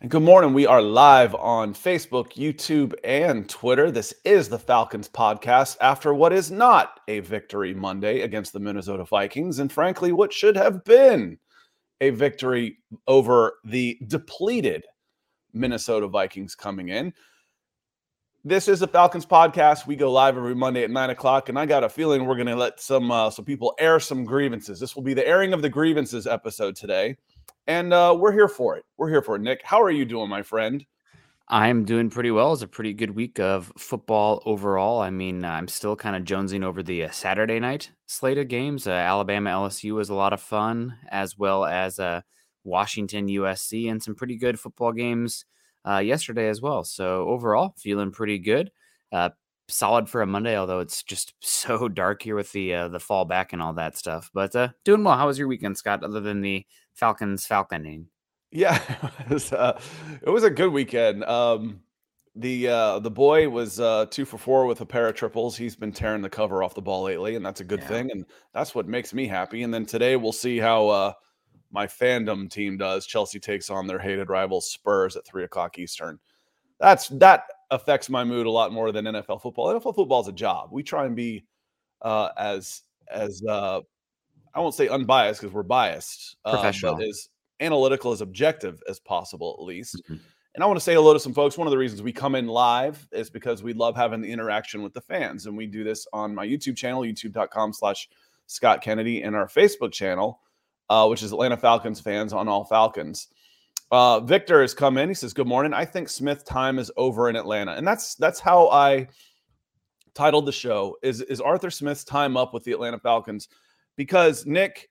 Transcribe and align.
And 0.00 0.10
good 0.10 0.22
morning. 0.22 0.52
We 0.52 0.66
are 0.66 0.82
live 0.82 1.34
on 1.34 1.74
Facebook, 1.74 2.32
YouTube, 2.32 2.94
and 3.04 3.48
Twitter. 3.48 3.90
This 3.90 4.14
is 4.24 4.48
the 4.48 4.58
Falcons 4.58 5.08
podcast 5.08 5.76
after 5.80 6.12
what 6.12 6.32
is 6.32 6.50
not 6.50 7.00
a 7.06 7.20
victory 7.20 7.74
Monday 7.74 8.22
against 8.22 8.52
the 8.52 8.60
Minnesota 8.60 9.04
Vikings, 9.04 9.58
and 9.58 9.70
frankly, 9.70 10.12
what 10.12 10.32
should 10.32 10.56
have 10.56 10.82
been 10.84 11.38
a 12.00 12.10
victory 12.10 12.78
over 13.06 13.54
the 13.64 13.98
depleted 14.08 14.84
Minnesota 15.52 16.08
Vikings 16.08 16.56
coming 16.56 16.88
in. 16.88 17.12
This 18.44 18.66
is 18.66 18.80
the 18.80 18.88
Falcons 18.88 19.24
podcast. 19.24 19.86
We 19.86 19.94
go 19.94 20.10
live 20.10 20.36
every 20.36 20.56
Monday 20.56 20.82
at 20.82 20.90
nine 20.90 21.10
o'clock, 21.10 21.48
and 21.48 21.56
I 21.56 21.64
got 21.64 21.84
a 21.84 21.88
feeling 21.88 22.24
we're 22.24 22.34
going 22.34 22.48
to 22.48 22.56
let 22.56 22.80
some 22.80 23.12
uh, 23.12 23.30
some 23.30 23.44
people 23.44 23.72
air 23.78 24.00
some 24.00 24.24
grievances. 24.24 24.80
This 24.80 24.96
will 24.96 25.04
be 25.04 25.14
the 25.14 25.26
airing 25.26 25.52
of 25.52 25.62
the 25.62 25.68
grievances 25.68 26.26
episode 26.26 26.74
today 26.74 27.16
and 27.66 27.92
uh, 27.92 28.16
we're 28.18 28.32
here 28.32 28.48
for 28.48 28.76
it. 28.76 28.84
We're 28.96 29.08
here 29.08 29.22
for 29.22 29.36
it. 29.36 29.42
Nick, 29.42 29.62
how 29.64 29.82
are 29.82 29.90
you 29.90 30.04
doing, 30.04 30.28
my 30.28 30.42
friend? 30.42 30.84
I'm 31.48 31.84
doing 31.84 32.08
pretty 32.08 32.30
well. 32.30 32.52
It's 32.52 32.62
a 32.62 32.66
pretty 32.66 32.94
good 32.94 33.10
week 33.10 33.38
of 33.38 33.72
football 33.76 34.42
overall. 34.46 35.00
I 35.00 35.10
mean, 35.10 35.44
I'm 35.44 35.68
still 35.68 35.96
kind 35.96 36.16
of 36.16 36.22
jonesing 36.22 36.64
over 36.64 36.82
the 36.82 37.04
uh, 37.04 37.10
Saturday 37.10 37.60
night 37.60 37.90
slate 38.06 38.38
of 38.38 38.48
games. 38.48 38.86
Uh, 38.86 38.92
Alabama 38.92 39.50
LSU 39.50 39.94
was 39.94 40.08
a 40.08 40.14
lot 40.14 40.32
of 40.32 40.40
fun, 40.40 40.96
as 41.10 41.36
well 41.36 41.64
as 41.64 41.98
uh, 41.98 42.22
Washington 42.64 43.28
USC 43.28 43.90
and 43.90 44.02
some 44.02 44.14
pretty 44.14 44.36
good 44.36 44.58
football 44.58 44.92
games 44.92 45.44
uh, 45.86 45.98
yesterday 45.98 46.48
as 46.48 46.62
well. 46.62 46.84
So 46.84 47.28
overall, 47.28 47.74
feeling 47.76 48.12
pretty 48.12 48.38
good. 48.38 48.70
Uh, 49.12 49.30
solid 49.68 50.08
for 50.08 50.22
a 50.22 50.26
Monday, 50.26 50.56
although 50.56 50.80
it's 50.80 51.02
just 51.02 51.34
so 51.40 51.86
dark 51.86 52.22
here 52.22 52.36
with 52.36 52.50
the 52.52 52.74
uh, 52.74 52.88
the 52.88 53.00
fall 53.00 53.26
back 53.26 53.52
and 53.52 53.60
all 53.60 53.74
that 53.74 53.98
stuff. 53.98 54.30
But 54.32 54.52
doing 54.84 55.04
well. 55.04 55.18
How 55.18 55.26
was 55.26 55.38
your 55.38 55.48
weekend, 55.48 55.76
Scott? 55.76 56.02
Other 56.02 56.20
than 56.20 56.40
the 56.40 56.64
Falcons 56.94 57.46
falconing. 57.46 58.06
Yeah, 58.50 58.80
it 59.20 59.30
was, 59.30 59.52
uh, 59.52 59.80
it 60.20 60.30
was 60.30 60.44
a 60.44 60.50
good 60.50 60.72
weekend. 60.72 61.24
Um, 61.24 61.80
the 62.34 62.68
uh, 62.68 62.98
the 62.98 63.10
boy 63.10 63.48
was 63.48 63.78
uh, 63.78 64.06
two 64.06 64.24
for 64.24 64.38
four 64.38 64.66
with 64.66 64.80
a 64.80 64.86
pair 64.86 65.06
of 65.06 65.14
triples. 65.14 65.56
He's 65.56 65.76
been 65.76 65.92
tearing 65.92 66.22
the 66.22 66.30
cover 66.30 66.62
off 66.62 66.74
the 66.74 66.80
ball 66.80 67.02
lately, 67.02 67.36
and 67.36 67.44
that's 67.44 67.60
a 67.60 67.64
good 67.64 67.80
yeah. 67.80 67.88
thing. 67.88 68.10
And 68.10 68.24
that's 68.54 68.74
what 68.74 68.88
makes 68.88 69.12
me 69.12 69.26
happy. 69.26 69.64
And 69.64 69.72
then 69.72 69.84
today 69.84 70.16
we'll 70.16 70.32
see 70.32 70.58
how 70.58 70.88
uh, 70.88 71.12
my 71.70 71.86
fandom 71.86 72.50
team 72.50 72.78
does. 72.78 73.06
Chelsea 73.06 73.38
takes 73.38 73.68
on 73.68 73.86
their 73.86 73.98
hated 73.98 74.30
rivals 74.30 74.70
Spurs 74.70 75.16
at 75.16 75.26
three 75.26 75.44
o'clock 75.44 75.78
Eastern. 75.78 76.18
That's 76.80 77.08
that 77.08 77.44
affects 77.70 78.08
my 78.08 78.24
mood 78.24 78.46
a 78.46 78.50
lot 78.50 78.72
more 78.72 78.92
than 78.92 79.04
NFL 79.04 79.42
football. 79.42 79.68
NFL 79.68 79.94
football 79.94 80.22
is 80.22 80.28
a 80.28 80.32
job. 80.32 80.70
We 80.72 80.82
try 80.82 81.04
and 81.04 81.14
be 81.14 81.44
uh, 82.00 82.30
as 82.38 82.82
as 83.10 83.42
uh, 83.46 83.80
I 84.54 84.60
won't 84.60 84.74
say 84.74 84.88
unbiased 84.88 85.40
because 85.40 85.54
we're 85.54 85.62
biased, 85.62 86.36
uh, 86.44 86.62
but 86.62 87.02
as 87.02 87.28
analytical 87.60 88.12
as 88.12 88.20
objective 88.20 88.82
as 88.88 89.00
possible, 89.00 89.56
at 89.58 89.64
least. 89.64 90.02
Mm-hmm. 90.04 90.16
And 90.54 90.62
I 90.62 90.66
want 90.66 90.76
to 90.76 90.84
say 90.84 90.92
hello 90.92 91.14
to 91.14 91.20
some 91.20 91.32
folks. 91.32 91.56
One 91.56 91.66
of 91.66 91.70
the 91.70 91.78
reasons 91.78 92.02
we 92.02 92.12
come 92.12 92.34
in 92.34 92.46
live 92.46 93.08
is 93.10 93.30
because 93.30 93.62
we 93.62 93.72
love 93.72 93.96
having 93.96 94.20
the 94.20 94.30
interaction 94.30 94.82
with 94.82 94.92
the 94.92 95.00
fans. 95.00 95.46
And 95.46 95.56
we 95.56 95.66
do 95.66 95.82
this 95.82 96.06
on 96.12 96.34
my 96.34 96.46
YouTube 96.46 96.76
channel, 96.76 97.02
youtube.com 97.02 97.72
slash 97.72 98.08
Scott 98.48 98.82
Kennedy, 98.82 99.22
and 99.22 99.34
our 99.34 99.46
Facebook 99.46 99.92
channel, 99.92 100.40
uh, 100.90 101.06
which 101.06 101.22
is 101.22 101.32
Atlanta 101.32 101.56
Falcons 101.56 102.00
fans 102.00 102.34
on 102.34 102.48
all 102.48 102.64
Falcons. 102.64 103.28
Uh, 103.90 104.20
Victor 104.20 104.60
has 104.60 104.74
come 104.74 104.98
in. 104.98 105.08
He 105.08 105.14
says, 105.14 105.32
Good 105.32 105.46
morning. 105.46 105.72
I 105.72 105.86
think 105.86 106.10
Smith 106.10 106.44
time 106.44 106.78
is 106.78 106.90
over 106.98 107.30
in 107.30 107.36
Atlanta. 107.36 107.72
And 107.72 107.86
that's 107.86 108.14
that's 108.16 108.40
how 108.40 108.68
I 108.68 109.08
titled 110.14 110.44
the 110.44 110.52
show 110.52 110.98
is 111.02 111.22
is 111.22 111.40
Arthur 111.40 111.70
Smith's 111.70 112.04
time 112.04 112.36
up 112.36 112.52
with 112.52 112.64
the 112.64 112.72
Atlanta 112.72 112.98
Falcons 112.98 113.48
because 113.96 114.46
Nick, 114.46 114.88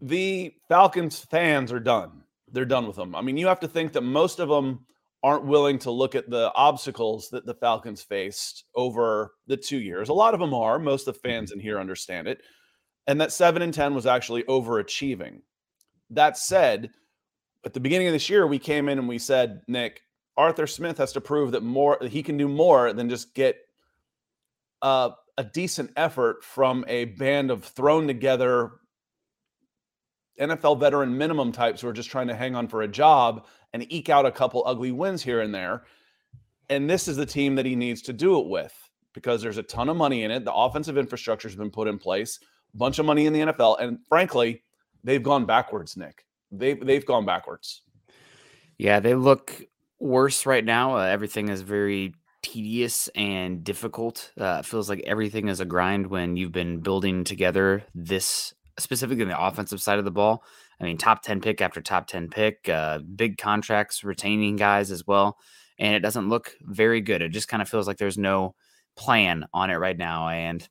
the 0.00 0.52
Falcons 0.68 1.18
fans 1.18 1.72
are 1.72 1.80
done. 1.80 2.22
They're 2.52 2.64
done 2.64 2.86
with 2.86 2.96
them. 2.96 3.14
I 3.14 3.22
mean, 3.22 3.36
you 3.36 3.46
have 3.46 3.60
to 3.60 3.68
think 3.68 3.92
that 3.92 4.02
most 4.02 4.38
of 4.38 4.48
them 4.48 4.86
aren't 5.22 5.46
willing 5.46 5.78
to 5.80 5.90
look 5.90 6.14
at 6.14 6.30
the 6.30 6.52
obstacles 6.54 7.28
that 7.30 7.46
the 7.46 7.54
Falcons 7.54 8.02
faced 8.02 8.64
over 8.74 9.32
the 9.46 9.56
two 9.56 9.78
years. 9.78 10.08
A 10.08 10.14
lot 10.14 10.34
of 10.34 10.40
them 10.40 10.54
are. 10.54 10.78
Most 10.78 11.08
of 11.08 11.14
the 11.14 11.20
fans 11.20 11.50
in 11.50 11.58
here 11.58 11.80
understand 11.80 12.28
it. 12.28 12.42
And 13.06 13.20
that 13.20 13.32
seven 13.32 13.62
and 13.62 13.74
10 13.74 13.94
was 13.94 14.06
actually 14.06 14.44
overachieving. 14.44 15.40
That 16.10 16.38
said, 16.38 16.90
at 17.64 17.72
the 17.72 17.80
beginning 17.80 18.06
of 18.06 18.12
this 18.12 18.30
year, 18.30 18.46
we 18.46 18.58
came 18.58 18.88
in 18.88 18.98
and 18.98 19.08
we 19.08 19.18
said, 19.18 19.62
Nick, 19.66 20.02
Arthur 20.36 20.66
Smith 20.66 20.98
has 20.98 21.12
to 21.12 21.20
prove 21.20 21.52
that 21.52 21.62
more 21.62 21.98
he 22.02 22.22
can 22.22 22.36
do 22.36 22.46
more 22.46 22.92
than 22.92 23.08
just 23.08 23.34
get 23.34 23.56
uh, 24.82 25.10
a 25.38 25.44
decent 25.44 25.90
effort 25.96 26.42
from 26.42 26.84
a 26.88 27.06
band 27.06 27.50
of 27.50 27.64
thrown 27.64 28.06
together 28.06 28.72
NFL 30.40 30.80
veteran 30.80 31.16
minimum 31.16 31.52
types 31.52 31.80
who 31.80 31.88
are 31.88 31.92
just 31.92 32.10
trying 32.10 32.28
to 32.28 32.34
hang 32.34 32.54
on 32.54 32.68
for 32.68 32.82
a 32.82 32.88
job 32.88 33.46
and 33.72 33.90
eke 33.92 34.08
out 34.08 34.26
a 34.26 34.30
couple 34.30 34.62
ugly 34.66 34.92
wins 34.92 35.22
here 35.22 35.40
and 35.40 35.54
there. 35.54 35.84
And 36.68 36.88
this 36.88 37.08
is 37.08 37.16
the 37.16 37.26
team 37.26 37.54
that 37.54 37.66
he 37.66 37.76
needs 37.76 38.02
to 38.02 38.12
do 38.12 38.38
it 38.40 38.48
with 38.48 38.74
because 39.12 39.40
there's 39.40 39.58
a 39.58 39.62
ton 39.62 39.88
of 39.88 39.96
money 39.96 40.24
in 40.24 40.30
it. 40.30 40.44
The 40.44 40.52
offensive 40.52 40.98
infrastructure 40.98 41.48
has 41.48 41.56
been 41.56 41.70
put 41.70 41.88
in 41.88 41.98
place, 41.98 42.38
a 42.74 42.76
bunch 42.76 42.98
of 42.98 43.06
money 43.06 43.26
in 43.26 43.32
the 43.32 43.40
NFL, 43.40 43.80
and 43.80 43.98
frankly, 44.08 44.62
they've 45.04 45.22
gone 45.22 45.46
backwards, 45.46 45.96
Nick. 45.96 46.24
They've 46.50 46.84
they've 46.84 47.04
gone 47.04 47.24
backwards. 47.24 47.82
Yeah, 48.78 49.00
they 49.00 49.14
look 49.14 49.62
worse 49.98 50.44
right 50.44 50.64
now. 50.64 50.96
Uh, 50.96 51.04
everything 51.04 51.48
is 51.48 51.62
very 51.62 52.14
tedious 52.46 53.08
and 53.16 53.64
difficult. 53.64 54.30
Uh, 54.40 54.58
it 54.60 54.66
feels 54.66 54.88
like 54.88 55.02
everything 55.04 55.48
is 55.48 55.58
a 55.58 55.64
grind 55.64 56.06
when 56.06 56.36
you've 56.36 56.52
been 56.52 56.78
building 56.78 57.24
together 57.24 57.82
this 57.92 58.54
specifically 58.78 59.24
the 59.24 59.40
offensive 59.40 59.82
side 59.82 59.98
of 59.98 60.04
the 60.04 60.12
ball. 60.12 60.44
I 60.80 60.84
mean, 60.84 60.96
top 60.96 61.22
10 61.22 61.40
pick 61.40 61.60
after 61.60 61.80
top 61.80 62.06
10 62.06 62.28
pick, 62.28 62.68
uh, 62.68 63.00
big 63.00 63.36
contracts, 63.36 64.04
retaining 64.04 64.54
guys 64.54 64.92
as 64.92 65.04
well. 65.06 65.38
And 65.78 65.94
it 65.96 66.00
doesn't 66.00 66.28
look 66.28 66.52
very 66.62 67.00
good. 67.00 67.20
It 67.20 67.30
just 67.30 67.48
kind 67.48 67.62
of 67.62 67.68
feels 67.68 67.88
like 67.88 67.96
there's 67.96 68.18
no 68.18 68.54
plan 68.96 69.46
on 69.52 69.70
it 69.70 69.76
right 69.76 69.98
now. 69.98 70.28
And 70.28 70.66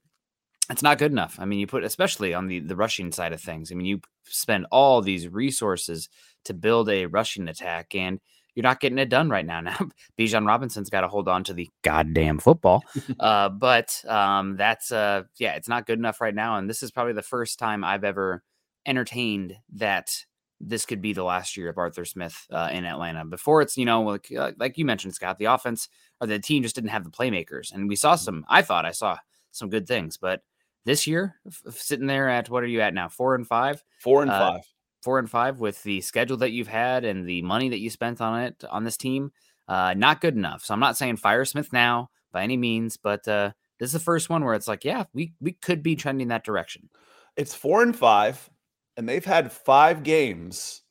it's 0.70 0.84
not 0.84 0.98
good 0.98 1.12
enough. 1.12 1.38
I 1.40 1.46
mean, 1.46 1.60
you 1.60 1.68
put, 1.68 1.84
especially 1.84 2.34
on 2.34 2.48
the, 2.48 2.60
the 2.60 2.76
rushing 2.76 3.12
side 3.12 3.34
of 3.34 3.42
things, 3.42 3.70
I 3.72 3.76
mean, 3.76 3.86
you 3.86 4.00
spend 4.24 4.66
all 4.72 5.02
these 5.02 5.28
resources 5.28 6.08
to 6.46 6.54
build 6.54 6.90
a 6.90 7.08
rushing 7.08 7.50
attack. 7.50 7.94
And 7.96 8.22
you're 8.56 8.64
not 8.64 8.80
getting 8.80 8.98
it 8.98 9.10
done 9.10 9.30
right 9.30 9.46
now. 9.46 9.62
Now, 9.62 9.78
Bijan 10.18 10.48
Robinson's 10.48 10.90
got 10.90 11.02
to 11.02 11.08
hold 11.08 11.28
on 11.28 11.44
to 11.46 11.54
the 11.54 11.70
goddamn 11.84 12.40
football. 12.40 12.84
uh, 13.20 13.50
but 13.50 14.02
um, 14.08 14.56
that's, 14.56 14.92
uh, 14.92 15.24
yeah, 15.38 15.56
it's 15.56 15.68
not 15.68 15.86
good 15.86 16.00
enough 16.00 16.22
right 16.22 16.34
now. 16.34 16.58
And 16.58 16.70
this 16.70 16.82
is 16.82 16.92
probably 16.92 17.14
the 17.14 17.22
first 17.22 17.60
time 17.60 17.84
I've 17.84 18.06
ever 18.06 18.44
entertained 18.86 19.56
that 19.74 20.26
this 20.62 20.86
could 20.86 21.02
be 21.02 21.12
the 21.12 21.24
last 21.24 21.58
year 21.58 21.70
of 21.70 21.78
Arthur 21.78 22.06
Smith 22.06 22.48
uh, 22.50 22.70
in 22.72 22.86
Atlanta. 22.86 23.26
Before 23.26 23.62
it's, 23.62 23.78
you 23.78 23.86
know, 23.86 24.02
like, 24.04 24.32
uh, 24.36 24.54
like 24.58 24.78
you 24.78 24.86
mentioned, 24.86 25.14
Scott, 25.14 25.38
the 25.38 25.46
offense 25.46 25.90
or 26.22 26.28
the 26.28 26.40
team 26.40 26.64
just 26.64 26.76
didn't 26.76 26.92
have 26.92 27.04
the 27.04 27.10
playmakers. 27.10 27.74
And 27.74 27.90
we 27.90 27.98
saw 27.98 28.14
mm-hmm. 28.14 28.24
some, 28.24 28.46
I 28.48 28.62
thought 28.62 28.86
I 28.86 28.92
saw 28.92 29.18
some 29.52 29.70
good 29.70 29.86
things. 29.86 30.16
But 30.18 30.42
this 30.86 31.08
year, 31.08 31.36
f- 31.46 31.76
sitting 31.76 32.08
there 32.08 32.30
at 32.30 32.50
what 32.50 32.64
are 32.64 32.68
you 32.68 32.80
at 32.80 32.94
now? 32.94 33.10
Four 33.10 33.36
and 33.36 33.46
five? 33.46 33.84
Four 34.00 34.22
and 34.22 34.32
uh, 34.32 34.54
five 34.54 34.62
four 35.06 35.20
and 35.20 35.30
five 35.30 35.60
with 35.60 35.82
the 35.84 36.02
schedule 36.02 36.36
that 36.38 36.52
you've 36.52 36.68
had 36.68 37.06
and 37.06 37.30
the 37.30 37.44
money 37.44 37.70
that 37.70 37.80
you 37.80 37.92
spent 37.92 38.20
on 38.20 38.42
it 38.42 38.64
on 38.72 38.84
this 38.84 38.98
team, 38.98 39.32
uh, 39.68 39.94
not 39.96 40.20
good 40.20 40.36
enough. 40.36 40.66
So 40.66 40.74
I'm 40.74 40.80
not 40.80 40.98
saying 40.98 41.18
fire 41.18 41.46
Smith 41.46 41.72
now 41.72 42.10
by 42.34 42.42
any 42.44 42.58
means, 42.58 42.98
but 42.98 43.26
uh, 43.28 43.52
this 43.80 43.90
is 43.90 43.94
the 43.94 44.00
first 44.00 44.32
one 44.32 44.44
where 44.44 44.56
it's 44.56 44.68
like, 44.68 44.84
yeah, 44.84 45.04
we 45.14 45.34
we 45.40 45.52
could 45.54 45.84
be 45.84 45.96
trending 45.96 46.30
that 46.30 46.44
direction. 46.44 46.90
It's 47.38 47.54
four 47.54 47.84
and 47.84 47.96
five, 47.96 48.50
and 48.98 49.08
they've 49.08 49.24
had 49.24 49.52
five 49.52 50.02
games 50.02 50.82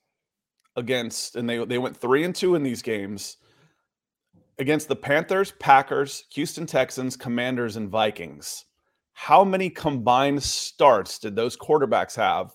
against, 0.76 1.34
and 1.34 1.50
they 1.50 1.64
they 1.64 1.78
went 1.78 1.96
three 1.96 2.22
and 2.22 2.34
two 2.34 2.54
in 2.54 2.62
these 2.62 2.82
games 2.82 3.38
against 4.58 4.86
the 4.86 4.96
Panthers, 4.96 5.52
Packers, 5.58 6.24
Houston 6.34 6.66
Texans, 6.66 7.16
Commanders, 7.16 7.74
and 7.74 7.90
Vikings. 7.90 8.64
How 9.12 9.42
many 9.42 9.70
combined 9.70 10.42
starts 10.42 11.18
did 11.18 11.34
those 11.34 11.56
quarterbacks 11.56 12.14
have 12.14 12.54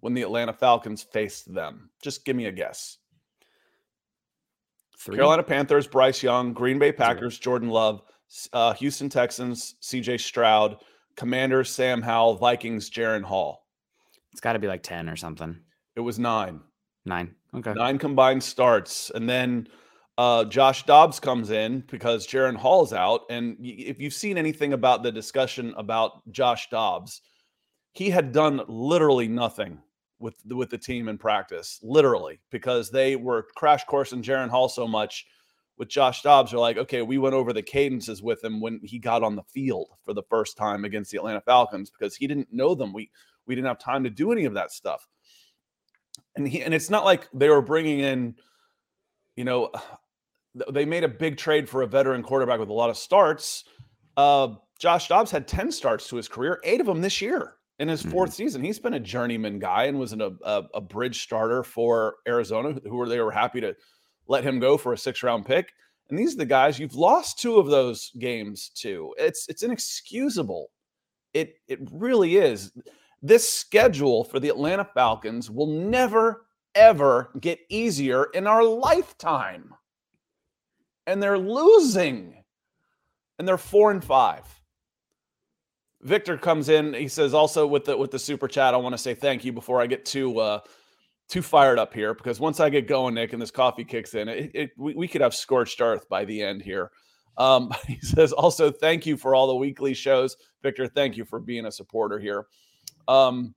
when 0.00 0.14
the 0.14 0.22
Atlanta 0.22 0.52
Falcons 0.52 1.02
faced 1.02 1.52
them? 1.52 1.90
Just 2.02 2.24
give 2.24 2.36
me 2.36 2.46
a 2.46 2.52
guess. 2.52 2.98
Three. 4.98 5.16
Carolina 5.16 5.42
Panthers, 5.42 5.86
Bryce 5.86 6.22
Young, 6.22 6.52
Green 6.52 6.78
Bay 6.78 6.92
Packers, 6.92 7.34
Zero. 7.34 7.42
Jordan 7.42 7.70
Love, 7.70 8.02
uh, 8.52 8.74
Houston 8.74 9.08
Texans, 9.08 9.76
CJ 9.82 10.20
Stroud, 10.20 10.76
Commanders, 11.16 11.70
Sam 11.70 12.02
Howell, 12.02 12.36
Vikings, 12.36 12.90
Jaren 12.90 13.22
Hall. 13.22 13.66
It's 14.32 14.40
got 14.40 14.52
to 14.52 14.58
be 14.58 14.68
like 14.68 14.82
10 14.82 15.08
or 15.08 15.16
something. 15.16 15.58
It 15.96 16.00
was 16.00 16.18
nine. 16.18 16.60
Nine. 17.04 17.34
Okay. 17.54 17.72
Nine 17.72 17.98
combined 17.98 18.42
starts. 18.42 19.10
And 19.14 19.28
then 19.28 19.68
uh, 20.18 20.44
Josh 20.44 20.84
Dobbs 20.84 21.18
comes 21.18 21.50
in 21.50 21.82
because 21.90 22.26
Jaren 22.26 22.56
Hall's 22.56 22.92
out. 22.92 23.22
And 23.30 23.56
if 23.60 24.00
you've 24.00 24.12
seen 24.12 24.36
anything 24.38 24.74
about 24.74 25.02
the 25.02 25.10
discussion 25.10 25.74
about 25.76 26.30
Josh 26.30 26.68
Dobbs, 26.70 27.22
he 27.92 28.10
had 28.10 28.32
done 28.32 28.60
literally 28.68 29.28
nothing 29.28 29.78
with 30.20 30.34
the, 30.44 30.54
with 30.54 30.70
the 30.70 30.78
team 30.78 31.08
in 31.08 31.18
practice, 31.18 31.80
literally, 31.82 32.40
because 32.50 32.90
they 32.90 33.16
were 33.16 33.46
crash 33.56 33.84
coursing 33.84 34.22
Jaren 34.22 34.50
Hall 34.50 34.68
so 34.68 34.86
much 34.86 35.26
with 35.78 35.88
Josh 35.88 36.22
Dobbs. 36.22 36.50
They're 36.50 36.60
like, 36.60 36.76
okay, 36.76 37.02
we 37.02 37.18
went 37.18 37.34
over 37.34 37.52
the 37.52 37.62
cadences 37.62 38.22
with 38.22 38.44
him 38.44 38.60
when 38.60 38.80
he 38.84 38.98
got 38.98 39.22
on 39.22 39.34
the 39.34 39.42
field 39.42 39.88
for 40.04 40.12
the 40.12 40.22
first 40.22 40.56
time 40.56 40.84
against 40.84 41.10
the 41.10 41.16
Atlanta 41.16 41.40
Falcons 41.40 41.90
because 41.90 42.14
he 42.14 42.26
didn't 42.26 42.52
know 42.52 42.74
them. 42.74 42.92
We 42.92 43.10
we 43.46 43.54
didn't 43.54 43.66
have 43.66 43.78
time 43.78 44.04
to 44.04 44.10
do 44.10 44.30
any 44.30 44.44
of 44.44 44.54
that 44.54 44.70
stuff. 44.70 45.08
And 46.36 46.46
he 46.46 46.62
and 46.62 46.74
it's 46.74 46.90
not 46.90 47.04
like 47.04 47.28
they 47.32 47.48
were 47.48 47.62
bringing 47.62 48.00
in, 48.00 48.36
you 49.36 49.44
know, 49.44 49.72
they 50.70 50.84
made 50.84 51.04
a 51.04 51.08
big 51.08 51.38
trade 51.38 51.68
for 51.68 51.82
a 51.82 51.86
veteran 51.86 52.22
quarterback 52.22 52.60
with 52.60 52.68
a 52.68 52.74
lot 52.74 52.90
of 52.90 52.96
starts. 52.96 53.64
Uh, 54.16 54.54
Josh 54.78 55.08
Dobbs 55.08 55.30
had 55.30 55.46
10 55.46 55.72
starts 55.72 56.08
to 56.08 56.16
his 56.16 56.26
career, 56.26 56.60
eight 56.64 56.80
of 56.80 56.86
them 56.86 57.00
this 57.00 57.20
year 57.20 57.54
in 57.80 57.88
his 57.88 58.02
4th 58.02 58.12
mm-hmm. 58.12 58.30
season. 58.30 58.62
He's 58.62 58.78
been 58.78 58.94
a 58.94 59.00
journeyman 59.00 59.58
guy 59.58 59.84
and 59.84 59.98
was 59.98 60.12
an, 60.12 60.20
a, 60.20 60.62
a 60.74 60.80
bridge 60.80 61.22
starter 61.22 61.64
for 61.64 62.16
Arizona, 62.28 62.78
who 62.84 62.96
were 62.96 63.08
they 63.08 63.20
were 63.20 63.32
happy 63.32 63.60
to 63.62 63.74
let 64.28 64.44
him 64.44 64.60
go 64.60 64.76
for 64.76 64.92
a 64.92 64.98
six 64.98 65.22
round 65.22 65.46
pick. 65.46 65.72
And 66.10 66.18
these 66.18 66.34
are 66.34 66.38
the 66.38 66.46
guys 66.46 66.78
you've 66.78 66.94
lost 66.94 67.38
two 67.38 67.58
of 67.58 67.66
those 67.66 68.12
games 68.18 68.70
to. 68.76 69.14
It's 69.18 69.48
it's 69.48 69.62
inexcusable. 69.62 70.70
It 71.32 71.54
it 71.68 71.80
really 71.90 72.36
is. 72.36 72.70
This 73.22 73.48
schedule 73.48 74.24
for 74.24 74.40
the 74.40 74.48
Atlanta 74.48 74.84
Falcons 74.84 75.50
will 75.50 75.66
never 75.66 76.46
ever 76.74 77.30
get 77.40 77.60
easier 77.68 78.24
in 78.34 78.46
our 78.46 78.62
lifetime. 78.62 79.74
And 81.06 81.22
they're 81.22 81.38
losing. 81.38 82.44
And 83.38 83.48
they're 83.48 83.56
4 83.56 83.92
and 83.92 84.04
5. 84.04 84.59
Victor 86.02 86.36
comes 86.36 86.68
in. 86.68 86.94
He 86.94 87.08
says 87.08 87.34
also 87.34 87.66
with 87.66 87.84
the 87.84 87.96
with 87.96 88.10
the 88.10 88.18
super 88.18 88.48
chat, 88.48 88.74
I 88.74 88.78
want 88.78 88.94
to 88.94 88.98
say 88.98 89.14
thank 89.14 89.44
you 89.44 89.52
before 89.52 89.80
I 89.80 89.86
get 89.86 90.04
too 90.04 90.38
uh 90.38 90.60
too 91.28 91.42
fired 91.42 91.78
up 91.78 91.94
here 91.94 92.14
because 92.14 92.40
once 92.40 92.58
I 92.58 92.70
get 92.70 92.88
going, 92.88 93.14
Nick, 93.14 93.32
and 93.32 93.40
this 93.40 93.50
coffee 93.50 93.84
kicks 93.84 94.14
in, 94.14 94.28
it, 94.28 94.50
it 94.54 94.70
we, 94.76 94.94
we 94.94 95.08
could 95.08 95.20
have 95.20 95.34
scorched 95.34 95.80
earth 95.80 96.08
by 96.08 96.24
the 96.24 96.42
end 96.42 96.62
here. 96.62 96.90
Um, 97.36 97.72
he 97.86 98.00
says 98.00 98.32
also 98.32 98.70
thank 98.70 99.06
you 99.06 99.16
for 99.16 99.34
all 99.34 99.46
the 99.46 99.56
weekly 99.56 99.94
shows, 99.94 100.36
Victor. 100.62 100.86
Thank 100.86 101.16
you 101.16 101.24
for 101.24 101.38
being 101.38 101.66
a 101.66 101.72
supporter 101.72 102.18
here. 102.18 102.46
Um, 103.06 103.54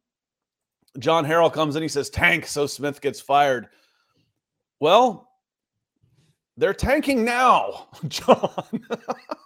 John 1.00 1.26
Harrell 1.26 1.52
comes 1.52 1.76
in. 1.76 1.82
He 1.82 1.88
says 1.88 2.10
tank, 2.10 2.46
so 2.46 2.68
Smith 2.68 3.02
gets 3.02 3.20
fired. 3.20 3.68
Well, 4.80 5.30
they're 6.58 6.74
tanking 6.74 7.24
now, 7.24 7.88
John. 8.08 8.86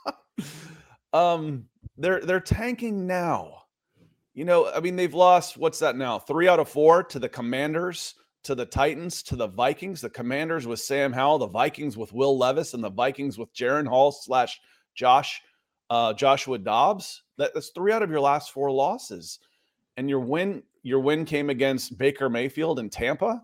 um, 1.14 1.66
they're 1.98 2.22
they're 2.22 2.40
tanking 2.40 3.08
now. 3.08 3.64
You 4.34 4.46
know, 4.46 4.72
I 4.72 4.80
mean, 4.80 4.96
they've 4.96 5.14
lost 5.14 5.58
what's 5.58 5.80
that 5.80 5.96
now? 5.96 6.20
Three 6.20 6.48
out 6.48 6.60
of 6.60 6.70
four 6.70 7.04
to 7.04 7.20
the 7.20 7.30
Commanders, 7.30 8.14
to 8.44 8.54
the 8.54 8.66
Titans, 8.66 9.24
to 9.24 9.36
the 9.36 9.48
Vikings. 9.48 10.02
The 10.02 10.10
Commanders 10.10 10.68
with 10.68 10.80
Sam 10.80 11.12
Howell, 11.12 11.40
the 11.40 11.48
Vikings 11.48 11.98
with 11.98 12.14
Will 12.14 12.38
Levis, 12.38 12.74
and 12.74 12.84
the 12.84 12.92
Vikings 12.92 13.38
with 13.38 13.54
Jaren 13.54 13.88
Hall 13.88 14.12
slash 14.12 14.60
Josh 14.94 15.42
uh, 15.90 16.14
Joshua 16.14 16.58
Dobbs. 16.58 17.24
That, 17.38 17.54
that's 17.54 17.70
three 17.70 17.92
out 17.92 18.04
of 18.04 18.12
your 18.12 18.22
last 18.22 18.52
four 18.52 18.72
losses, 18.72 19.40
and 19.96 20.10
your 20.10 20.20
win 20.20 20.64
your 20.84 21.00
win 21.00 21.26
came 21.26 21.50
against 21.50 21.98
Baker 21.98 22.30
Mayfield 22.30 22.80
in 22.80 22.90
Tampa. 22.90 23.44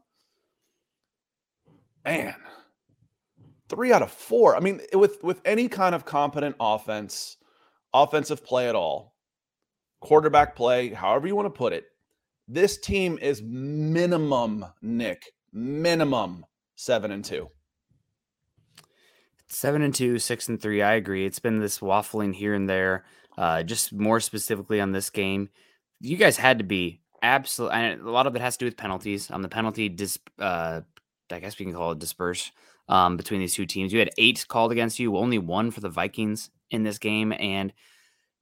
Man, 2.06 2.36
three 3.70 3.92
out 3.92 4.02
of 4.02 4.12
four. 4.12 4.56
I 4.56 4.60
mean, 4.60 4.82
with 4.94 5.24
with 5.24 5.42
any 5.46 5.68
kind 5.68 5.96
of 5.96 6.06
competent 6.06 6.56
offense, 6.60 7.38
offensive 7.94 8.44
play 8.44 8.70
at 8.70 8.76
all, 8.76 9.14
quarterback 10.02 10.56
play, 10.56 10.90
however 10.90 11.28
you 11.28 11.36
want 11.36 11.46
to 11.46 11.58
put 11.58 11.74
it. 11.74 11.86
This 12.48 12.78
team 12.78 13.18
is 13.22 13.42
minimum, 13.42 14.66
Nick, 14.82 15.32
minimum 15.54 16.46
seven 16.76 17.12
and 17.12 17.24
two. 17.24 17.50
Seven 19.48 19.82
and 19.82 19.94
two, 19.94 20.20
six 20.20 20.50
and 20.50 20.62
three. 20.62 20.82
I 20.82 20.94
agree. 20.94 21.26
It's 21.26 21.40
been 21.40 21.60
this 21.60 21.80
waffling 21.80 22.34
here 22.34 22.54
and 22.54 22.68
there. 22.70 23.06
Uh, 23.38 23.64
just 23.64 23.94
more 23.94 24.20
specifically 24.20 24.80
on 24.80 24.92
this 24.92 25.10
game, 25.10 25.50
you 26.00 26.18
guys 26.18 26.38
had 26.38 26.58
to 26.58 26.64
be 26.64 27.02
absolutely. 27.22 27.94
A 27.94 28.12
lot 28.12 28.28
of 28.28 28.36
it 28.36 28.42
has 28.42 28.58
to 28.58 28.60
do 28.60 28.68
with 28.68 28.78
penalties. 28.78 29.30
On 29.32 29.36
um, 29.36 29.42
the 29.42 29.50
penalty, 29.50 29.90
dis, 29.90 30.20
uh, 30.40 30.82
I 31.32 31.40
guess 31.40 31.58
we 31.58 31.66
can 31.66 31.74
call 31.74 31.92
it 31.92 32.00
disperse 32.00 32.52
um, 32.90 33.18
between 33.18 33.40
these 33.40 33.54
two 33.54 33.66
teams. 33.66 33.94
You 33.94 34.00
had 34.00 34.12
eight 34.18 34.46
called 34.48 34.72
against 34.72 35.00
you, 35.00 35.18
only 35.18 35.40
one 35.40 35.72
for 35.72 35.82
the 35.82 35.90
Vikings 35.90 36.50
in 36.74 36.84
this 36.84 36.98
game, 36.98 37.32
and 37.32 37.72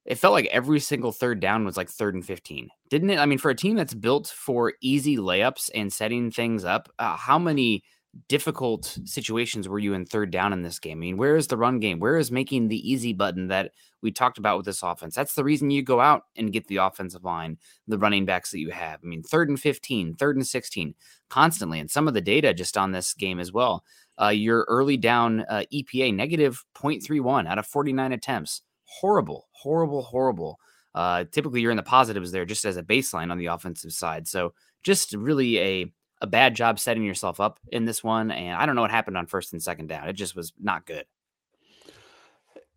it 0.04 0.16
felt 0.16 0.32
like 0.32 0.46
every 0.46 0.80
single 0.80 1.12
third 1.12 1.40
down 1.40 1.64
was 1.64 1.76
like 1.76 1.88
third 1.88 2.14
and 2.14 2.24
15 2.24 2.68
didn't 2.90 3.10
it? 3.10 3.18
I 3.18 3.26
mean 3.26 3.38
for 3.38 3.50
a 3.50 3.54
team 3.54 3.76
that's 3.76 3.94
built 3.94 4.26
for 4.26 4.74
easy 4.80 5.16
layups 5.16 5.70
and 5.74 5.92
setting 5.92 6.30
things 6.30 6.64
up 6.64 6.88
uh, 6.98 7.16
how 7.16 7.38
many 7.38 7.84
difficult 8.28 8.98
situations 9.04 9.68
were 9.68 9.78
you 9.78 9.94
in 9.94 10.04
third 10.04 10.30
down 10.30 10.52
in 10.52 10.62
this 10.62 10.78
game? 10.78 10.98
I 10.98 11.00
mean 11.00 11.16
where 11.16 11.36
is 11.36 11.46
the 11.46 11.56
run 11.56 11.78
game? 11.78 12.00
Where 12.00 12.18
is 12.18 12.30
making 12.30 12.68
the 12.68 12.90
easy 12.90 13.12
button 13.12 13.48
that 13.48 13.72
we 14.02 14.10
talked 14.10 14.38
about 14.38 14.56
with 14.56 14.66
this 14.66 14.82
offense? 14.82 15.14
That's 15.14 15.34
the 15.34 15.44
reason 15.44 15.70
you 15.70 15.82
go 15.82 16.00
out 16.00 16.24
and 16.36 16.52
get 16.52 16.66
the 16.66 16.78
offensive 16.78 17.24
line 17.24 17.58
the 17.86 17.98
running 17.98 18.26
backs 18.26 18.50
that 18.50 18.58
you 18.58 18.70
have. 18.70 19.00
I 19.02 19.06
mean 19.06 19.22
third 19.22 19.48
and 19.48 19.60
15 19.60 20.14
third 20.14 20.36
and 20.36 20.46
16 20.46 20.94
constantly 21.30 21.78
and 21.78 21.90
some 21.90 22.08
of 22.08 22.14
the 22.14 22.20
data 22.20 22.52
just 22.52 22.76
on 22.76 22.92
this 22.92 23.14
game 23.14 23.38
as 23.38 23.52
well 23.52 23.84
uh, 24.22 24.28
your 24.28 24.64
early 24.68 24.96
down 24.96 25.40
uh, 25.48 25.64
epa 25.72 26.14
negative 26.14 26.62
0.31 26.76 27.48
out 27.48 27.58
of 27.58 27.66
49 27.66 28.12
attempts 28.12 28.62
horrible, 29.00 29.48
horrible, 29.52 30.02
horrible. 30.02 30.58
Uh, 30.94 31.24
typically, 31.30 31.60
you're 31.60 31.70
in 31.70 31.76
the 31.76 31.82
positives 31.82 32.32
there 32.32 32.44
just 32.44 32.64
as 32.64 32.76
a 32.76 32.82
baseline 32.82 33.30
on 33.30 33.38
the 33.38 33.46
offensive 33.46 33.92
side. 33.92 34.28
So, 34.28 34.52
just 34.82 35.14
really 35.14 35.58
a 35.58 35.92
a 36.20 36.26
bad 36.26 36.54
job 36.54 36.78
setting 36.78 37.02
yourself 37.02 37.40
up 37.40 37.58
in 37.72 37.84
this 37.84 38.04
one. 38.04 38.30
And 38.30 38.54
I 38.54 38.64
don't 38.66 38.76
know 38.76 38.82
what 38.82 38.92
happened 38.92 39.16
on 39.16 39.26
first 39.26 39.52
and 39.52 39.62
second 39.62 39.88
down. 39.88 40.08
It 40.08 40.12
just 40.12 40.36
was 40.36 40.52
not 40.60 40.86
good. 40.86 41.04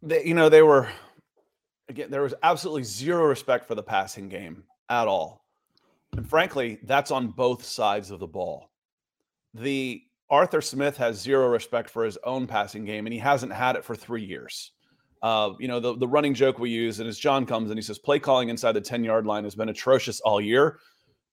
They, 0.02 0.26
you 0.26 0.34
know, 0.34 0.50
they 0.50 0.62
were 0.62 0.90
again. 1.90 2.10
There 2.10 2.22
was 2.22 2.34
absolutely 2.42 2.84
zero 2.84 3.26
respect 3.26 3.66
for 3.66 3.76
the 3.76 3.84
passing 3.84 4.30
game 4.30 4.64
at 4.90 5.08
all, 5.08 5.46
and 6.16 6.28
frankly, 6.28 6.80
that's 6.84 7.12
on 7.12 7.28
both 7.28 7.64
sides 7.66 8.12
of 8.12 8.20
the 8.20 8.28
ball. 8.28 8.70
The 9.54 10.02
Arthur 10.30 10.62
Smith 10.62 10.98
has 10.98 11.20
zero 11.22 11.48
respect 11.50 11.90
for 11.90 12.04
his 12.04 12.18
own 12.24 12.48
passing 12.48 12.86
game, 12.86 13.06
and 13.06 13.14
he 13.14 13.20
hasn't 13.20 13.54
had 13.54 13.76
it 13.76 13.84
for 13.84 13.96
three 13.96 14.24
years. 14.24 14.72
Uh, 15.22 15.54
you 15.60 15.68
know, 15.68 15.80
the, 15.80 15.98
the 15.98 16.08
running 16.08 16.34
joke 16.34 16.60
we 16.60 16.70
use, 16.70 17.00
and 17.00 17.08
as 17.08 17.18
John 17.18 17.46
comes 17.46 17.70
and 17.72 17.78
he 17.78 17.84
says, 17.84 17.98
play 17.98 18.20
calling 18.20 18.50
inside 18.50 18.74
the 18.74 18.82
10 18.82 19.04
yard 19.04 19.26
line 19.26 19.44
has 19.44 19.56
been 19.56 19.70
atrocious 19.70 20.20
all 20.22 20.42
year. 20.42 20.80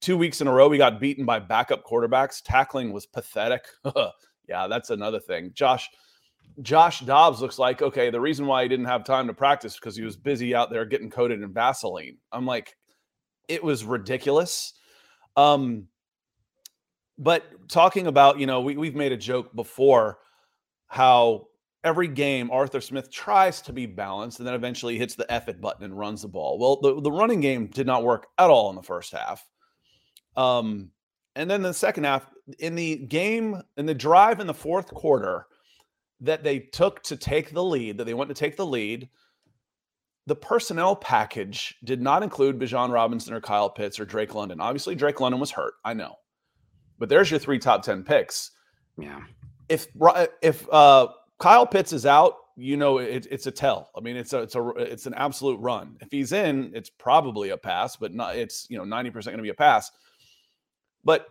Two 0.00 0.16
weeks 0.16 0.40
in 0.40 0.48
a 0.48 0.52
row, 0.52 0.68
we 0.68 0.78
got 0.78 1.00
beaten 1.00 1.24
by 1.24 1.38
backup 1.38 1.84
quarterbacks. 1.84 2.42
Tackling 2.42 2.92
was 2.92 3.06
pathetic. 3.06 3.64
yeah, 4.48 4.66
that's 4.66 4.90
another 4.90 5.20
thing. 5.20 5.52
Josh, 5.54 5.88
Josh 6.60 7.00
Dobbs 7.00 7.40
looks 7.40 7.58
like, 7.58 7.82
okay, 7.82 8.10
the 8.10 8.20
reason 8.20 8.46
why 8.46 8.62
he 8.62 8.68
didn't 8.68 8.86
have 8.86 9.04
time 9.04 9.26
to 9.26 9.34
practice 9.34 9.74
because 9.74 9.96
he 9.96 10.02
was 10.02 10.16
busy 10.16 10.54
out 10.54 10.70
there 10.70 10.84
getting 10.84 11.10
coated 11.10 11.42
in 11.42 11.52
Vaseline. 11.52 12.18
I'm 12.32 12.46
like, 12.46 12.74
it 13.48 13.62
was 13.62 13.84
ridiculous. 13.84 14.74
Um, 15.36 15.88
but 17.18 17.44
talking 17.68 18.06
about, 18.06 18.38
you 18.38 18.46
know, 18.46 18.60
we, 18.60 18.76
we've 18.76 18.94
made 18.94 19.12
a 19.12 19.16
joke 19.16 19.54
before 19.54 20.18
how 20.86 21.46
every 21.84 22.08
game, 22.08 22.50
Arthur 22.50 22.81
Smith 22.81 23.10
tries 23.10 23.60
to 23.62 23.72
be 23.72 23.86
balanced 23.86 24.38
and 24.38 24.46
then 24.46 24.54
eventually 24.54 24.98
hits 24.98 25.14
the 25.14 25.31
F 25.31 25.48
it 25.48 25.60
button 25.60 25.84
and 25.84 25.98
runs 25.98 26.22
the 26.22 26.28
ball. 26.28 26.58
Well, 26.58 26.81
the, 26.81 27.00
the 27.00 27.12
running 27.12 27.40
game 27.40 27.66
did 27.66 27.86
not 27.86 28.04
work 28.04 28.28
at 28.38 28.50
all 28.50 28.70
in 28.70 28.76
the 28.76 28.82
first 28.82 29.12
half. 29.12 29.46
Um, 30.36 30.90
and 31.34 31.50
then 31.50 31.62
the 31.62 31.74
second 31.74 32.04
half, 32.04 32.26
in 32.58 32.74
the 32.74 32.96
game, 32.96 33.62
in 33.76 33.86
the 33.86 33.94
drive 33.94 34.40
in 34.40 34.46
the 34.46 34.54
fourth 34.54 34.92
quarter 34.92 35.46
that 36.20 36.44
they 36.44 36.58
took 36.58 37.02
to 37.04 37.16
take 37.16 37.50
the 37.52 37.64
lead, 37.64 37.98
that 37.98 38.04
they 38.04 38.14
went 38.14 38.28
to 38.28 38.34
take 38.34 38.56
the 38.56 38.66
lead, 38.66 39.08
the 40.26 40.36
personnel 40.36 40.94
package 40.94 41.74
did 41.84 42.00
not 42.00 42.22
include 42.22 42.58
Bijan 42.58 42.92
Robinson 42.92 43.34
or 43.34 43.40
Kyle 43.40 43.69
Pitts 43.69 43.98
or 43.98 44.04
Drake 44.04 44.34
London. 44.34 44.60
Obviously, 44.60 44.94
Drake 44.94 45.20
London 45.20 45.40
was 45.40 45.50
hurt. 45.50 45.74
I 45.84 45.94
know. 45.94 46.14
But 47.02 47.08
there's 47.08 47.32
your 47.32 47.40
three 47.40 47.58
top 47.58 47.82
10 47.82 48.04
picks. 48.04 48.52
Yeah. 48.96 49.22
If 49.68 49.88
if 50.40 50.68
uh 50.72 51.08
Kyle 51.40 51.66
Pitts 51.66 51.92
is 51.92 52.06
out, 52.06 52.36
you 52.54 52.76
know 52.76 52.98
it, 52.98 53.26
it's 53.28 53.48
a 53.48 53.50
tell. 53.50 53.90
I 53.96 54.00
mean, 54.00 54.16
it's 54.16 54.32
a 54.32 54.42
it's 54.42 54.54
a 54.54 54.68
it's 54.76 55.06
an 55.06 55.14
absolute 55.14 55.58
run. 55.58 55.96
If 56.00 56.12
he's 56.12 56.30
in, 56.30 56.70
it's 56.76 56.90
probably 56.90 57.48
a 57.50 57.56
pass, 57.56 57.96
but 57.96 58.14
not 58.14 58.36
it's 58.36 58.68
you 58.70 58.78
know 58.78 58.84
ninety 58.84 59.10
percent 59.10 59.32
going 59.32 59.38
to 59.38 59.42
be 59.42 59.48
a 59.48 59.54
pass. 59.54 59.90
But 61.02 61.26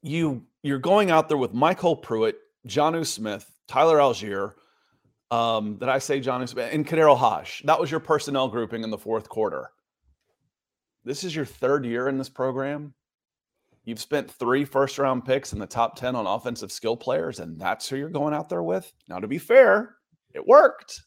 you 0.00 0.46
you're 0.62 0.78
going 0.78 1.10
out 1.10 1.28
there 1.28 1.36
with 1.36 1.52
MyCole 1.52 2.00
Pruitt, 2.00 2.38
Jonnu 2.66 3.04
Smith, 3.04 3.44
Tyler 3.68 3.98
Allgeier, 3.98 4.54
Um, 5.30 5.76
that 5.80 5.90
I 5.90 5.98
say 5.98 6.22
Smith 6.22 6.56
and 6.56 6.86
KhaDarel 6.86 7.18
Hodge. 7.18 7.62
That 7.66 7.78
was 7.78 7.90
your 7.90 8.00
personnel 8.00 8.48
grouping 8.48 8.82
in 8.82 8.88
the 8.88 8.96
fourth 8.96 9.28
quarter. 9.28 9.72
This 11.04 11.22
is 11.22 11.36
your 11.36 11.44
third 11.44 11.84
year 11.84 12.08
in 12.08 12.16
this 12.16 12.30
program. 12.30 12.94
You've 13.84 14.00
spent 14.00 14.30
three 14.30 14.64
first 14.64 14.98
round 14.98 15.24
picks 15.24 15.52
in 15.52 15.58
the 15.58 15.66
top 15.66 15.96
10 15.96 16.16
on 16.16 16.26
offensive 16.26 16.72
skill 16.72 16.96
players, 16.96 17.38
and 17.38 17.60
that's 17.60 17.88
who 17.88 17.96
you're 17.96 18.08
going 18.08 18.32
out 18.32 18.48
there 18.48 18.62
with. 18.62 18.90
Now, 19.08 19.18
to 19.18 19.28
be 19.28 19.38
fair, 19.38 19.96
it 20.32 20.46
worked. 20.46 21.02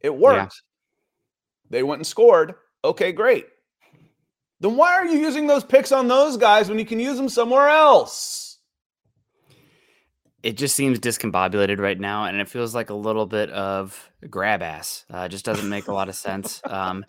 It 0.00 0.14
worked. 0.16 0.62
Yeah. 0.62 1.70
They 1.70 1.82
went 1.82 2.00
and 2.00 2.06
scored. 2.06 2.54
Okay, 2.84 3.12
great. 3.12 3.46
Then 4.60 4.76
why 4.76 4.94
are 4.94 5.06
you 5.06 5.18
using 5.18 5.46
those 5.46 5.64
picks 5.64 5.92
on 5.92 6.08
those 6.08 6.36
guys 6.36 6.68
when 6.68 6.78
you 6.78 6.84
can 6.84 6.98
use 6.98 7.16
them 7.16 7.28
somewhere 7.28 7.68
else? 7.68 8.58
It 10.42 10.56
just 10.56 10.74
seems 10.74 10.98
discombobulated 10.98 11.78
right 11.78 11.98
now, 11.98 12.24
and 12.24 12.40
it 12.40 12.48
feels 12.48 12.74
like 12.74 12.90
a 12.90 12.94
little 12.94 13.26
bit 13.26 13.50
of 13.50 14.10
grab 14.28 14.62
ass. 14.62 15.04
Uh, 15.12 15.18
it 15.18 15.28
just 15.30 15.44
doesn't 15.44 15.68
make 15.68 15.88
a 15.88 15.92
lot 15.92 16.08
of 16.08 16.16
sense. 16.16 16.60
Um, 16.70 17.04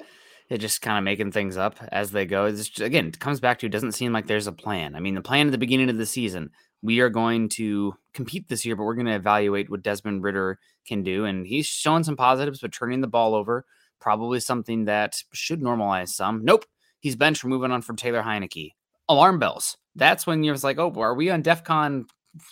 they're 0.50 0.58
just 0.58 0.82
kind 0.82 0.98
of 0.98 1.04
making 1.04 1.32
things 1.32 1.58
up 1.58 1.78
as 1.92 2.12
they 2.12 2.26
go. 2.26 2.46
It's 2.46 2.80
again, 2.80 3.08
it 3.08 3.20
comes 3.20 3.40
back 3.40 3.60
to 3.60 3.68
it 3.68 3.72
doesn't 3.72 3.94
seem 3.94 4.12
like 4.12 4.28
there's 4.28 4.48
a 4.48 4.52
plan. 4.52 4.96
I 4.96 5.00
mean, 5.00 5.16
the 5.16 5.22
plan 5.22 5.48
at 5.48 5.52
the 5.52 5.58
beginning 5.58 5.90
of 5.90 5.98
the 5.98 6.06
season, 6.06 6.50
we 6.82 7.00
are 7.00 7.10
going 7.10 7.50
to 7.50 7.94
compete 8.14 8.48
this 8.48 8.66
year, 8.66 8.76
but 8.76 8.84
we're 8.84 8.96
going 8.96 9.06
to 9.06 9.16
evaluate 9.16 9.70
what 9.70 9.84
Desmond 9.84 10.24
Ridder 10.24 10.60
can 10.88 11.04
do. 11.04 11.26
And 11.26 11.46
he's 11.46 11.68
showing 11.68 12.04
some 12.04 12.16
positives, 12.16 12.62
but 12.62 12.72
turning 12.72 13.02
the 13.02 13.08
ball 13.08 13.36
over, 13.36 13.66
probably 14.00 14.40
something 14.40 14.86
that 14.86 15.22
should 15.34 15.62
normalize 15.62 16.10
some. 16.10 16.44
Nope. 16.44 16.66
He's 17.00 17.16
benched. 17.16 17.44
We're 17.44 17.52
moving 17.52 17.72
on 17.72 17.82
from 17.82 17.96
Taylor 17.96 18.24
Heinicke. 18.24 18.72
Alarm 19.08 19.40
bells. 19.40 19.78
That's 19.96 20.26
when 20.26 20.44
you're 20.44 20.56
like, 20.58 20.80
oh, 20.80 20.94
are 20.98 21.14
we 21.14 21.30
on 21.30 21.42
DEF 21.42 21.64
CON 21.64 22.06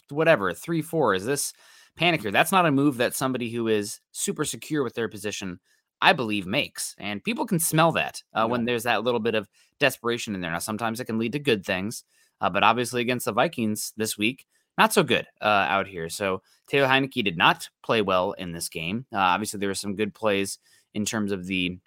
whatever, 0.10 0.54
three, 0.54 0.82
four? 0.82 1.14
Is 1.14 1.26
this 1.26 1.54
panic 1.96 2.22
here? 2.22 2.32
That's 2.32 2.52
not 2.52 2.66
a 2.66 2.72
move 2.72 2.98
that 2.98 3.16
somebody 3.16 3.50
who 3.52 3.68
is 3.68 4.00
super 4.12 4.46
secure 4.46 4.84
with 4.84 4.96
their 4.96 5.10
position, 5.10 5.60
I 6.02 6.14
believe, 6.14 6.46
makes. 6.46 6.96
And 6.98 7.24
people 7.24 7.46
can 7.46 7.60
smell 7.60 7.92
that 7.94 8.22
uh, 8.36 8.42
yeah. 8.42 8.46
when 8.46 8.66
there's 8.66 8.84
that 8.84 9.04
little 9.04 9.20
bit 9.20 9.36
of 9.36 9.48
desperation 9.80 10.36
in 10.36 10.42
there. 10.42 10.52
Now, 10.52 10.60
sometimes 10.60 11.00
it 11.00 11.06
can 11.06 11.18
lead 11.18 11.34
to 11.34 11.40
good 11.40 11.66
things, 11.66 12.04
uh, 12.42 12.50
but 12.50 12.64
obviously 12.64 13.02
against 13.02 13.26
the 13.26 13.32
Vikings 13.32 13.94
this 13.98 14.18
week, 14.18 14.46
not 14.78 14.94
so 14.94 15.04
good 15.04 15.26
uh, 15.42 15.66
out 15.68 15.88
here. 15.88 16.10
So 16.10 16.42
Taylor 16.68 16.88
Heinicke 16.88 17.24
did 17.24 17.38
not 17.38 17.70
play 17.84 18.02
well 18.02 18.34
in 18.34 18.52
this 18.52 18.70
game. 18.70 19.06
Uh, 19.12 19.18
obviously, 19.18 19.60
there 19.60 19.70
were 19.70 19.76
some 19.76 19.96
good 19.96 20.14
plays 20.14 20.60
in 20.94 21.06
terms 21.06 21.32
of 21.32 21.46
the 21.46 21.80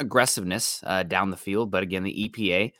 aggressiveness 0.00 0.82
uh, 0.84 1.02
down 1.04 1.30
the 1.30 1.36
field, 1.36 1.70
but 1.70 1.82
again, 1.82 2.02
the 2.02 2.28
EPA, 2.28 2.72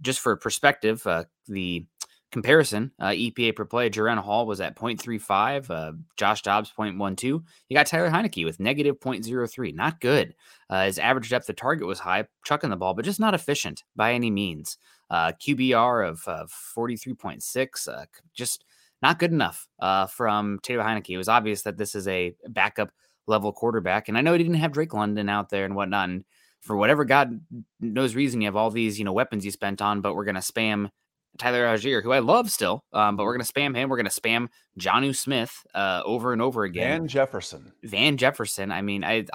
just 0.00 0.20
for 0.20 0.36
perspective, 0.36 1.06
uh, 1.06 1.24
the 1.46 1.84
comparison, 2.30 2.92
uh, 3.00 3.08
EPA 3.08 3.56
per 3.56 3.64
play, 3.64 3.88
Jaren 3.88 4.18
Hall 4.18 4.46
was 4.46 4.60
at 4.60 4.76
0.35, 4.76 5.70
uh, 5.70 5.92
Josh 6.16 6.42
Dobbs 6.42 6.72
0.12. 6.76 7.42
You 7.68 7.74
got 7.76 7.86
Tyler 7.86 8.10
Heinicke 8.10 8.44
with 8.44 8.60
negative 8.60 9.00
0.03. 9.00 9.74
Not 9.74 10.00
good. 10.00 10.34
Uh, 10.68 10.84
his 10.84 10.98
average 10.98 11.30
depth 11.30 11.48
of 11.48 11.56
target 11.56 11.86
was 11.86 12.00
high, 12.00 12.26
chucking 12.44 12.70
the 12.70 12.76
ball, 12.76 12.94
but 12.94 13.04
just 13.04 13.20
not 13.20 13.34
efficient 13.34 13.84
by 13.96 14.12
any 14.12 14.30
means. 14.30 14.78
Uh, 15.10 15.32
QBR 15.32 16.08
of 16.08 16.52
43.6, 16.76 17.88
uh, 17.88 18.04
just 18.34 18.64
not 19.00 19.18
good 19.18 19.32
enough 19.32 19.68
uh, 19.80 20.06
from 20.06 20.58
Taylor 20.62 20.84
Heinicke. 20.84 21.10
It 21.10 21.18
was 21.18 21.28
obvious 21.28 21.62
that 21.62 21.78
this 21.78 21.94
is 21.94 22.06
a 22.08 22.34
backup 22.48 22.90
level 23.26 23.52
quarterback. 23.52 24.08
And 24.08 24.18
I 24.18 24.20
know 24.20 24.32
he 24.32 24.38
didn't 24.38 24.54
have 24.54 24.72
Drake 24.72 24.94
London 24.94 25.28
out 25.28 25.50
there 25.50 25.64
and 25.64 25.74
whatnot. 25.76 26.08
And 26.08 26.24
for 26.60 26.76
whatever 26.76 27.04
God 27.04 27.40
knows 27.80 28.14
reason, 28.14 28.40
you 28.40 28.46
have 28.46 28.56
all 28.56 28.70
these, 28.70 28.98
you 28.98 29.04
know, 29.04 29.12
weapons 29.12 29.44
you 29.44 29.50
spent 29.50 29.80
on, 29.80 30.00
but 30.00 30.14
we're 30.14 30.24
going 30.24 30.34
to 30.34 30.40
spam 30.40 30.90
Tyler 31.38 31.64
Allgeier, 31.64 32.02
who 32.02 32.12
I 32.12 32.18
love 32.18 32.50
still, 32.50 32.84
um, 32.92 33.16
but 33.16 33.24
we're 33.24 33.36
going 33.36 33.44
to 33.44 33.52
spam 33.52 33.74
him. 33.74 33.88
We're 33.88 33.96
going 33.96 34.08
to 34.08 34.20
spam 34.20 34.48
Jonnu 34.78 35.14
Smith 35.14 35.52
uh, 35.74 36.02
over 36.04 36.32
and 36.32 36.42
over 36.42 36.64
again. 36.64 37.00
Van 37.00 37.08
Jefferson. 37.08 37.72
Van 37.84 38.16
Jefferson. 38.16 38.72
I 38.72 38.82
mean, 38.82 39.04
I 39.04 39.26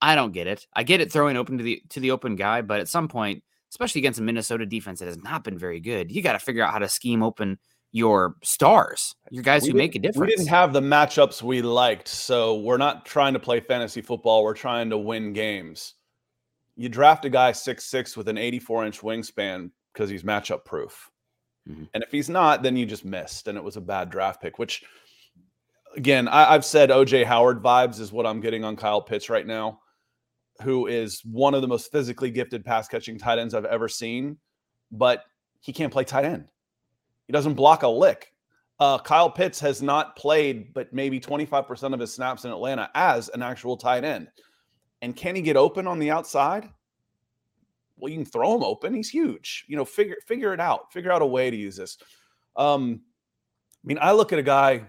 I 0.00 0.16
don't 0.16 0.32
get 0.32 0.48
it. 0.48 0.66
I 0.74 0.82
get 0.82 1.00
it 1.00 1.12
throwing 1.12 1.36
open 1.36 1.58
to 1.58 1.64
the 1.64 1.82
to 1.90 2.00
the 2.00 2.10
open 2.10 2.36
guy, 2.36 2.60
but 2.60 2.80
at 2.80 2.88
some 2.88 3.08
point, 3.08 3.44
especially 3.70 4.00
against 4.00 4.18
a 4.18 4.22
Minnesota 4.22 4.66
defense 4.66 4.98
that 4.98 5.06
has 5.06 5.22
not 5.22 5.44
been 5.44 5.56
very 5.56 5.80
good, 5.80 6.10
you 6.10 6.22
got 6.22 6.32
to 6.32 6.40
figure 6.40 6.64
out 6.64 6.72
how 6.72 6.80
to 6.80 6.88
scheme 6.88 7.22
open 7.22 7.58
your 7.92 8.36
stars, 8.42 9.14
your 9.30 9.42
guys 9.42 9.62
we 9.62 9.70
who 9.70 9.76
make 9.76 9.94
a 9.94 9.98
difference. 9.98 10.30
We 10.30 10.34
didn't 10.34 10.48
have 10.48 10.72
the 10.72 10.80
matchups 10.80 11.42
we 11.42 11.62
liked, 11.62 12.08
so 12.08 12.56
we're 12.56 12.78
not 12.78 13.04
trying 13.04 13.34
to 13.34 13.38
play 13.38 13.60
fantasy 13.60 14.00
football. 14.00 14.42
We're 14.42 14.54
trying 14.54 14.90
to 14.90 14.98
win 14.98 15.32
games. 15.32 15.94
You 16.74 16.88
draft 16.88 17.24
a 17.26 17.30
guy 17.30 17.52
six 17.52 17.84
six 17.84 18.16
with 18.16 18.28
an 18.28 18.38
84 18.38 18.86
inch 18.86 19.00
wingspan 19.02 19.70
because 19.92 20.10
he's 20.10 20.22
matchup 20.22 20.64
proof. 20.64 21.10
Mm-hmm. 21.68 21.84
And 21.94 22.02
if 22.02 22.10
he's 22.10 22.28
not, 22.28 22.62
then 22.62 22.76
you 22.76 22.86
just 22.86 23.04
missed, 23.04 23.48
and 23.48 23.56
it 23.56 23.64
was 23.64 23.76
a 23.76 23.80
bad 23.80 24.10
draft 24.10 24.42
pick. 24.42 24.58
Which, 24.58 24.82
again, 25.96 26.28
I, 26.28 26.52
have 26.52 26.64
said 26.64 26.90
OJ 26.90 27.24
Howard 27.24 27.62
vibes 27.62 28.00
is 28.00 28.12
what 28.12 28.26
I'm 28.26 28.40
getting 28.40 28.64
on 28.64 28.76
Kyle 28.76 29.02
Pitts 29.02 29.30
right 29.30 29.46
now, 29.46 29.80
who 30.62 30.86
is 30.86 31.22
one 31.24 31.54
of 31.54 31.62
the 31.62 31.68
most 31.68 31.92
physically 31.92 32.30
gifted 32.30 32.64
pass 32.64 32.88
catching 32.88 33.18
tight 33.18 33.38
ends 33.38 33.54
I've 33.54 33.64
ever 33.64 33.88
seen, 33.88 34.38
but 34.90 35.24
he 35.60 35.72
can't 35.72 35.92
play 35.92 36.04
tight 36.04 36.24
end. 36.24 36.48
He 37.26 37.32
doesn't 37.32 37.54
block 37.54 37.82
a 37.84 37.88
lick. 37.88 38.32
Uh, 38.80 38.98
Kyle 38.98 39.30
Pitts 39.30 39.60
has 39.60 39.80
not 39.80 40.16
played, 40.16 40.74
but 40.74 40.92
maybe 40.92 41.20
25% 41.20 41.94
of 41.94 42.00
his 42.00 42.12
snaps 42.12 42.44
in 42.44 42.50
Atlanta 42.50 42.90
as 42.94 43.28
an 43.28 43.40
actual 43.40 43.76
tight 43.76 44.02
end. 44.02 44.28
And 45.02 45.14
can 45.14 45.36
he 45.36 45.42
get 45.42 45.56
open 45.56 45.86
on 45.86 46.00
the 46.00 46.10
outside? 46.10 46.68
Well, 48.02 48.10
you 48.10 48.18
can 48.18 48.26
throw 48.26 48.54
him 48.54 48.62
open. 48.62 48.92
He's 48.92 49.08
huge. 49.08 49.64
You 49.68 49.76
know, 49.76 49.84
figure 49.84 50.16
figure 50.26 50.52
it 50.52 50.60
out. 50.60 50.92
Figure 50.92 51.12
out 51.12 51.22
a 51.22 51.26
way 51.26 51.50
to 51.50 51.56
use 51.56 51.76
this. 51.76 51.96
Um, 52.56 53.00
I 53.82 53.86
mean, 53.86 53.98
I 54.00 54.12
look 54.12 54.32
at 54.32 54.38
a 54.38 54.42
guy. 54.42 54.84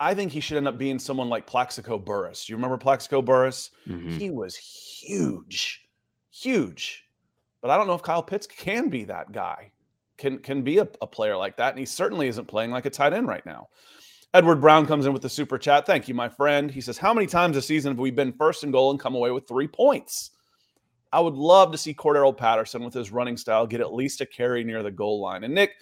I 0.00 0.14
think 0.14 0.32
he 0.32 0.40
should 0.40 0.56
end 0.56 0.68
up 0.68 0.78
being 0.78 0.98
someone 0.98 1.28
like 1.28 1.46
Plaxico 1.46 1.98
Burress. 1.98 2.48
You 2.48 2.56
remember 2.56 2.78
Plaxico 2.78 3.20
Burress? 3.20 3.70
Mm-hmm. 3.86 4.18
He 4.18 4.30
was 4.30 4.56
huge, 4.56 5.82
huge. 6.30 7.04
But 7.60 7.70
I 7.70 7.76
don't 7.76 7.86
know 7.86 7.94
if 7.94 8.02
Kyle 8.02 8.22
Pitts 8.22 8.46
can 8.46 8.88
be 8.88 9.04
that 9.04 9.32
guy 9.32 9.72
can 10.18 10.38
can 10.38 10.62
be 10.62 10.78
a, 10.78 10.88
a 11.00 11.06
player 11.06 11.36
like 11.36 11.56
that, 11.56 11.70
and 11.70 11.78
he 11.78 11.86
certainly 11.86 12.28
isn't 12.28 12.46
playing 12.46 12.70
like 12.70 12.84
a 12.84 12.90
tight 12.90 13.14
end 13.14 13.28
right 13.28 13.46
now. 13.46 13.68
Edward 14.34 14.60
Brown 14.60 14.84
comes 14.84 15.06
in 15.06 15.14
with 15.14 15.22
the 15.22 15.28
super 15.28 15.56
chat. 15.56 15.86
Thank 15.86 16.06
you, 16.06 16.14
my 16.14 16.28
friend. 16.28 16.70
He 16.70 16.82
says, 16.82 16.98
How 16.98 17.14
many 17.14 17.26
times 17.26 17.54
this 17.54 17.66
season 17.66 17.92
have 17.92 17.98
we 17.98 18.10
been 18.10 18.32
first 18.32 18.62
and 18.62 18.72
goal 18.72 18.90
and 18.90 19.00
come 19.00 19.14
away 19.14 19.30
with 19.30 19.48
three 19.48 19.68
points? 19.68 20.32
I 21.12 21.20
would 21.20 21.34
love 21.34 21.72
to 21.72 21.78
see 21.78 21.94
Cordarrelle 21.94 22.36
Patterson 22.36 22.84
with 22.84 22.94
his 22.94 23.10
running 23.10 23.36
style 23.36 23.66
get 23.66 23.80
at 23.80 23.94
least 23.94 24.20
a 24.20 24.26
carry 24.26 24.64
near 24.64 24.82
the 24.82 24.90
goal 24.90 25.20
line. 25.20 25.44
And 25.44 25.54
Nick, 25.54 25.72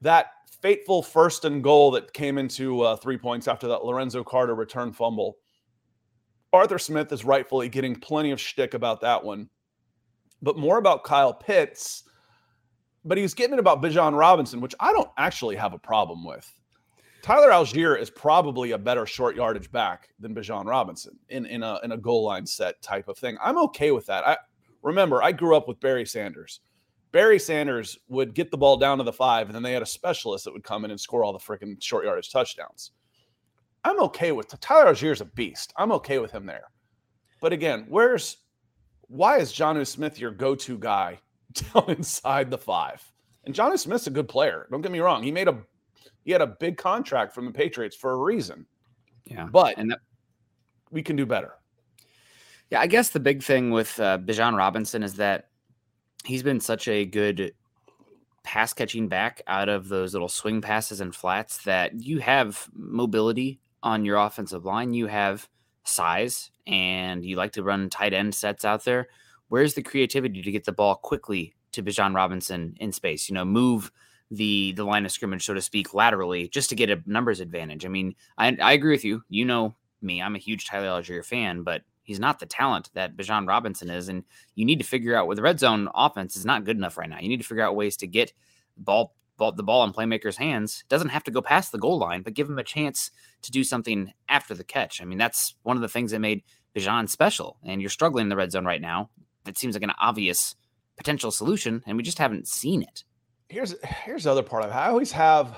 that 0.00 0.26
fateful 0.62 1.02
first 1.02 1.44
and 1.44 1.62
goal 1.62 1.90
that 1.92 2.12
came 2.12 2.38
into 2.38 2.82
uh, 2.82 2.96
three 2.96 3.18
points 3.18 3.48
after 3.48 3.66
that 3.68 3.84
Lorenzo 3.84 4.22
Carter 4.22 4.54
return 4.54 4.92
fumble, 4.92 5.36
Arthur 6.52 6.78
Smith 6.78 7.12
is 7.12 7.24
rightfully 7.24 7.68
getting 7.68 7.96
plenty 7.96 8.30
of 8.30 8.40
shtick 8.40 8.74
about 8.74 9.00
that 9.00 9.24
one. 9.24 9.48
But 10.40 10.58
more 10.58 10.78
about 10.78 11.04
Kyle 11.04 11.34
Pitts 11.34 12.04
but 13.04 13.18
he 13.18 13.22
was 13.22 13.34
getting 13.34 13.54
it 13.54 13.60
about 13.60 13.82
Bijan 13.82 14.16
Robinson, 14.16 14.60
which 14.60 14.74
I 14.80 14.92
don't 14.92 15.10
actually 15.18 15.56
have 15.56 15.74
a 15.74 15.78
problem 15.78 16.24
with. 16.24 16.50
Tyler 17.24 17.48
Allgeier 17.48 17.98
is 17.98 18.10
probably 18.10 18.72
a 18.72 18.78
better 18.78 19.06
short 19.06 19.34
yardage 19.34 19.72
back 19.72 20.10
than 20.20 20.34
Bijan 20.34 20.66
Robinson 20.66 21.18
in, 21.30 21.46
in 21.46 21.62
a 21.62 21.80
in 21.82 21.92
a 21.92 21.96
goal 21.96 22.22
line 22.22 22.44
set 22.44 22.82
type 22.82 23.08
of 23.08 23.16
thing. 23.16 23.38
I'm 23.42 23.56
okay 23.60 23.92
with 23.92 24.04
that. 24.04 24.28
I 24.28 24.36
remember 24.82 25.22
I 25.22 25.32
grew 25.32 25.56
up 25.56 25.66
with 25.66 25.80
Barry 25.80 26.04
Sanders. 26.04 26.60
Barry 27.12 27.38
Sanders 27.38 27.98
would 28.08 28.34
get 28.34 28.50
the 28.50 28.58
ball 28.58 28.76
down 28.76 28.98
to 28.98 29.04
the 29.04 29.10
five, 29.10 29.46
and 29.46 29.54
then 29.54 29.62
they 29.62 29.72
had 29.72 29.80
a 29.80 29.86
specialist 29.86 30.44
that 30.44 30.52
would 30.52 30.64
come 30.64 30.84
in 30.84 30.90
and 30.90 31.00
score 31.00 31.24
all 31.24 31.32
the 31.32 31.38
freaking 31.38 31.82
short 31.82 32.04
yardage 32.04 32.30
touchdowns. 32.30 32.90
I'm 33.84 34.02
okay 34.02 34.32
with 34.32 34.48
Tyler 34.60 34.92
Allgeier 34.92 35.12
is 35.12 35.22
a 35.22 35.24
beast. 35.24 35.72
I'm 35.78 35.92
okay 35.92 36.18
with 36.18 36.30
him 36.30 36.44
there. 36.44 36.64
But 37.40 37.54
again, 37.54 37.86
where's 37.88 38.36
why 39.00 39.38
is 39.38 39.50
Jonnu 39.50 39.86
Smith 39.86 40.20
your 40.20 40.30
go-to 40.30 40.76
guy 40.76 41.20
down 41.72 41.88
inside 41.88 42.50
the 42.50 42.58
five. 42.58 43.02
And 43.46 43.54
Jonnu 43.54 43.78
Smith's 43.78 44.08
a 44.08 44.10
good 44.10 44.28
player. 44.28 44.66
Don't 44.70 44.82
get 44.82 44.92
me 44.92 45.00
wrong. 45.00 45.22
He 45.22 45.32
made 45.32 45.48
a 45.48 45.62
he 46.24 46.32
had 46.32 46.40
a 46.40 46.46
big 46.46 46.76
contract 46.76 47.34
from 47.34 47.46
the 47.46 47.52
Patriots 47.52 47.96
for 47.96 48.12
a 48.12 48.16
reason. 48.16 48.66
Yeah. 49.24 49.48
But 49.50 49.78
and 49.78 49.90
that, 49.90 50.00
we 50.90 51.02
can 51.02 51.16
do 51.16 51.26
better. 51.26 51.54
Yeah, 52.70 52.80
I 52.80 52.86
guess 52.86 53.10
the 53.10 53.20
big 53.20 53.42
thing 53.42 53.70
with 53.70 53.98
uh, 54.00 54.18
Bijan 54.18 54.56
Robinson 54.56 55.02
is 55.02 55.14
that 55.14 55.48
he's 56.24 56.42
been 56.42 56.60
such 56.60 56.88
a 56.88 57.04
good 57.04 57.52
pass 58.42 58.72
catching 58.72 59.08
back 59.08 59.42
out 59.46 59.68
of 59.68 59.88
those 59.88 60.12
little 60.12 60.28
swing 60.28 60.60
passes 60.60 61.00
and 61.00 61.14
flats 61.14 61.58
that 61.64 61.94
you 62.00 62.18
have 62.18 62.68
mobility 62.74 63.60
on 63.82 64.04
your 64.04 64.16
offensive 64.16 64.64
line. 64.64 64.94
You 64.94 65.06
have 65.06 65.48
size 65.84 66.50
and 66.66 67.24
you 67.24 67.36
like 67.36 67.52
to 67.52 67.62
run 67.62 67.90
tight 67.90 68.14
end 68.14 68.34
sets 68.34 68.64
out 68.64 68.84
there 68.84 69.08
where's 69.48 69.74
the 69.74 69.82
creativity 69.82 70.42
to 70.42 70.50
get 70.50 70.64
the 70.64 70.72
ball 70.72 70.96
quickly 70.96 71.54
to 71.72 71.82
Bijan 71.82 72.14
Robinson 72.14 72.76
in 72.80 72.92
space? 72.92 73.28
You 73.28 73.34
know, 73.34 73.44
move 73.44 73.90
the 74.30 74.72
the 74.72 74.84
line 74.84 75.04
of 75.04 75.12
scrimmage, 75.12 75.44
so 75.44 75.54
to 75.54 75.60
speak, 75.60 75.94
laterally, 75.94 76.48
just 76.48 76.70
to 76.70 76.76
get 76.76 76.90
a 76.90 77.02
numbers 77.06 77.40
advantage. 77.40 77.84
I 77.84 77.88
mean, 77.88 78.14
I, 78.38 78.56
I 78.60 78.72
agree 78.72 78.92
with 78.92 79.04
you. 79.04 79.22
You 79.28 79.44
know 79.44 79.74
me, 80.02 80.20
I'm 80.20 80.34
a 80.34 80.38
huge 80.40 80.66
Tyler 80.66 80.88
Allgeier 80.88 81.24
fan, 81.24 81.62
but 81.62 81.82
he's 82.02 82.20
not 82.20 82.38
the 82.38 82.46
talent 82.46 82.90
that 82.94 83.16
Bijan 83.16 83.48
Robinson 83.48 83.90
is, 83.90 84.08
and 84.08 84.24
you 84.54 84.64
need 84.64 84.78
to 84.78 84.86
figure 84.86 85.16
out 85.16 85.26
where 85.26 85.36
the 85.36 85.42
red 85.42 85.58
zone 85.58 85.88
offense 85.94 86.36
is 86.36 86.44
not 86.44 86.64
good 86.64 86.76
enough 86.76 86.98
right 86.98 87.08
now. 87.08 87.18
You 87.18 87.28
need 87.28 87.40
to 87.40 87.46
figure 87.46 87.64
out 87.64 87.76
ways 87.76 87.96
to 87.98 88.06
get 88.06 88.32
ball, 88.76 89.14
ball 89.36 89.52
the 89.52 89.62
ball 89.62 89.84
in 89.84 89.92
playmakers' 89.92 90.36
hands. 90.36 90.84
Doesn't 90.88 91.08
have 91.08 91.24
to 91.24 91.30
go 91.30 91.42
past 91.42 91.72
the 91.72 91.78
goal 91.78 91.98
line, 91.98 92.22
but 92.22 92.34
give 92.34 92.48
him 92.48 92.58
a 92.58 92.64
chance 92.64 93.10
to 93.42 93.50
do 93.50 93.64
something 93.64 94.12
after 94.28 94.54
the 94.54 94.64
catch. 94.64 95.00
I 95.00 95.04
mean, 95.04 95.18
that's 95.18 95.54
one 95.62 95.76
of 95.76 95.82
the 95.82 95.88
things 95.88 96.12
that 96.12 96.20
made 96.20 96.42
Bijan 96.76 97.08
special. 97.08 97.56
And 97.64 97.80
you're 97.80 97.90
struggling 97.90 98.24
in 98.24 98.28
the 98.28 98.36
red 98.36 98.52
zone 98.52 98.64
right 98.64 98.80
now 98.80 99.10
that 99.44 99.58
seems 99.58 99.74
like 99.74 99.82
an 99.82 99.92
obvious 100.00 100.56
potential 100.96 101.30
solution, 101.30 101.82
and 101.86 101.96
we 101.96 102.02
just 102.02 102.18
haven't 102.18 102.48
seen 102.48 102.82
it. 102.82 103.04
Here's 103.48 103.74
here's 103.84 104.24
the 104.24 104.30
other 104.30 104.42
part 104.42 104.64
of 104.64 104.70
it. 104.70 104.74
I 104.74 104.88
always 104.88 105.12
have. 105.12 105.56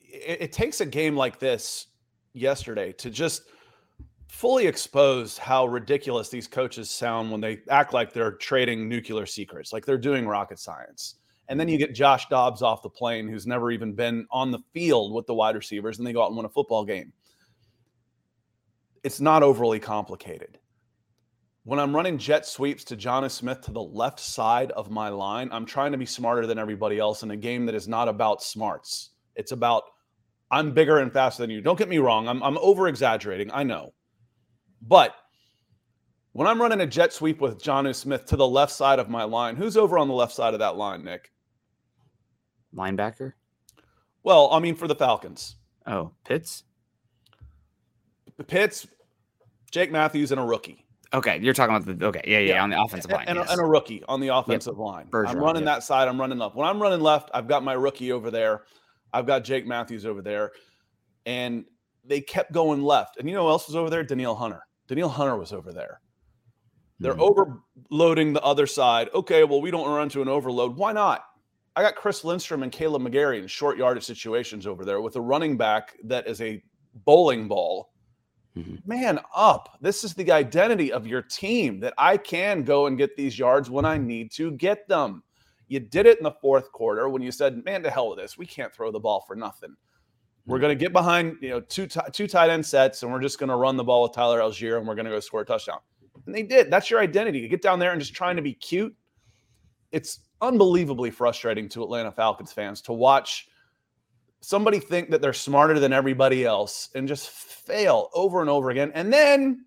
It, 0.00 0.42
it 0.42 0.52
takes 0.52 0.80
a 0.80 0.86
game 0.86 1.16
like 1.16 1.38
this 1.38 1.86
yesterday 2.32 2.92
to 2.92 3.10
just 3.10 3.42
fully 4.28 4.66
expose 4.66 5.36
how 5.36 5.66
ridiculous 5.66 6.28
these 6.28 6.46
coaches 6.46 6.88
sound 6.88 7.30
when 7.30 7.40
they 7.40 7.58
act 7.68 7.92
like 7.92 8.12
they're 8.12 8.32
trading 8.32 8.88
nuclear 8.88 9.26
secrets, 9.26 9.72
like 9.72 9.84
they're 9.84 9.98
doing 9.98 10.26
rocket 10.26 10.58
science. 10.58 11.16
And 11.48 11.58
then 11.58 11.68
you 11.68 11.78
get 11.78 11.94
Josh 11.94 12.28
Dobbs 12.28 12.62
off 12.62 12.82
the 12.82 12.88
plane, 12.88 13.26
who's 13.28 13.46
never 13.46 13.72
even 13.72 13.92
been 13.92 14.24
on 14.30 14.52
the 14.52 14.60
field 14.72 15.12
with 15.12 15.26
the 15.26 15.34
wide 15.34 15.56
receivers, 15.56 15.98
and 15.98 16.06
they 16.06 16.12
go 16.12 16.22
out 16.22 16.28
and 16.28 16.36
win 16.36 16.46
a 16.46 16.50
football 16.50 16.84
game. 16.84 17.12
It's 19.02 19.20
not 19.20 19.42
overly 19.42 19.80
complicated 19.80 20.58
when 21.64 21.78
I'm 21.78 21.94
running 21.94 22.18
jet 22.18 22.46
sweeps 22.46 22.84
to 22.84 22.96
Jonnu 22.96 23.30
Smith 23.30 23.60
to 23.62 23.70
the 23.70 23.82
left 23.82 24.18
side 24.18 24.70
of 24.72 24.90
my 24.90 25.08
line, 25.08 25.50
I'm 25.52 25.66
trying 25.66 25.92
to 25.92 25.98
be 25.98 26.06
smarter 26.06 26.46
than 26.46 26.58
everybody 26.58 26.98
else 26.98 27.22
in 27.22 27.30
a 27.30 27.36
game 27.36 27.66
that 27.66 27.74
is 27.74 27.86
not 27.86 28.08
about 28.08 28.42
smarts. 28.42 29.10
It's 29.36 29.52
about 29.52 29.84
I'm 30.50 30.72
bigger 30.72 30.98
and 30.98 31.12
faster 31.12 31.42
than 31.42 31.50
you. 31.50 31.60
Don't 31.60 31.78
get 31.78 31.88
me 31.88 31.98
wrong. 31.98 32.26
I'm, 32.26 32.42
I'm 32.42 32.58
over 32.58 32.88
exaggerating. 32.88 33.50
I 33.52 33.62
know. 33.62 33.94
But 34.82 35.14
when 36.32 36.48
I'm 36.48 36.60
running 36.60 36.80
a 36.80 36.86
jet 36.86 37.12
sweep 37.12 37.40
with 37.40 37.62
Jonnu 37.62 37.94
Smith 37.94 38.24
to 38.26 38.36
the 38.36 38.48
left 38.48 38.72
side 38.72 38.98
of 38.98 39.08
my 39.08 39.24
line, 39.24 39.54
who's 39.54 39.76
over 39.76 39.98
on 39.98 40.08
the 40.08 40.14
left 40.14 40.32
side 40.32 40.54
of 40.54 40.60
that 40.60 40.76
line, 40.76 41.04
Nick? 41.04 41.30
Linebacker? 42.74 43.34
Well, 44.22 44.50
I 44.52 44.58
mean, 44.58 44.74
for 44.74 44.88
the 44.88 44.94
Falcons. 44.94 45.56
Oh, 45.86 46.12
Pitts? 46.24 46.64
Pitts, 48.46 48.86
Jake 49.70 49.92
Matthews, 49.92 50.32
and 50.32 50.40
a 50.40 50.44
rookie. 50.44 50.86
Okay, 51.12 51.40
you're 51.42 51.54
talking 51.54 51.74
about 51.74 51.98
the 51.98 52.06
okay, 52.06 52.22
yeah, 52.24 52.38
yeah, 52.38 52.54
yeah. 52.54 52.62
on 52.62 52.70
the 52.70 52.80
offensive 52.80 53.10
line, 53.10 53.24
and, 53.26 53.36
yes. 53.36 53.48
a, 53.48 53.52
and, 53.52 53.60
a, 53.60 53.64
rookie 53.64 54.02
on 54.08 54.20
the 54.20 54.28
offensive 54.28 54.74
yep. 54.74 54.78
line. 54.78 55.06
Bergeron, 55.06 55.28
I'm 55.30 55.38
running 55.38 55.64
yep. 55.64 55.76
that 55.76 55.82
side. 55.82 56.06
I'm 56.06 56.20
running 56.20 56.38
left. 56.38 56.54
When 56.54 56.68
I'm 56.68 56.80
running 56.80 57.00
left, 57.00 57.30
I've 57.34 57.48
got 57.48 57.64
my 57.64 57.72
rookie 57.72 58.12
over 58.12 58.30
there. 58.30 58.62
I've 59.12 59.26
got 59.26 59.42
Jake 59.42 59.66
Matthews 59.66 60.06
over 60.06 60.22
there, 60.22 60.52
and 61.26 61.64
they 62.04 62.20
kept 62.20 62.52
going 62.52 62.82
left. 62.82 63.16
And 63.18 63.28
you 63.28 63.34
know 63.34 63.44
who 63.44 63.50
else 63.50 63.66
was 63.66 63.74
over 63.74 63.90
there? 63.90 64.04
Danielle 64.04 64.36
Hunter. 64.36 64.62
Danielle 64.86 65.08
Hunter 65.08 65.36
was 65.36 65.52
over 65.52 65.72
there. 65.72 66.00
They're 67.00 67.14
mm-hmm. 67.14 67.62
overloading 67.90 68.32
the 68.32 68.42
other 68.42 68.66
side. 68.66 69.08
Okay, 69.12 69.42
well, 69.42 69.60
we 69.60 69.70
don't 69.70 69.90
run 69.90 70.08
to 70.10 70.22
an 70.22 70.28
overload. 70.28 70.76
Why 70.76 70.92
not? 70.92 71.24
I 71.74 71.82
got 71.82 71.96
Chris 71.96 72.24
Lindstrom 72.24 72.62
and 72.62 72.70
Kaleb 72.70 73.02
McGary 73.06 73.40
in 73.40 73.46
short 73.46 73.78
yardage 73.78 74.04
situations 74.04 74.66
over 74.66 74.84
there 74.84 75.00
with 75.00 75.16
a 75.16 75.20
running 75.20 75.56
back 75.56 75.96
that 76.04 76.26
is 76.26 76.40
a 76.40 76.62
bowling 77.04 77.48
ball. 77.48 77.90
Mm-hmm. 78.56 78.76
Man 78.84 79.20
up. 79.34 79.78
This 79.80 80.02
is 80.02 80.14
the 80.14 80.32
identity 80.32 80.92
of 80.92 81.06
your 81.06 81.22
team 81.22 81.78
that 81.80 81.94
I 81.96 82.16
can 82.16 82.64
go 82.64 82.86
and 82.86 82.98
get 82.98 83.16
these 83.16 83.38
yards 83.38 83.70
when 83.70 83.84
I 83.84 83.96
need 83.96 84.32
to 84.32 84.50
get 84.52 84.88
them. 84.88 85.22
You 85.68 85.78
did 85.78 86.06
it 86.06 86.18
in 86.18 86.24
the 86.24 86.32
fourth 86.32 86.72
quarter 86.72 87.08
when 87.08 87.22
you 87.22 87.30
said, 87.30 87.64
"Man, 87.64 87.82
to 87.84 87.90
hell 87.90 88.10
with 88.10 88.18
this. 88.18 88.36
We 88.36 88.46
can't 88.46 88.74
throw 88.74 88.90
the 88.90 88.98
ball 88.98 89.24
for 89.26 89.36
nothing. 89.36 89.76
We're 90.46 90.56
mm-hmm. 90.56 90.62
going 90.62 90.78
to 90.78 90.84
get 90.84 90.92
behind, 90.92 91.36
you 91.40 91.50
know, 91.50 91.60
two 91.60 91.86
t- 91.86 92.00
two 92.12 92.26
tight 92.26 92.50
end 92.50 92.66
sets, 92.66 93.04
and 93.04 93.12
we're 93.12 93.20
just 93.20 93.38
going 93.38 93.50
to 93.50 93.56
run 93.56 93.76
the 93.76 93.84
ball 93.84 94.02
with 94.02 94.12
Tyler 94.12 94.40
Allgeier, 94.40 94.78
and 94.78 94.86
we're 94.86 94.96
going 94.96 95.04
to 95.04 95.12
go 95.12 95.20
score 95.20 95.42
a 95.42 95.44
touchdown." 95.44 95.78
And 96.26 96.34
they 96.34 96.42
did. 96.42 96.72
That's 96.72 96.90
your 96.90 96.98
identity. 96.98 97.38
You 97.38 97.48
get 97.48 97.62
down 97.62 97.78
there 97.78 97.92
and 97.92 98.00
just 98.00 98.14
trying 98.14 98.34
to 98.34 98.42
be 98.42 98.54
cute. 98.54 98.94
It's 99.92 100.20
unbelievably 100.40 101.12
frustrating 101.12 101.68
to 101.70 101.84
Atlanta 101.84 102.10
Falcons 102.10 102.52
fans 102.52 102.80
to 102.82 102.92
watch 102.92 103.48
somebody 104.40 104.78
think 104.78 105.10
that 105.10 105.20
they're 105.20 105.32
smarter 105.32 105.78
than 105.78 105.92
everybody 105.92 106.44
else 106.44 106.88
and 106.94 107.06
just 107.06 107.28
fail 107.28 108.08
over 108.14 108.40
and 108.40 108.50
over 108.50 108.70
again 108.70 108.90
and 108.94 109.12
then 109.12 109.64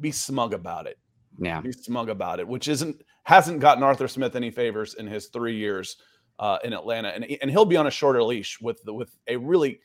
be 0.00 0.10
smug 0.10 0.54
about 0.54 0.86
it. 0.86 0.98
Yeah. 1.38 1.60
Be 1.60 1.72
smug 1.72 2.08
about 2.08 2.40
it, 2.40 2.48
which 2.48 2.68
isn't 2.68 3.02
hasn't 3.24 3.60
gotten 3.60 3.82
Arthur 3.82 4.08
Smith 4.08 4.36
any 4.36 4.50
favors 4.50 4.94
in 4.94 5.06
his 5.06 5.26
3 5.28 5.54
years 5.54 5.96
uh, 6.38 6.58
in 6.64 6.72
Atlanta 6.72 7.08
and 7.08 7.24
and 7.42 7.50
he'll 7.50 7.64
be 7.64 7.76
on 7.76 7.86
a 7.86 7.90
shorter 7.90 8.22
leash 8.22 8.60
with 8.60 8.82
the, 8.84 8.94
with 8.94 9.16
a 9.26 9.36
really 9.36 9.80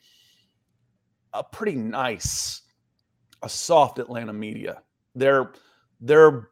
a 1.32 1.42
pretty 1.42 1.74
nice 1.74 2.62
a 3.42 3.48
soft 3.48 3.98
Atlanta 3.98 4.32
media. 4.32 4.82
They're 5.14 5.52
they're 6.00 6.48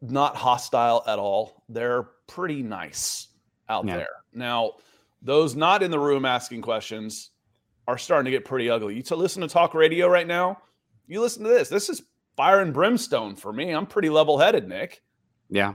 not 0.00 0.36
hostile 0.36 1.02
at 1.06 1.18
all. 1.18 1.62
They're 1.68 2.08
pretty 2.26 2.62
nice 2.62 3.28
out 3.68 3.86
yeah. 3.86 3.96
there. 3.96 4.08
Now, 4.32 4.74
those 5.26 5.56
not 5.56 5.82
in 5.82 5.90
the 5.90 5.98
room 5.98 6.24
asking 6.24 6.62
questions 6.62 7.30
are 7.88 7.98
starting 7.98 8.26
to 8.26 8.30
get 8.30 8.44
pretty 8.44 8.70
ugly. 8.70 8.94
You 8.94 9.02
to 9.02 9.16
listen 9.16 9.42
to 9.42 9.48
talk 9.48 9.74
radio 9.74 10.06
right 10.06 10.26
now, 10.26 10.58
you 11.08 11.20
listen 11.20 11.42
to 11.42 11.48
this. 11.48 11.68
This 11.68 11.88
is 11.88 12.02
fire 12.36 12.60
and 12.60 12.72
brimstone 12.72 13.34
for 13.34 13.52
me. 13.52 13.72
I'm 13.72 13.86
pretty 13.86 14.08
level 14.08 14.38
headed, 14.38 14.68
Nick. 14.68 15.02
Yeah. 15.50 15.74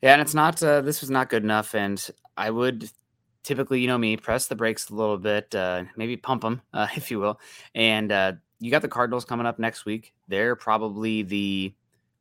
Yeah. 0.00 0.14
And 0.14 0.22
it's 0.22 0.34
not, 0.34 0.62
uh, 0.62 0.80
this 0.80 1.02
was 1.02 1.10
not 1.10 1.28
good 1.28 1.42
enough. 1.42 1.74
And 1.74 2.04
I 2.36 2.50
would 2.50 2.90
typically, 3.44 3.80
you 3.80 3.88
know 3.88 3.98
me, 3.98 4.16
press 4.16 4.46
the 4.46 4.56
brakes 4.56 4.88
a 4.88 4.94
little 4.94 5.18
bit, 5.18 5.54
uh, 5.54 5.84
maybe 5.96 6.16
pump 6.16 6.42
them, 6.42 6.62
uh, 6.72 6.88
if 6.96 7.10
you 7.10 7.18
will. 7.20 7.40
And 7.74 8.10
uh, 8.10 8.32
you 8.58 8.70
got 8.70 8.82
the 8.82 8.88
Cardinals 8.88 9.26
coming 9.26 9.46
up 9.46 9.58
next 9.58 9.84
week. 9.84 10.14
They're 10.28 10.56
probably 10.56 11.22
the 11.22 11.74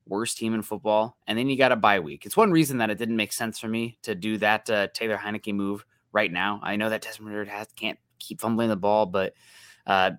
worst 0.06 0.38
team 0.38 0.54
in 0.54 0.62
football, 0.62 1.16
and 1.28 1.38
then 1.38 1.48
you 1.48 1.58
got 1.58 1.72
a 1.72 1.76
bye 1.78 2.00
week. 2.00 2.26
It's 2.26 2.36
one 2.36 2.52
reason 2.52 2.80
that 2.80 2.90
it 2.90 2.98
didn't 2.98 3.16
make 3.16 3.32
sense 3.32 3.60
for 3.60 3.70
me 3.70 3.98
to 4.02 4.16
do 4.16 4.38
that 4.40 4.70
uh, 4.70 4.88
Taylor 4.94 5.18
Heinicke 5.18 5.54
move 5.54 5.86
right 6.12 6.32
now. 6.32 6.60
I 6.64 6.76
know 6.76 6.90
that 6.90 7.02
Desmond 7.02 7.36
Ridder 7.36 7.52
has, 7.52 7.68
can't 7.76 8.00
keep 8.20 8.42
fumbling 8.42 8.70
the 8.70 8.76
ball, 8.76 9.06
but 9.06 9.34
uh, 9.86 10.12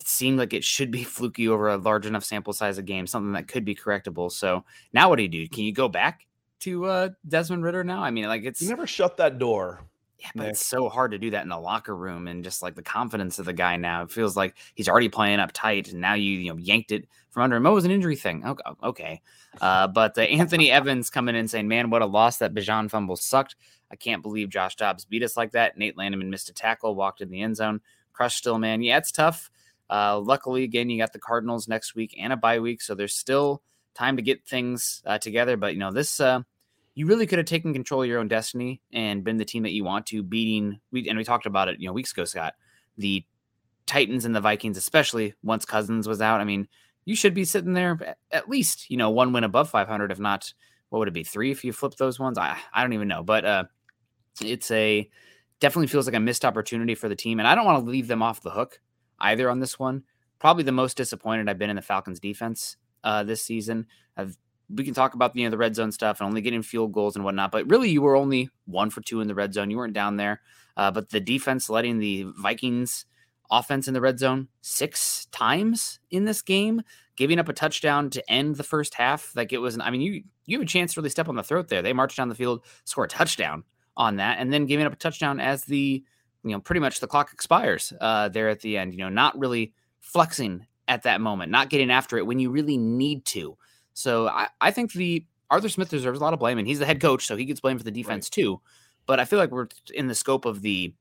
it 0.00 0.08
seemed 0.08 0.38
like 0.38 0.52
it 0.52 0.64
should 0.64 0.90
be 0.90 1.04
fluky 1.04 1.48
over 1.48 1.68
a 1.68 1.76
large 1.76 2.06
enough 2.06 2.24
sample 2.24 2.52
size 2.52 2.78
of 2.78 2.84
game, 2.84 3.06
something 3.06 3.32
that 3.32 3.48
could 3.48 3.64
be 3.64 3.74
correctable. 3.74 4.30
So 4.30 4.64
now 4.92 5.08
what 5.08 5.16
do 5.16 5.22
you 5.22 5.28
do? 5.28 5.48
Can 5.48 5.64
you 5.64 5.72
go 5.72 5.88
back 5.88 6.26
to 6.60 6.86
uh, 6.86 7.08
Desmond 7.26 7.64
Ridder 7.64 7.84
now? 7.84 8.02
I 8.02 8.10
mean, 8.10 8.26
like 8.26 8.44
it's 8.44 8.62
you 8.62 8.68
never 8.68 8.86
shut 8.86 9.16
that 9.18 9.38
door. 9.38 9.80
Yeah, 10.22 10.30
but 10.36 10.42
Nick. 10.44 10.50
it's 10.52 10.64
so 10.64 10.88
hard 10.88 11.10
to 11.10 11.18
do 11.18 11.30
that 11.30 11.42
in 11.42 11.48
the 11.48 11.58
locker 11.58 11.96
room 11.96 12.28
and 12.28 12.44
just 12.44 12.62
like 12.62 12.76
the 12.76 12.82
confidence 12.82 13.40
of 13.40 13.44
the 13.44 13.52
guy 13.52 13.76
now. 13.76 14.02
It 14.02 14.12
feels 14.12 14.36
like 14.36 14.54
he's 14.76 14.88
already 14.88 15.08
playing 15.08 15.40
up 15.40 15.50
tight, 15.52 15.90
and 15.90 16.00
now 16.00 16.14
you 16.14 16.38
you 16.38 16.50
know 16.50 16.56
yanked 16.58 16.92
it 16.92 17.08
from 17.30 17.42
under 17.42 17.56
him. 17.56 17.66
Oh, 17.66 17.72
it 17.72 17.74
was 17.74 17.84
an 17.84 17.90
injury 17.90 18.14
thing. 18.14 18.46
Okay, 18.46 18.70
okay. 18.84 19.20
Uh, 19.60 19.88
but 19.88 20.16
uh, 20.16 20.20
Anthony 20.20 20.70
Evans 20.70 21.10
coming 21.10 21.34
in 21.34 21.48
saying, 21.48 21.66
"Man, 21.66 21.90
what 21.90 22.02
a 22.02 22.06
loss! 22.06 22.36
That 22.36 22.54
Bijan 22.54 22.88
fumble 22.88 23.16
sucked. 23.16 23.56
I 23.92 23.96
can't 23.96 24.22
believe 24.22 24.48
Josh 24.48 24.74
Dobbs 24.76 25.04
beat 25.04 25.22
us 25.22 25.36
like 25.36 25.52
that. 25.52 25.76
Nate 25.76 25.98
Landman 25.98 26.30
missed 26.30 26.48
a 26.48 26.54
tackle, 26.54 26.94
walked 26.94 27.20
in 27.20 27.30
the 27.30 27.42
end 27.42 27.56
zone, 27.56 27.80
crushed 28.12 28.38
still, 28.38 28.58
man. 28.58 28.82
Yeah, 28.82 28.96
it's 28.96 29.12
tough. 29.12 29.50
Uh, 29.90 30.18
luckily, 30.18 30.64
again, 30.64 30.88
you 30.88 30.98
got 30.98 31.12
the 31.12 31.18
Cardinals 31.18 31.68
next 31.68 31.94
week 31.94 32.16
and 32.18 32.32
a 32.32 32.36
bye 32.36 32.58
week, 32.58 32.80
so 32.80 32.94
there's 32.94 33.14
still 33.14 33.62
time 33.94 34.16
to 34.16 34.22
get 34.22 34.46
things 34.46 35.02
uh, 35.04 35.18
together. 35.18 35.56
But 35.56 35.74
you 35.74 35.80
know 35.80 35.92
this." 35.92 36.18
Uh, 36.18 36.40
you 36.94 37.06
really 37.06 37.26
could 37.26 37.38
have 37.38 37.46
taken 37.46 37.72
control 37.72 38.02
of 38.02 38.08
your 38.08 38.18
own 38.18 38.28
destiny 38.28 38.82
and 38.92 39.24
been 39.24 39.38
the 39.38 39.44
team 39.44 39.62
that 39.62 39.72
you 39.72 39.84
want 39.84 40.06
to, 40.06 40.22
beating 40.22 40.78
we 40.90 41.08
and 41.08 41.16
we 41.16 41.24
talked 41.24 41.46
about 41.46 41.68
it, 41.68 41.80
you 41.80 41.86
know, 41.86 41.92
weeks 41.92 42.12
ago, 42.12 42.24
Scott. 42.24 42.54
The 42.98 43.24
Titans 43.86 44.24
and 44.24 44.34
the 44.34 44.40
Vikings, 44.40 44.76
especially 44.76 45.34
once 45.42 45.64
Cousins 45.64 46.06
was 46.06 46.20
out. 46.20 46.40
I 46.40 46.44
mean, 46.44 46.68
you 47.04 47.16
should 47.16 47.34
be 47.34 47.44
sitting 47.44 47.72
there 47.72 48.16
at 48.30 48.48
least, 48.48 48.90
you 48.90 48.96
know, 48.96 49.10
one 49.10 49.32
win 49.32 49.44
above 49.44 49.70
500, 49.70 50.12
if 50.12 50.18
not, 50.18 50.52
what 50.90 50.98
would 51.00 51.08
it 51.08 51.14
be, 51.14 51.24
three 51.24 51.50
if 51.50 51.64
you 51.64 51.72
flip 51.72 51.94
those 51.96 52.18
ones? 52.18 52.38
I 52.38 52.58
I 52.72 52.82
don't 52.82 52.92
even 52.92 53.08
know, 53.08 53.22
but 53.22 53.44
uh, 53.44 53.64
it's 54.40 54.70
a 54.70 55.08
definitely 55.60 55.86
feels 55.86 56.06
like 56.06 56.16
a 56.16 56.20
missed 56.20 56.44
opportunity 56.44 56.94
for 56.94 57.08
the 57.08 57.16
team, 57.16 57.38
and 57.38 57.46
I 57.46 57.54
don't 57.54 57.64
want 57.64 57.84
to 57.84 57.90
leave 57.90 58.08
them 58.08 58.22
off 58.22 58.42
the 58.42 58.50
hook 58.50 58.80
either 59.20 59.48
on 59.50 59.60
this 59.60 59.78
one. 59.78 60.02
Probably 60.38 60.64
the 60.64 60.72
most 60.72 60.96
disappointed 60.96 61.48
I've 61.48 61.58
been 61.58 61.70
in 61.70 61.76
the 61.76 61.82
Falcons 61.82 62.18
defense 62.18 62.76
uh, 63.04 63.22
this 63.22 63.42
season. 63.42 63.86
I've 64.16 64.36
we 64.74 64.84
can 64.84 64.94
talk 64.94 65.14
about 65.14 65.36
you 65.36 65.44
know 65.44 65.50
the 65.50 65.58
red 65.58 65.74
zone 65.74 65.92
stuff 65.92 66.20
and 66.20 66.26
only 66.26 66.40
getting 66.40 66.62
field 66.62 66.92
goals 66.92 67.16
and 67.16 67.24
whatnot, 67.24 67.52
but 67.52 67.68
really 67.70 67.90
you 67.90 68.02
were 68.02 68.16
only 68.16 68.50
one 68.66 68.90
for 68.90 69.00
two 69.00 69.20
in 69.20 69.28
the 69.28 69.34
red 69.34 69.54
zone. 69.54 69.70
You 69.70 69.76
weren't 69.76 69.92
down 69.92 70.16
there, 70.16 70.40
uh, 70.76 70.90
but 70.90 71.10
the 71.10 71.20
defense 71.20 71.68
letting 71.68 71.98
the 71.98 72.26
Vikings 72.38 73.06
offense 73.50 73.86
in 73.86 73.94
the 73.94 74.00
red 74.00 74.18
zone 74.18 74.48
six 74.62 75.26
times 75.26 76.00
in 76.10 76.24
this 76.24 76.40
game, 76.42 76.82
giving 77.16 77.38
up 77.38 77.48
a 77.48 77.52
touchdown 77.52 78.08
to 78.10 78.30
end 78.30 78.56
the 78.56 78.64
first 78.64 78.94
half. 78.94 79.32
Like 79.36 79.52
it 79.52 79.58
was, 79.58 79.78
I 79.78 79.90
mean, 79.90 80.00
you 80.00 80.22
you 80.46 80.58
have 80.58 80.66
a 80.66 80.70
chance 80.70 80.94
to 80.94 81.00
really 81.00 81.10
step 81.10 81.28
on 81.28 81.36
the 81.36 81.42
throat 81.42 81.68
there. 81.68 81.82
They 81.82 81.92
marched 81.92 82.16
down 82.16 82.28
the 82.28 82.34
field, 82.34 82.64
score 82.84 83.04
a 83.04 83.08
touchdown 83.08 83.64
on 83.96 84.16
that, 84.16 84.38
and 84.38 84.52
then 84.52 84.66
giving 84.66 84.86
up 84.86 84.92
a 84.92 84.96
touchdown 84.96 85.40
as 85.40 85.64
the 85.64 86.02
you 86.44 86.50
know 86.50 86.60
pretty 86.60 86.80
much 86.80 87.00
the 87.00 87.06
clock 87.06 87.32
expires 87.32 87.92
uh, 88.00 88.28
there 88.28 88.48
at 88.48 88.60
the 88.60 88.76
end. 88.76 88.92
You 88.92 89.00
know, 89.00 89.08
not 89.08 89.38
really 89.38 89.72
flexing 90.00 90.66
at 90.88 91.02
that 91.04 91.20
moment, 91.20 91.50
not 91.50 91.70
getting 91.70 91.90
after 91.90 92.18
it 92.18 92.26
when 92.26 92.38
you 92.38 92.50
really 92.50 92.76
need 92.76 93.24
to. 93.24 93.56
So 93.94 94.28
I, 94.28 94.48
I 94.60 94.70
think 94.70 94.92
the 94.92 95.24
Arthur 95.50 95.68
Smith 95.68 95.90
deserves 95.90 96.20
a 96.20 96.22
lot 96.22 96.32
of 96.32 96.40
blame, 96.40 96.58
and 96.58 96.66
he's 96.66 96.78
the 96.78 96.86
head 96.86 97.00
coach, 97.00 97.26
so 97.26 97.36
he 97.36 97.44
gets 97.44 97.60
blamed 97.60 97.80
for 97.80 97.84
the 97.84 97.90
defense 97.90 98.26
right. 98.26 98.32
too. 98.32 98.60
But 99.06 99.20
I 99.20 99.24
feel 99.24 99.38
like 99.38 99.50
we're 99.50 99.68
in 99.92 100.06
the 100.06 100.14
scope 100.14 100.44
of 100.44 100.62
the 100.62 100.94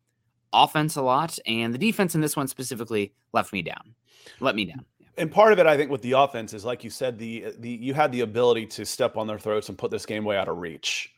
offense 0.54 0.96
a 0.96 1.02
lot, 1.02 1.38
and 1.46 1.74
the 1.74 1.78
defense 1.78 2.16
in 2.16 2.22
this 2.22 2.36
one 2.36 2.48
specifically 2.48 3.14
left 3.34 3.54
me 3.54 3.62
down, 3.62 3.96
let 4.40 4.56
me 4.56 4.66
down. 4.66 4.86
And 5.18 5.32
part 5.32 5.54
of 5.54 5.60
it, 5.60 5.68
I 5.68 5.78
think, 5.78 5.92
with 5.92 6.02
the 6.02 6.14
offense 6.14 6.54
is 6.54 6.66
like 6.66 6.84
you 6.84 6.90
said, 6.90 7.18
the 7.18 7.54
the 7.60 7.70
you 7.70 7.94
had 7.94 8.12
the 8.12 8.22
ability 8.22 8.66
to 8.68 8.86
step 8.86 9.18
on 9.18 9.28
their 9.28 9.40
throats 9.40 9.70
and 9.70 9.78
put 9.78 9.92
this 9.92 10.06
game 10.06 10.24
way 10.24 10.38
out 10.38 10.48
of 10.48 10.58
reach. 10.58 11.14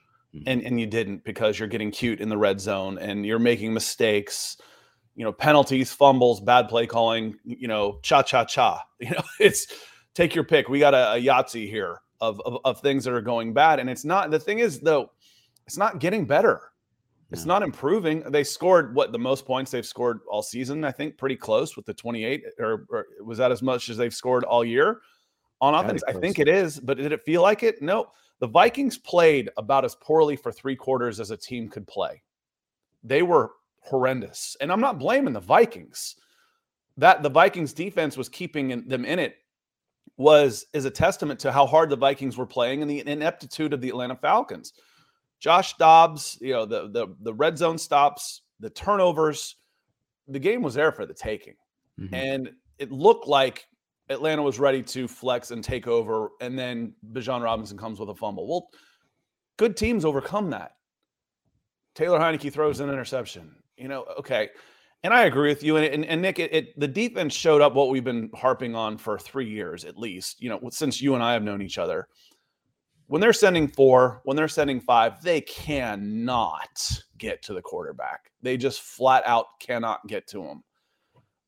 And 0.45 0.61
and 0.63 0.79
you 0.79 0.87
didn't 0.87 1.23
because 1.23 1.59
you're 1.59 1.67
getting 1.67 1.91
cute 1.91 2.19
in 2.19 2.29
the 2.29 2.37
red 2.37 2.59
zone 2.59 2.97
and 2.97 3.25
you're 3.25 3.39
making 3.39 3.73
mistakes, 3.73 4.57
you 5.15 5.23
know, 5.23 5.31
penalties, 5.31 5.91
fumbles, 5.91 6.41
bad 6.41 6.67
play 6.69 6.87
calling, 6.87 7.35
you 7.43 7.67
know, 7.67 7.99
cha 8.03 8.21
cha 8.23 8.45
cha. 8.45 8.83
You 8.99 9.11
know, 9.11 9.23
it's 9.39 9.67
take 10.13 10.33
your 10.33 10.45
pick. 10.45 10.69
We 10.69 10.79
got 10.79 10.93
a, 10.93 11.13
a 11.13 11.21
Yahtzee 11.21 11.67
here 11.67 11.99
of, 12.21 12.39
of, 12.45 12.59
of 12.63 12.79
things 12.79 13.03
that 13.03 13.13
are 13.13 13.21
going 13.21 13.53
bad, 13.53 13.79
and 13.79 13.89
it's 13.89 14.05
not. 14.05 14.31
The 14.31 14.39
thing 14.39 14.59
is, 14.59 14.79
though, 14.79 15.11
it's 15.65 15.77
not 15.77 15.99
getting 15.99 16.25
better. 16.25 16.73
It's 17.33 17.45
not 17.45 17.63
improving. 17.63 18.19
They 18.29 18.43
scored 18.43 18.93
what 18.93 19.11
the 19.11 19.17
most 19.17 19.45
points 19.45 19.71
they've 19.71 19.85
scored 19.85 20.19
all 20.29 20.43
season. 20.43 20.85
I 20.85 20.91
think 20.91 21.17
pretty 21.17 21.35
close 21.35 21.75
with 21.75 21.85
the 21.87 21.93
28, 21.93 22.43
or, 22.59 22.85
or 22.89 23.07
was 23.25 23.39
that 23.39 23.51
as 23.51 23.63
much 23.63 23.89
as 23.89 23.97
they've 23.97 24.13
scored 24.13 24.43
all 24.43 24.63
year 24.63 25.01
on 25.59 25.73
offense? 25.73 26.03
I 26.07 26.13
think 26.13 26.37
it 26.37 26.47
is, 26.47 26.79
but 26.79 26.97
did 26.97 27.11
it 27.11 27.23
feel 27.23 27.41
like 27.41 27.63
it? 27.63 27.81
No. 27.81 28.11
The 28.43 28.49
Vikings 28.49 28.97
played 28.97 29.49
about 29.55 29.85
as 29.85 29.95
poorly 29.95 30.35
for 30.35 30.51
three 30.51 30.75
quarters 30.75 31.21
as 31.21 31.31
a 31.31 31.37
team 31.37 31.69
could 31.69 31.87
play. 31.87 32.21
They 33.01 33.21
were 33.21 33.51
horrendous, 33.79 34.57
and 34.59 34.69
I'm 34.69 34.81
not 34.81 34.99
blaming 34.99 35.33
the 35.33 35.39
Vikings. 35.39 36.17
That 36.97 37.23
the 37.23 37.29
Vikings 37.29 37.71
defense 37.71 38.17
was 38.17 38.27
keeping 38.27 38.85
them 38.85 39.05
in 39.05 39.17
it 39.17 39.37
was 40.17 40.65
is 40.73 40.83
a 40.83 40.91
testament 40.91 41.39
to 41.39 41.53
how 41.53 41.65
hard 41.65 41.89
the 41.89 41.95
Vikings 41.95 42.35
were 42.35 42.45
playing 42.45 42.81
and 42.81 42.91
the 42.91 43.07
ineptitude 43.07 43.71
of 43.71 43.79
the 43.79 43.87
Atlanta 43.87 44.17
Falcons. 44.17 44.73
Josh 45.39 45.77
Dobbs, 45.77 46.37
you 46.41 46.51
know, 46.51 46.65
the 46.65 46.89
the 46.89 47.15
the 47.21 47.33
red 47.33 47.57
zone 47.57 47.77
stops, 47.77 48.41
the 48.59 48.69
turnovers, 48.69 49.55
the 50.27 50.37
game 50.37 50.61
was 50.61 50.73
there 50.73 50.91
for 50.91 51.05
the 51.05 51.13
taking. 51.13 51.55
Mhm. 51.97 52.09
And 52.11 52.51
it 52.77 52.91
looked 52.91 53.25
like 53.25 53.67
Atlanta 54.09 54.41
was 54.41 54.59
ready 54.59 54.83
to 54.83 55.07
flex 55.07 55.51
and 55.51 55.63
take 55.63 55.87
over, 55.87 56.29
and 56.41 56.57
then 56.57 56.93
Bijan 57.13 57.41
Robinson 57.41 57.77
comes 57.77 57.99
with 57.99 58.09
a 58.09 58.15
fumble. 58.15 58.47
Well, 58.47 58.69
good 59.57 59.77
teams 59.77 60.05
overcome 60.05 60.49
that. 60.51 60.73
Taylor 61.95 62.19
Heinicke 62.19 62.51
throws 62.51 62.79
an 62.79 62.89
interception. 62.89 63.55
You 63.77 63.87
know, 63.87 64.05
okay. 64.19 64.49
And 65.03 65.13
I 65.13 65.23
agree 65.25 65.49
with 65.49 65.63
you. 65.63 65.77
And, 65.77 65.85
and, 65.85 66.05
and 66.05 66.21
Nick, 66.21 66.39
it, 66.39 66.53
it, 66.53 66.79
the 66.79 66.87
defense 66.87 67.33
showed 67.33 67.61
up 67.61 67.73
what 67.73 67.89
we've 67.89 68.03
been 68.03 68.29
harping 68.33 68.75
on 68.75 68.97
for 68.97 69.19
three 69.19 69.49
years 69.49 69.83
at 69.83 69.97
least, 69.97 70.41
you 70.41 70.49
know, 70.49 70.59
since 70.69 71.01
you 71.01 71.13
and 71.15 71.23
I 71.23 71.33
have 71.33 71.43
known 71.43 71.61
each 71.61 71.77
other. 71.77 72.07
When 73.07 73.19
they're 73.19 73.33
sending 73.33 73.67
four, 73.67 74.21
when 74.23 74.37
they're 74.37 74.47
sending 74.47 74.79
five, 74.79 75.21
they 75.21 75.41
cannot 75.41 77.03
get 77.17 77.41
to 77.43 77.53
the 77.53 77.61
quarterback. 77.61 78.31
They 78.41 78.55
just 78.55 78.81
flat 78.81 79.23
out 79.25 79.47
cannot 79.59 80.07
get 80.07 80.25
to 80.27 80.43
him. 80.43 80.63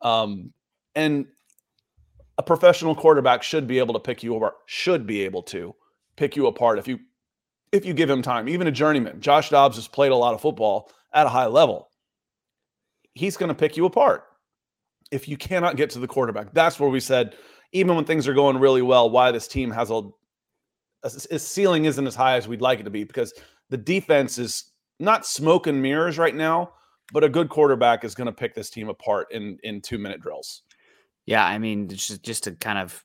Um, 0.01 0.53
and 0.95 1.25
a 2.37 2.43
professional 2.43 2.95
quarterback 2.95 3.43
should 3.43 3.67
be 3.67 3.79
able 3.79 3.93
to 3.93 3.99
pick 3.99 4.23
you 4.23 4.35
apart, 4.35 4.55
should 4.65 5.07
be 5.07 5.21
able 5.21 5.43
to 5.43 5.75
pick 6.15 6.35
you 6.35 6.47
apart 6.47 6.79
if 6.79 6.87
you 6.87 6.99
if 7.71 7.85
you 7.85 7.93
give 7.93 8.09
him 8.09 8.21
time. 8.21 8.47
Even 8.47 8.67
a 8.67 8.71
journeyman, 8.71 9.19
Josh 9.19 9.49
Dobbs 9.49 9.75
has 9.75 9.87
played 9.87 10.11
a 10.11 10.15
lot 10.15 10.33
of 10.33 10.41
football 10.41 10.91
at 11.13 11.25
a 11.25 11.29
high 11.29 11.47
level. 11.47 11.89
He's 13.13 13.37
going 13.37 13.49
to 13.49 13.55
pick 13.55 13.77
you 13.77 13.85
apart 13.85 14.25
if 15.11 15.27
you 15.27 15.37
cannot 15.37 15.77
get 15.77 15.89
to 15.91 15.99
the 15.99 16.07
quarterback. 16.07 16.53
That's 16.53 16.79
where 16.79 16.89
we 16.89 16.99
said, 16.99 17.35
even 17.71 17.95
when 17.95 18.05
things 18.05 18.27
are 18.27 18.33
going 18.33 18.57
really 18.57 18.81
well, 18.81 19.09
why 19.09 19.31
this 19.31 19.47
team 19.47 19.71
has 19.71 19.89
a, 19.89 20.01
a, 21.03 21.11
a 21.31 21.39
ceiling 21.39 21.85
isn't 21.85 22.07
as 22.07 22.15
high 22.15 22.35
as 22.35 22.47
we'd 22.47 22.61
like 22.61 22.79
it 22.79 22.83
to 22.83 22.89
be 22.89 23.03
because 23.03 23.33
the 23.69 23.77
defense 23.77 24.37
is 24.37 24.71
not 24.99 25.25
smoke 25.25 25.67
and 25.67 25.81
mirrors 25.81 26.17
right 26.17 26.35
now, 26.35 26.71
but 27.13 27.23
a 27.23 27.29
good 27.29 27.49
quarterback 27.49 28.03
is 28.03 28.15
going 28.15 28.27
to 28.27 28.33
pick 28.33 28.53
this 28.53 28.69
team 28.69 28.89
apart 28.89 29.27
in 29.31 29.57
in 29.63 29.81
two 29.81 29.97
minute 29.97 30.21
drills. 30.21 30.63
Yeah, 31.25 31.45
I 31.45 31.57
mean, 31.57 31.87
just 31.89 32.23
just 32.23 32.43
to 32.43 32.51
kind 32.51 32.77
of 32.77 33.03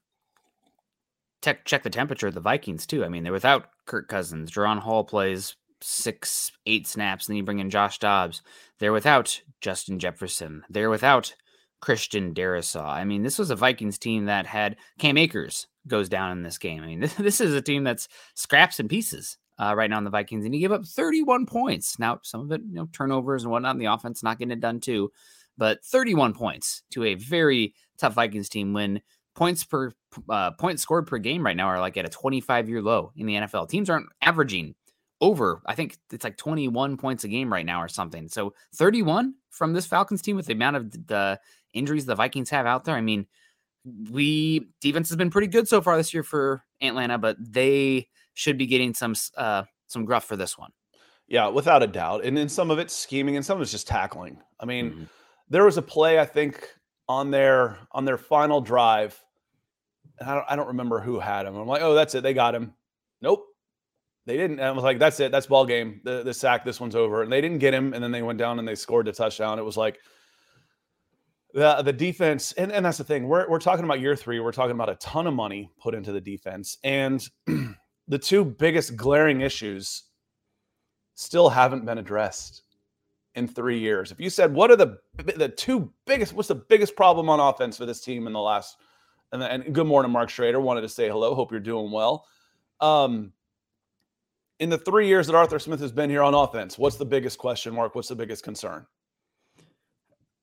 tech, 1.40 1.64
check 1.64 1.82
the 1.82 1.90
temperature 1.90 2.28
of 2.28 2.34
the 2.34 2.40
Vikings 2.40 2.86
too. 2.86 3.04
I 3.04 3.08
mean, 3.08 3.22
they're 3.22 3.32
without 3.32 3.66
Kirk 3.86 4.08
Cousins. 4.08 4.50
Jaren 4.50 4.78
Hall 4.78 5.04
plays 5.04 5.56
six, 5.80 6.52
eight 6.66 6.86
snaps, 6.86 7.26
and 7.26 7.32
then 7.32 7.38
you 7.38 7.42
bring 7.44 7.60
in 7.60 7.70
Josh 7.70 7.98
Dobbs. 7.98 8.42
They're 8.78 8.92
without 8.92 9.40
Justin 9.60 9.98
Jefferson. 9.98 10.64
They're 10.68 10.90
without 10.90 11.34
Christian 11.80 12.34
Darrisaw. 12.34 12.84
I 12.84 13.04
mean, 13.04 13.22
this 13.22 13.38
was 13.38 13.50
a 13.50 13.56
Vikings 13.56 13.98
team 13.98 14.26
that 14.26 14.46
had 14.46 14.76
Cam 14.98 15.16
Akers 15.16 15.66
goes 15.86 16.08
down 16.08 16.32
in 16.32 16.42
this 16.42 16.58
game. 16.58 16.82
I 16.82 16.86
mean, 16.86 17.00
this, 17.00 17.14
this 17.14 17.40
is 17.40 17.54
a 17.54 17.62
team 17.62 17.84
that's 17.84 18.08
scraps 18.34 18.80
and 18.80 18.88
pieces 18.88 19.38
uh, 19.58 19.74
right 19.74 19.90
now 19.90 19.98
in 19.98 20.04
the 20.04 20.10
Vikings, 20.10 20.44
and 20.44 20.54
he 20.54 20.60
gave 20.60 20.72
up 20.72 20.84
31 20.84 21.46
points. 21.46 21.98
Now, 21.98 22.20
some 22.22 22.42
of 22.42 22.52
it, 22.52 22.62
you 22.66 22.74
know, 22.74 22.88
turnovers 22.92 23.42
and 23.42 23.50
whatnot 23.50 23.74
in 23.74 23.80
the 23.80 23.92
offense, 23.92 24.22
not 24.22 24.38
getting 24.38 24.52
it 24.52 24.60
done 24.60 24.80
too, 24.80 25.10
but 25.56 25.84
31 25.84 26.34
points 26.34 26.82
to 26.90 27.04
a 27.04 27.14
very 27.14 27.74
tough 28.00 28.14
Vikings 28.14 28.48
team 28.48 28.72
when 28.72 29.00
points 29.34 29.62
per 29.64 29.92
uh, 30.28 30.50
points 30.52 30.82
scored 30.82 31.06
per 31.06 31.18
game 31.18 31.44
right 31.44 31.56
now 31.56 31.66
are 31.66 31.78
like 31.80 31.96
at 31.96 32.04
a 32.04 32.08
25 32.08 32.68
year 32.68 32.82
low 32.82 33.12
in 33.16 33.26
the 33.26 33.34
NFL. 33.34 33.68
Teams 33.68 33.88
aren't 33.88 34.06
averaging 34.22 34.74
over, 35.20 35.60
I 35.66 35.74
think 35.74 35.98
it's 36.10 36.24
like 36.24 36.36
21 36.38 36.96
points 36.96 37.24
a 37.24 37.28
game 37.28 37.52
right 37.52 37.66
now 37.66 37.82
or 37.82 37.88
something. 37.88 38.28
So 38.28 38.54
31 38.76 39.34
from 39.50 39.74
this 39.74 39.86
Falcons 39.86 40.22
team 40.22 40.34
with 40.34 40.46
the 40.46 40.54
amount 40.54 40.76
of 40.76 41.06
the 41.06 41.38
injuries 41.74 42.06
the 42.06 42.14
Vikings 42.14 42.48
have 42.50 42.64
out 42.66 42.84
there. 42.84 42.96
I 42.96 43.02
mean, 43.02 43.26
we 44.10 44.68
defense 44.80 45.08
has 45.08 45.16
been 45.16 45.30
pretty 45.30 45.46
good 45.46 45.68
so 45.68 45.80
far 45.80 45.96
this 45.96 46.12
year 46.12 46.22
for 46.22 46.62
Atlanta, 46.80 47.18
but 47.18 47.36
they 47.38 48.08
should 48.34 48.58
be 48.58 48.66
getting 48.66 48.94
some 48.94 49.14
uh, 49.36 49.64
some 49.86 50.04
gruff 50.04 50.24
for 50.24 50.36
this 50.36 50.56
one. 50.58 50.70
Yeah, 51.28 51.48
without 51.48 51.82
a 51.82 51.86
doubt. 51.86 52.24
And 52.24 52.36
then 52.36 52.48
some 52.48 52.70
of 52.70 52.78
it's 52.78 52.94
scheming 52.94 53.36
and 53.36 53.44
some 53.44 53.56
of 53.58 53.62
it's 53.62 53.70
just 53.70 53.86
tackling. 53.86 54.38
I 54.58 54.64
mean, 54.64 54.90
Mhm. 54.90 55.08
there 55.48 55.64
was 55.64 55.76
a 55.76 55.82
play 55.82 56.18
I 56.18 56.24
think 56.26 56.66
on 57.10 57.32
their 57.32 57.76
on 57.90 58.04
their 58.04 58.16
final 58.16 58.60
drive. 58.60 59.20
And 60.20 60.30
I 60.30 60.34
don't 60.36 60.44
I 60.48 60.56
don't 60.56 60.68
remember 60.68 61.00
who 61.00 61.18
had 61.18 61.44
him. 61.44 61.56
I'm 61.56 61.66
like, 61.66 61.82
oh, 61.82 61.94
that's 61.94 62.14
it. 62.14 62.22
They 62.22 62.34
got 62.34 62.54
him. 62.54 62.72
Nope. 63.20 63.46
They 64.26 64.36
didn't. 64.36 64.60
And 64.60 64.68
I 64.68 64.70
was 64.70 64.84
like, 64.84 65.00
that's 65.00 65.18
it. 65.18 65.32
That's 65.32 65.46
ball 65.46 65.66
game. 65.66 66.00
The 66.04 66.22
the 66.22 66.32
sack, 66.32 66.64
this 66.64 66.78
one's 66.78 66.94
over. 66.94 67.22
And 67.22 67.32
they 67.32 67.40
didn't 67.40 67.58
get 67.58 67.74
him. 67.74 67.94
And 67.94 68.02
then 68.02 68.12
they 68.12 68.22
went 68.22 68.38
down 68.38 68.60
and 68.60 68.68
they 68.68 68.76
scored 68.76 69.08
a 69.08 69.12
touchdown. 69.12 69.58
It 69.58 69.64
was 69.64 69.76
like 69.76 69.98
the 71.52 71.82
the 71.82 71.92
defense, 71.92 72.52
and, 72.52 72.70
and 72.70 72.86
that's 72.86 72.98
the 72.98 73.04
thing. 73.04 73.26
We're 73.26 73.48
we're 73.50 73.58
talking 73.58 73.84
about 73.84 73.98
year 73.98 74.14
three. 74.14 74.38
We're 74.38 74.52
talking 74.52 74.76
about 74.76 74.88
a 74.88 74.94
ton 74.96 75.26
of 75.26 75.34
money 75.34 75.68
put 75.80 75.96
into 75.96 76.12
the 76.12 76.20
defense. 76.20 76.78
And 76.84 77.28
the 78.06 78.18
two 78.18 78.44
biggest 78.44 78.94
glaring 78.94 79.40
issues 79.40 80.04
still 81.16 81.48
haven't 81.48 81.84
been 81.84 81.98
addressed 81.98 82.62
in 83.34 83.46
three 83.46 83.78
years. 83.78 84.10
If 84.10 84.20
you 84.20 84.30
said, 84.30 84.52
what 84.52 84.70
are 84.70 84.76
the 84.76 84.98
the 85.16 85.48
two 85.48 85.92
biggest, 86.06 86.32
what's 86.32 86.48
the 86.48 86.54
biggest 86.54 86.96
problem 86.96 87.28
on 87.28 87.40
offense 87.40 87.76
for 87.76 87.86
this 87.86 88.00
team 88.00 88.26
in 88.26 88.32
the 88.32 88.40
last, 88.40 88.76
and, 89.32 89.42
and 89.42 89.74
good 89.74 89.86
morning, 89.86 90.10
Mark 90.10 90.30
Schrader. 90.30 90.60
Wanted 90.60 90.82
to 90.82 90.88
say 90.88 91.08
hello. 91.08 91.34
Hope 91.34 91.50
you're 91.50 91.60
doing 91.60 91.90
well. 91.90 92.26
Um, 92.80 93.32
in 94.58 94.68
the 94.68 94.78
three 94.78 95.06
years 95.06 95.26
that 95.26 95.34
Arthur 95.34 95.58
Smith 95.58 95.80
has 95.80 95.92
been 95.92 96.10
here 96.10 96.22
on 96.22 96.34
offense, 96.34 96.78
what's 96.78 96.96
the 96.96 97.04
biggest 97.04 97.38
question 97.38 97.74
mark? 97.74 97.94
What's 97.94 98.08
the 98.08 98.16
biggest 98.16 98.44
concern? 98.44 98.86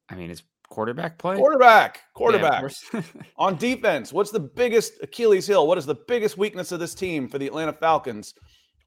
I 0.10 0.16
mean, 0.16 0.32
it's 0.32 0.44
quarterback 0.70 1.18
play. 1.18 1.38
Quarterback, 1.38 2.02
quarterback. 2.14 2.60
course. 2.60 2.84
on 3.38 3.58
defense, 3.58 4.14
what's 4.14 4.32
the 4.32 4.40
biggest 4.40 4.94
Achilles 5.04 5.46
heel? 5.46 5.68
What 5.68 5.78
is 5.78 5.86
the 5.86 5.98
biggest 6.08 6.38
weakness 6.38 6.72
of 6.72 6.80
this 6.80 6.96
team 6.96 7.28
for 7.28 7.38
the 7.38 7.48
Atlanta 7.48 7.74
Falcons 7.74 8.34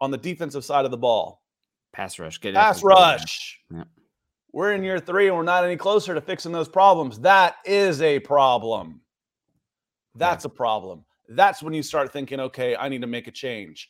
on 0.00 0.10
the 0.10 0.18
defensive 0.18 0.64
side 0.64 0.84
of 0.84 0.90
the 0.90 0.98
ball? 0.98 1.42
Pass 1.92 2.18
rush. 2.18 2.40
Get 2.40 2.54
Pass 2.54 2.76
after 2.76 2.88
the 2.88 2.94
quarterback. 2.94 3.20
rush. 3.20 3.58
Yep. 3.74 3.88
We're 4.52 4.72
in 4.72 4.82
year 4.82 4.98
three 4.98 5.28
and 5.28 5.36
we're 5.36 5.42
not 5.42 5.64
any 5.64 5.76
closer 5.76 6.14
to 6.14 6.20
fixing 6.20 6.52
those 6.52 6.68
problems. 6.68 7.18
That 7.20 7.56
is 7.64 8.02
a 8.02 8.18
problem. 8.20 9.00
That's 10.16 10.44
a 10.44 10.48
problem. 10.48 11.04
That's 11.28 11.62
when 11.62 11.72
you 11.72 11.82
start 11.82 12.12
thinking, 12.12 12.40
okay, 12.40 12.74
I 12.74 12.88
need 12.88 13.00
to 13.02 13.06
make 13.06 13.28
a 13.28 13.30
change. 13.30 13.88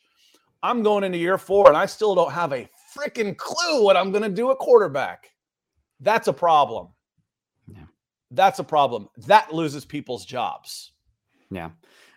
I'm 0.61 0.83
going 0.83 1.03
into 1.03 1.17
year 1.17 1.39
four 1.39 1.67
and 1.67 1.75
I 1.75 1.87
still 1.87 2.13
don't 2.13 2.31
have 2.31 2.53
a 2.53 2.69
freaking 2.95 3.35
clue 3.35 3.83
what 3.83 3.97
I'm 3.97 4.11
going 4.11 4.23
to 4.23 4.29
do 4.29 4.51
at 4.51 4.59
quarterback. 4.59 5.31
That's 5.99 6.27
a 6.27 6.33
problem. 6.33 6.89
Yeah. 7.67 7.85
That's 8.29 8.59
a 8.59 8.63
problem. 8.63 9.07
That 9.25 9.51
loses 9.53 9.85
people's 9.85 10.25
jobs. 10.25 10.91
Yeah. 11.49 11.71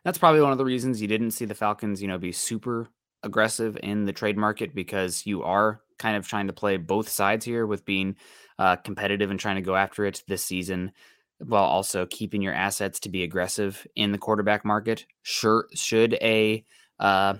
That's 0.05 0.19
probably 0.19 0.43
one 0.43 0.53
of 0.53 0.59
the 0.59 0.65
reasons 0.65 1.01
you 1.01 1.09
didn't 1.09 1.31
see 1.31 1.47
the 1.47 1.55
Falcons, 1.55 2.03
you 2.03 2.09
know, 2.09 2.19
be 2.19 2.33
super 2.33 2.89
aggressive 3.25 3.77
in 3.83 4.05
the 4.05 4.13
trade 4.13 4.37
market 4.37 4.75
because 4.75 5.27
you 5.27 5.43
are 5.43 5.81
kind 5.99 6.17
of 6.17 6.27
trying 6.27 6.47
to 6.47 6.53
play 6.53 6.77
both 6.77 7.09
sides 7.09 7.45
here 7.45 7.67
with 7.67 7.85
being 7.85 8.17
uh, 8.59 8.77
competitive 8.77 9.31
and 9.31 9.41
trying 9.41 9.57
to 9.57 9.63
go 9.63 9.77
after 9.77 10.05
it 10.05 10.23
this 10.29 10.45
season 10.45 10.93
while 11.39 11.65
also 11.65 12.07
keeping 12.07 12.43
your 12.43 12.55
assets 12.55 13.01
to 13.01 13.09
be 13.09 13.23
aggressive 13.23 13.87
in 13.97 14.13
the 14.13 14.19
quarterback 14.19 14.65
market. 14.65 15.07
Sure, 15.23 15.67
should 15.75 16.15
a 16.15 16.65
uh, 16.99 17.35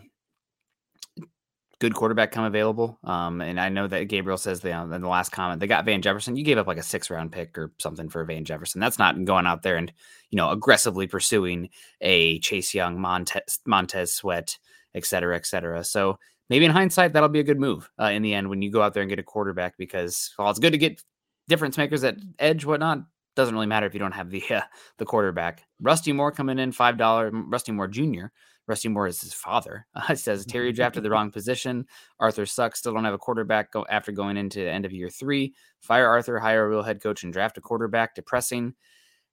good 1.79 1.95
quarterback 1.95 2.33
come 2.33 2.45
available. 2.45 2.99
Um, 3.05 3.41
and 3.41 3.61
I 3.61 3.69
know 3.69 3.87
that 3.87 4.05
Gabriel 4.05 4.39
says 4.39 4.61
they, 4.61 4.73
in 4.73 4.89
the 4.91 5.09
last 5.09 5.33
comment 5.33 5.61
they 5.61 5.67
got 5.67 5.85
Van 5.85 6.03
Jefferson. 6.03 6.37
You 6.37 6.45
gave 6.45 6.59
up 6.59 6.67
like 6.67 6.79
a 6.79 6.83
six 6.83 7.11
round 7.11 7.33
pick 7.33 7.57
or 7.59 7.73
something 7.79 8.09
for 8.09 8.25
Van 8.25 8.45
Jefferson. 8.45 8.81
That's 8.81 8.99
not 8.99 9.23
going 9.25 9.47
out 9.47 9.63
there 9.63 9.77
and 9.77 9.93
you 10.31 10.37
know 10.37 10.51
aggressively 10.51 11.07
pursuing 11.07 11.71
a 12.01 12.39
Chase 12.41 12.75
Young, 12.75 13.01
Montez, 13.01 13.61
Montez 13.67 14.15
Sweat, 14.15 14.59
et 14.95 15.05
cetera, 15.05 15.37
et 15.37 15.47
cetera. 15.47 15.85
So 15.85 16.19
maybe 16.51 16.65
in 16.65 16.71
hindsight 16.71 17.13
that'll 17.13 17.29
be 17.29 17.41
a 17.41 17.45
good 17.45 17.61
move 17.61 17.91
uh, 18.01 18.07
in 18.07 18.23
the 18.23 18.35
end 18.35 18.49
when 18.49 18.63
you 18.63 18.71
go 18.71 18.83
out 18.83 18.95
there 18.95 19.03
and 19.03 19.11
get 19.11 19.19
a 19.19 19.25
quarterback 19.25 19.77
because 19.77 20.33
while 20.37 20.51
it's 20.51 20.59
good 20.59 20.73
to 20.73 20.79
get 20.79 21.03
difference 21.49 21.77
makers 21.77 22.05
at 22.05 22.17
edge, 22.39 22.65
whatnot. 22.65 23.01
Doesn't 23.37 23.55
really 23.55 23.67
matter 23.67 23.87
if 23.87 23.95
you 23.95 24.01
don't 24.01 24.13
have 24.13 24.31
the 24.31 24.45
uh, 24.49 24.61
the 24.99 25.05
quarterback. 25.05 25.65
Rusty 25.81 26.13
Moore 26.13 26.31
coming 26.31 26.61
in 26.61 26.71
five 26.71 26.97
dollar. 26.97 27.31
Rusty 27.33 27.73
Moore 27.73 27.89
Jr. 27.89 28.27
Rusty 28.67 28.89
Moore 28.89 29.09
is 29.09 29.21
his 29.21 29.35
father. 29.35 29.87
Uh, 29.95 30.05
it 30.11 30.19
says 30.19 30.47
Terry 30.49 30.73
drafted 30.73 31.03
the 31.03 31.11
wrong 31.11 31.33
position. 31.33 31.87
Arthur 32.21 32.47
sucks. 32.47 32.79
Still 32.79 32.95
don't 32.95 33.05
have 33.05 33.15
a 33.15 33.19
quarterback 33.19 33.73
go 33.73 33.85
after 33.91 34.13
going 34.13 34.37
into 34.37 34.61
the 34.61 34.71
end 34.71 34.85
of 34.85 34.93
year 34.93 35.11
three. 35.11 35.55
Fire 35.81 36.07
Arthur, 36.07 36.39
hire 36.39 36.65
a 36.65 36.69
real 36.69 36.85
head 36.85 37.03
coach, 37.03 37.25
and 37.25 37.33
draft 37.33 37.59
a 37.59 37.61
quarterback. 37.61 38.15
Depressing. 38.15 38.75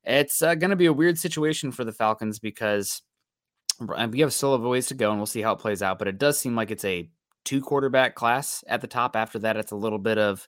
It's 0.04 0.42
uh, 0.42 0.56
going 0.56 0.72
to 0.72 0.76
be 0.76 0.88
a 0.88 0.94
weird 0.94 1.20
situation 1.20 1.72
for 1.72 1.84
the 1.84 1.92
Falcons 1.92 2.40
because 2.40 3.04
we 4.12 4.20
have 4.20 4.34
still 4.34 4.54
a 4.54 4.60
ways 4.60 4.88
to 4.88 4.94
go, 4.94 5.10
and 5.10 5.20
we'll 5.20 5.26
see 5.26 5.42
how 5.42 5.54
it 5.54 5.60
plays 5.60 5.82
out. 5.82 6.00
But 6.00 6.08
it 6.08 6.18
does 6.18 6.40
seem 6.40 6.56
like 6.56 6.72
it's 6.72 6.86
a 6.86 7.10
two 7.44 7.62
quarterback 7.62 8.16
class 8.16 8.64
at 8.68 8.82
the 8.82 8.88
top. 8.88 9.16
After 9.16 9.40
that, 9.40 9.58
it's 9.58 9.72
a 9.72 9.78
little 9.78 10.00
bit 10.00 10.18
of 10.18 10.48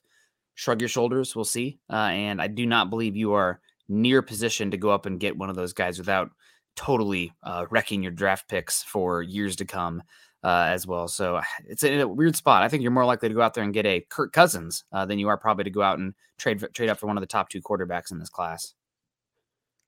shrug 0.54 0.80
your 0.80 0.88
shoulders. 0.88 1.34
We'll 1.34 1.44
see. 1.44 1.78
Uh, 1.90 1.96
and 1.96 2.40
I 2.40 2.46
do 2.46 2.66
not 2.66 2.90
believe 2.90 3.16
you 3.16 3.32
are 3.34 3.60
near 3.88 4.22
position 4.22 4.70
to 4.70 4.76
go 4.76 4.90
up 4.90 5.06
and 5.06 5.20
get 5.20 5.36
one 5.36 5.50
of 5.50 5.56
those 5.56 5.72
guys 5.72 5.98
without 5.98 6.30
totally 6.76 7.32
uh, 7.42 7.66
wrecking 7.70 8.02
your 8.02 8.12
draft 8.12 8.48
picks 8.48 8.82
for 8.82 9.22
years 9.22 9.56
to 9.56 9.64
come 9.64 10.02
uh, 10.42 10.66
as 10.68 10.86
well. 10.86 11.08
So 11.08 11.40
it's 11.66 11.82
in 11.82 12.00
a 12.00 12.08
weird 12.08 12.36
spot. 12.36 12.62
I 12.62 12.68
think 12.68 12.82
you're 12.82 12.92
more 12.92 13.04
likely 13.04 13.28
to 13.28 13.34
go 13.34 13.42
out 13.42 13.54
there 13.54 13.64
and 13.64 13.74
get 13.74 13.86
a 13.86 14.04
Kirk 14.08 14.32
Cousins 14.32 14.84
uh, 14.92 15.06
than 15.06 15.18
you 15.18 15.28
are 15.28 15.38
probably 15.38 15.64
to 15.64 15.70
go 15.70 15.82
out 15.82 15.98
and 15.98 16.14
trade 16.38 16.64
trade 16.74 16.90
up 16.90 16.98
for 16.98 17.06
one 17.06 17.16
of 17.16 17.22
the 17.22 17.26
top 17.26 17.48
two 17.48 17.62
quarterbacks 17.62 18.12
in 18.12 18.18
this 18.18 18.30
class. 18.30 18.74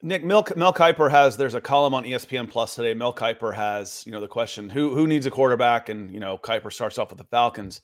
Nick 0.03 0.25
Mel, 0.25 0.47
Mel 0.57 0.73
Kiper 0.73 1.11
has 1.11 1.37
there's 1.37 1.55
a 1.55 1.61
column 1.61 1.95
on 1.95 2.05
ESPN 2.05 2.51
Plus 2.51 2.75
today. 2.75 2.95
Mel 2.95 3.15
Kiper 3.15 3.55
has 3.55 4.05
you 4.07 4.13
know 4.13 4.21
the 4.21 4.29
question 4.29 4.69
who 4.69 4.95
who 4.95 5.07
needs 5.07 5.27
a 5.27 5.31
quarterback, 5.31 5.89
and 5.89 6.13
you 6.13 6.21
know 6.21 6.39
Kiper 6.39 6.73
starts 6.73 6.99
off 6.99 7.11
with 7.11 7.19
the 7.19 7.25
Falcons. 7.25 7.81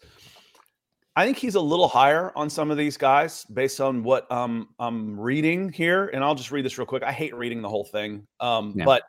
I 1.14 1.26
think 1.26 1.36
he's 1.36 1.56
a 1.56 1.60
little 1.60 1.88
higher 1.88 2.32
on 2.36 2.48
some 2.48 2.70
of 2.70 2.78
these 2.78 2.96
guys 2.96 3.44
based 3.44 3.80
on 3.80 4.02
what 4.02 4.30
um, 4.32 4.68
I'm 4.78 5.18
reading 5.20 5.70
here. 5.70 6.06
And 6.08 6.24
I'll 6.24 6.34
just 6.34 6.50
read 6.50 6.64
this 6.64 6.78
real 6.78 6.86
quick. 6.86 7.02
I 7.02 7.12
hate 7.12 7.34
reading 7.34 7.60
the 7.60 7.68
whole 7.68 7.84
thing. 7.84 8.26
Um, 8.40 8.72
yeah. 8.74 8.86
But 8.86 9.02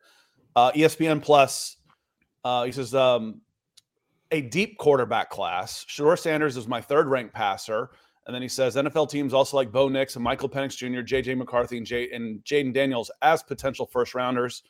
uh, 0.56 0.72
ESPN 0.74 1.22
Plus, 1.22 1.78
uh, 2.44 2.66
he 2.66 2.74
says, 2.74 2.94
um, 2.94 3.40
a 4.32 4.42
deep 4.42 4.78
quarterback 4.80 5.30
class. 5.30 5.86
Shedeur 5.88 6.20
Sanders 6.20 6.58
is 6.58 6.68
my 6.68 6.82
third 6.82 7.08
ranked 7.08 7.34
passer. 7.34 7.92
And 8.26 8.34
then 8.34 8.42
he 8.42 8.48
says 8.48 8.76
NFL 8.76 9.10
teams 9.10 9.34
also 9.34 9.58
like 9.58 9.72
Bo 9.72 9.90
Nix 9.90 10.16
and 10.16 10.24
Michael 10.24 10.50
Penix 10.50 10.78
Jr., 10.78 11.02
JJ 11.02 11.38
McCarthy, 11.38 11.78
and, 11.78 11.86
J- 11.86 12.12
and 12.12 12.44
Jayden 12.44 12.74
Daniels 12.74 13.12
as 13.22 13.44
potential 13.44 13.86
first 13.86 14.16
rounders, 14.16 14.64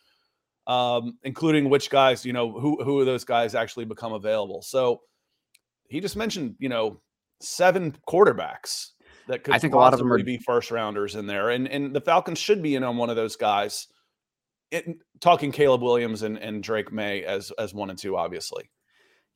um, 0.65 1.17
including 1.23 1.69
which 1.69 1.89
guys, 1.89 2.25
you 2.25 2.33
know, 2.33 2.51
who, 2.51 2.83
who 2.83 2.99
of 2.99 3.05
those 3.05 3.23
guys 3.23 3.53
actually 3.53 3.85
become 3.85 4.13
available. 4.13 4.63
So 4.63 5.01
he 5.87 5.99
just 5.99 6.15
mentioned, 6.15 6.55
you 6.57 6.69
know, 6.69 6.99
seven 7.41 7.95
quarterbacks 8.07 8.91
that 9.27 9.43
could 9.43 9.53
I 9.53 9.59
think 9.59 9.75
a 9.75 9.77
lot 9.77 9.93
of 9.93 9.99
them 9.99 10.11
are... 10.11 10.23
be 10.23 10.37
first 10.37 10.71
rounders 10.71 11.15
in 11.15 11.27
there. 11.27 11.51
And, 11.51 11.67
and 11.67 11.95
the 11.95 12.01
Falcons 12.01 12.39
should 12.39 12.63
be 12.63 12.73
in 12.75 12.83
on 12.83 12.97
one 12.97 13.11
of 13.11 13.15
those 13.15 13.35
guys. 13.35 13.87
It, 14.71 14.87
talking 15.21 15.51
Caleb 15.51 15.83
Williams 15.83 16.23
and, 16.23 16.37
and 16.37 16.63
Drake 16.63 16.91
Maye 16.91 17.23
as, 17.23 17.51
as 17.59 17.71
one 17.71 17.91
and 17.91 17.99
two, 17.99 18.17
obviously. 18.17 18.71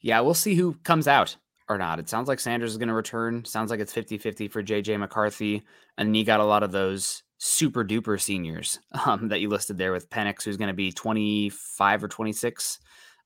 Yeah, 0.02 0.22
we'll 0.22 0.34
see 0.34 0.56
who 0.56 0.74
comes 0.84 1.08
out 1.08 1.38
or 1.70 1.78
not. 1.78 2.00
It 2.00 2.10
sounds 2.10 2.28
like 2.28 2.40
Sanders 2.40 2.72
is 2.72 2.78
going 2.78 2.88
to 2.88 2.94
return. 2.94 3.44
Sounds 3.46 3.72
like 3.72 3.80
it's 3.80 3.94
50 3.94 4.18
50 4.18 4.48
for 4.48 4.64
JJ 4.64 5.00
McCarthy. 5.00 5.64
And 5.98 6.16
you 6.16 6.24
got 6.24 6.40
a 6.40 6.46
lot 6.46 6.64
of 6.64 6.72
those 6.72 7.24
super 7.38 7.84
duper 7.84 8.20
seniors 8.20 8.80
um, 9.06 9.28
that 9.28 9.42
you 9.42 9.50
listed 9.50 9.78
there 9.78 9.92
with 9.92 10.10
Penix, 10.10 10.44
who's 10.44 10.58
going 10.58 10.70
to 10.70 10.74
be 10.74 10.92
25 10.92 12.04
or 12.04 12.08
26. 12.08 12.80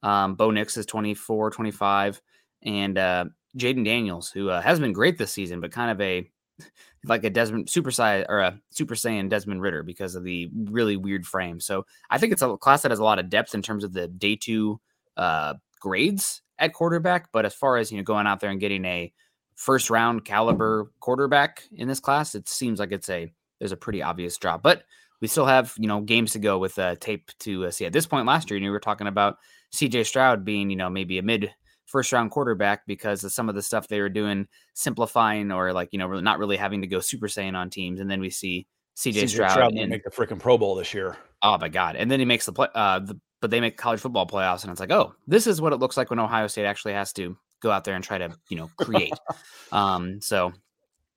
Um, 0.04 0.36
Bo 0.36 0.52
Nix 0.52 0.78
is 0.78 0.86
24, 0.86 1.52
25. 1.52 2.22
And 2.64 2.98
uh, 2.98 3.26
Jayden 3.58 3.86
Daniels, 3.86 4.32
who 4.32 4.50
uh, 4.50 4.62
has 4.62 4.80
been 4.80 4.94
great 4.94 5.18
this 5.18 5.32
season, 5.32 5.62
but 5.62 5.72
kind 5.72 5.92
of 5.92 6.02
a 6.02 6.30
like 7.06 7.24
a 7.24 7.30
Desmond 7.30 7.70
super 7.70 7.92
size 7.92 8.26
or 8.30 8.40
a 8.40 8.60
super 8.70 8.96
saiyan 8.96 9.30
Desmond 9.30 9.62
Ridder 9.62 9.84
because 9.84 10.16
of 10.16 10.24
the 10.24 10.50
really 10.54 10.98
weird 10.98 11.26
frame. 11.26 11.60
So 11.60 11.86
I 12.10 12.18
think 12.18 12.34
it's 12.34 12.42
a 12.42 12.58
class 12.58 12.84
that 12.84 12.92
has 12.92 13.00
a 13.00 13.04
lot 13.04 13.20
of 13.20 13.30
depth 13.30 13.56
in 13.56 13.62
terms 13.62 13.84
of 13.84 13.94
the 13.94 14.08
day 14.08 14.36
two 14.36 14.80
uh, 15.18 15.56
grades 15.80 16.42
at 16.62 16.74
quarterback. 16.74 17.32
But 17.34 17.46
as 17.46 17.54
far 17.54 17.76
as 17.76 17.92
you 17.92 17.98
know, 17.98 18.04
going 18.04 18.28
out 18.28 18.40
there 18.40 18.52
and 18.52 18.60
getting 18.60 18.86
a 18.86 19.12
first 19.56 19.90
round 19.90 20.24
caliber 20.24 20.92
quarterback 21.02 21.64
in 21.74 21.88
this 21.88 22.00
class, 22.00 22.36
it 22.36 22.48
seems 22.48 22.80
like 22.80 22.94
it's 22.94 23.10
a 23.10 23.30
there's 23.60 23.74
a 23.74 23.78
pretty 23.78 24.02
obvious 24.02 24.38
drop. 24.38 24.64
But 24.64 24.84
we 25.20 25.28
still 25.28 25.46
have 25.46 25.74
you 25.78 25.88
know 25.88 26.02
games 26.02 26.32
to 26.34 26.40
go 26.40 26.58
with 26.58 26.80
uh, 26.80 26.96
tape 26.96 27.32
to 27.40 27.66
uh, 27.66 27.72
see. 27.72 27.86
At 27.86 27.94
this 27.94 28.08
point 28.08 28.26
last 28.26 28.50
year, 28.50 28.58
you 28.58 28.62
know, 28.62 28.70
we 28.70 28.72
were 28.72 28.80
talking 28.80 29.08
about 29.08 29.38
C.J. 29.72 30.06
Stroud 30.06 30.46
being 30.46 30.70
you 30.70 30.78
know 30.78 30.90
maybe 30.90 31.18
a 31.18 31.24
mid 31.24 31.54
first 31.86 32.14
round 32.14 32.32
quarterback 32.32 32.86
because 32.88 33.24
of 33.24 33.34
some 33.34 33.50
of 33.50 33.56
the 33.56 33.62
stuff 33.62 33.88
they 33.88 34.00
were 34.00 34.10
doing, 34.10 34.48
simplifying 34.74 35.52
or 35.52 35.74
like 35.74 35.90
you 35.92 36.00
know 36.00 36.20
not 36.20 36.40
really 36.40 36.58
having 36.58 36.82
to 36.82 36.88
go 36.88 37.00
super 37.00 37.28
saiyan 37.28 37.56
on 37.56 37.70
teams. 37.70 38.00
And 38.00 38.10
then 38.10 38.22
we 38.22 38.30
see 38.30 38.68
C.J. 38.96 39.28
Stroud, 39.28 39.52
Stroud 39.52 39.74
and, 39.74 39.90
make 39.90 40.04
the 40.04 40.10
freaking 40.10 40.40
Pro 40.40 40.58
Bowl 40.58 40.76
this 40.76 40.94
year. 40.94 41.18
Oh 41.42 41.58
my 41.58 41.70
god! 41.70 41.96
And 41.96 42.10
then 42.10 42.20
he 42.20 42.26
makes 42.26 42.46
the 42.46 42.54
play, 42.54 42.68
uh, 42.76 43.00
the 43.00 43.20
but 43.42 43.52
they 43.52 43.60
make 43.60 43.78
college 43.78 44.00
football 44.00 44.28
playoffs, 44.28 44.64
and 44.64 44.72
it's 44.72 44.80
like, 44.80 44.92
oh, 44.92 45.14
this 45.28 45.48
is 45.48 45.60
what 45.60 45.74
it 45.74 45.80
looks 45.80 45.98
like 45.98 46.10
when 46.10 46.20
Ohio 46.20 46.48
State 46.48 46.66
actually 46.66 46.94
has 46.94 47.12
to 47.14 47.38
go 47.62 47.72
out 47.72 47.84
there 47.84 47.96
and 47.96 48.04
try 48.04 48.18
to, 48.18 48.34
you 48.50 48.58
know, 48.58 48.70
create. 48.78 49.14
um, 49.72 50.22
so 50.22 50.54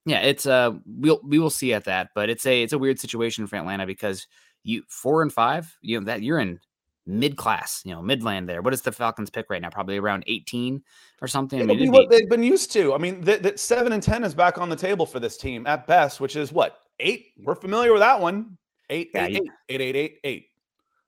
yeah, 0.07 0.21
it's 0.21 0.47
uh, 0.47 0.73
we'll 0.87 1.21
we 1.23 1.39
will 1.39 1.51
see 1.51 1.73
at 1.73 1.85
that, 1.85 2.11
but 2.15 2.29
it's 2.31 2.47
a 2.47 2.63
it's 2.63 2.73
a 2.73 2.79
weird 2.79 2.99
situation 2.99 3.47
for 3.47 3.57
Atlanta 3.57 3.87
because 3.87 4.27
you 4.63 4.83
four 4.89 5.23
and 5.23 5.33
five, 5.33 5.77
you 5.81 6.01
know 6.01 6.07
that 6.07 6.23
you're 6.23 6.39
in 6.39 6.59
mid 7.07 7.37
class, 7.37 7.83
you 7.85 7.93
know, 7.93 8.03
midland 8.03 8.49
there. 8.49 8.63
What 8.63 8.75
is 8.75 8.83
the 8.83 8.93
Falcons 8.93 9.31
pick 9.31 9.51
right 9.51 9.61
now? 9.61 9.71
Probably 9.71 9.99
around 9.99 10.25
18 10.27 10.83
or 11.21 11.29
something. 11.29 11.61
It'll 11.61 11.73
I 11.73 11.75
mean, 11.75 11.91
be 11.91 11.91
what 11.91 12.09
be... 12.09 12.17
they've 12.17 12.29
been 12.29 12.43
used 12.43 12.73
to. 12.73 12.95
I 12.95 12.99
mean, 12.99 13.21
that 13.23 13.43
th- 13.43 13.59
seven 13.59 13.93
and 13.93 14.03
10 14.03 14.25
is 14.25 14.35
back 14.35 14.59
on 14.59 14.69
the 14.69 14.77
table 14.77 15.05
for 15.05 15.21
this 15.21 15.37
team 15.37 15.67
at 15.67 15.87
best, 15.87 16.21
which 16.21 16.37
is 16.37 16.53
what 16.53 16.79
eight. 17.01 17.33
We're 17.43 17.55
familiar 17.55 17.93
with 17.93 18.01
that 18.01 18.21
one. 18.21 18.57
Eight, 18.91 19.11
yeah, 19.15 19.27
eight, 19.27 19.37
eight, 19.37 19.51
eight, 19.69 19.81
eight, 19.81 19.97
eight, 19.97 20.19
eight. 20.25 20.47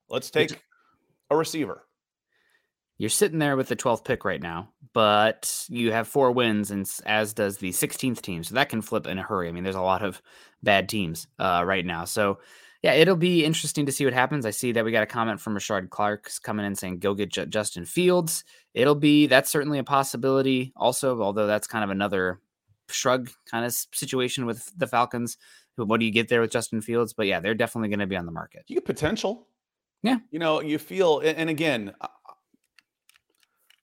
Let's 0.09 0.31
take 0.31 0.61
a 1.31 1.37
receiver. 1.37 1.83
You're 2.99 3.11
sitting 3.11 3.39
there 3.39 3.57
with 3.57 3.69
the 3.69 3.77
12th 3.77 4.05
pick 4.05 4.25
right 4.25 4.41
now, 4.41 4.71
but 4.95 5.67
you 5.69 5.93
have 5.93 6.09
four 6.09 6.33
wins, 6.33 6.71
and 6.71 6.91
as 7.05 7.35
does 7.35 7.59
the 7.59 7.71
16th 7.71 8.23
team. 8.23 8.43
So 8.43 8.55
that 8.55 8.71
can 8.71 8.81
flip 8.81 9.07
in 9.07 9.19
a 9.19 9.23
hurry. 9.23 9.49
I 9.49 9.53
mean, 9.53 9.65
there's 9.65 9.77
a 9.77 9.83
lot 9.83 10.03
of 10.03 10.23
bad 10.63 10.89
teams 10.89 11.27
uh, 11.39 11.63
right 11.67 11.85
now. 11.85 12.07
So, 12.07 12.39
yeah, 12.83 12.93
it'll 12.93 13.17
be 13.17 13.45
interesting 13.45 13.85
to 13.87 13.93
see 13.93 14.07
what 14.07 14.15
happens. 14.15 14.47
I 14.47 14.51
see 14.51 14.73
that 14.73 14.85
we 14.85 14.93
got 14.93 15.03
a 15.03 15.07
comment 15.07 15.41
from 15.41 15.55
Richard 15.55 15.91
Clark's 15.91 16.39
coming 16.39 16.65
in 16.65 16.75
saying, 16.75 17.01
go 17.01 17.13
get 17.13 17.33
J- 17.33 17.47
Justin 17.47 17.85
Fields. 17.85 18.45
It'll 18.73 18.95
be, 18.95 19.27
that's 19.27 19.51
certainly 19.51 19.79
a 19.79 19.85
possibility 19.85 20.73
also, 20.75 21.21
although 21.21 21.47
that's 21.47 21.67
kind 21.67 21.85
of 21.85 21.91
another 21.91 22.41
shrug 22.89 23.31
kind 23.51 23.67
of 23.67 23.75
situation 23.93 24.47
with 24.47 24.73
the 24.77 24.87
Falcons. 24.87 25.37
What 25.77 26.01
do 26.01 26.07
you 26.07 26.13
get 26.13 26.29
there 26.29 26.41
with 26.41 26.51
Justin 26.51 26.81
Fields? 26.81 27.13
But 27.13 27.27
yeah, 27.27 27.41
they're 27.41 27.55
definitely 27.55 27.91
going 27.91 27.99
to 27.99 28.07
be 28.07 28.17
on 28.17 28.25
the 28.25 28.33
market. 28.33 28.65
You 28.69 28.77
get 28.77 28.87
potential. 28.87 29.49
Yeah. 30.03 30.19
You 30.31 30.39
know, 30.39 30.61
you 30.61 30.79
feel, 30.79 31.21
and 31.21 31.51
again, 31.51 31.95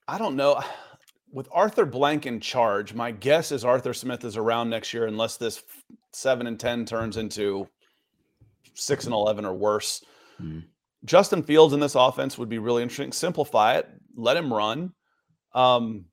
I 0.07 0.17
don't 0.17 0.35
know. 0.35 0.61
With 1.31 1.47
Arthur 1.51 1.87
Blank 1.87 2.27
in 2.27 2.39
charge, 2.39 2.93
my 2.93 3.09
guess 3.09 3.51
is 3.51 3.65
Arthur 3.65 3.91
Smith 3.91 4.23
is 4.23 4.37
around 4.37 4.69
next 4.69 4.93
year, 4.93 5.07
unless 5.07 5.37
this 5.37 5.63
seven 6.11 6.45
and 6.45 6.59
10 6.59 6.85
turns 6.85 7.17
into 7.17 7.67
six 8.75 9.05
and 9.05 9.15
11 9.15 9.43
or 9.43 9.55
worse. 9.55 10.03
Mm. 10.39 10.65
Justin 11.05 11.41
Fields 11.41 11.73
in 11.73 11.79
this 11.79 11.95
offense 11.95 12.37
would 12.37 12.49
be 12.49 12.59
really 12.59 12.83
interesting. 12.83 13.11
Simplify 13.11 13.77
it, 13.77 13.89
let 14.15 14.37
him 14.37 14.53
run. 14.53 14.93
Um, 15.53 16.05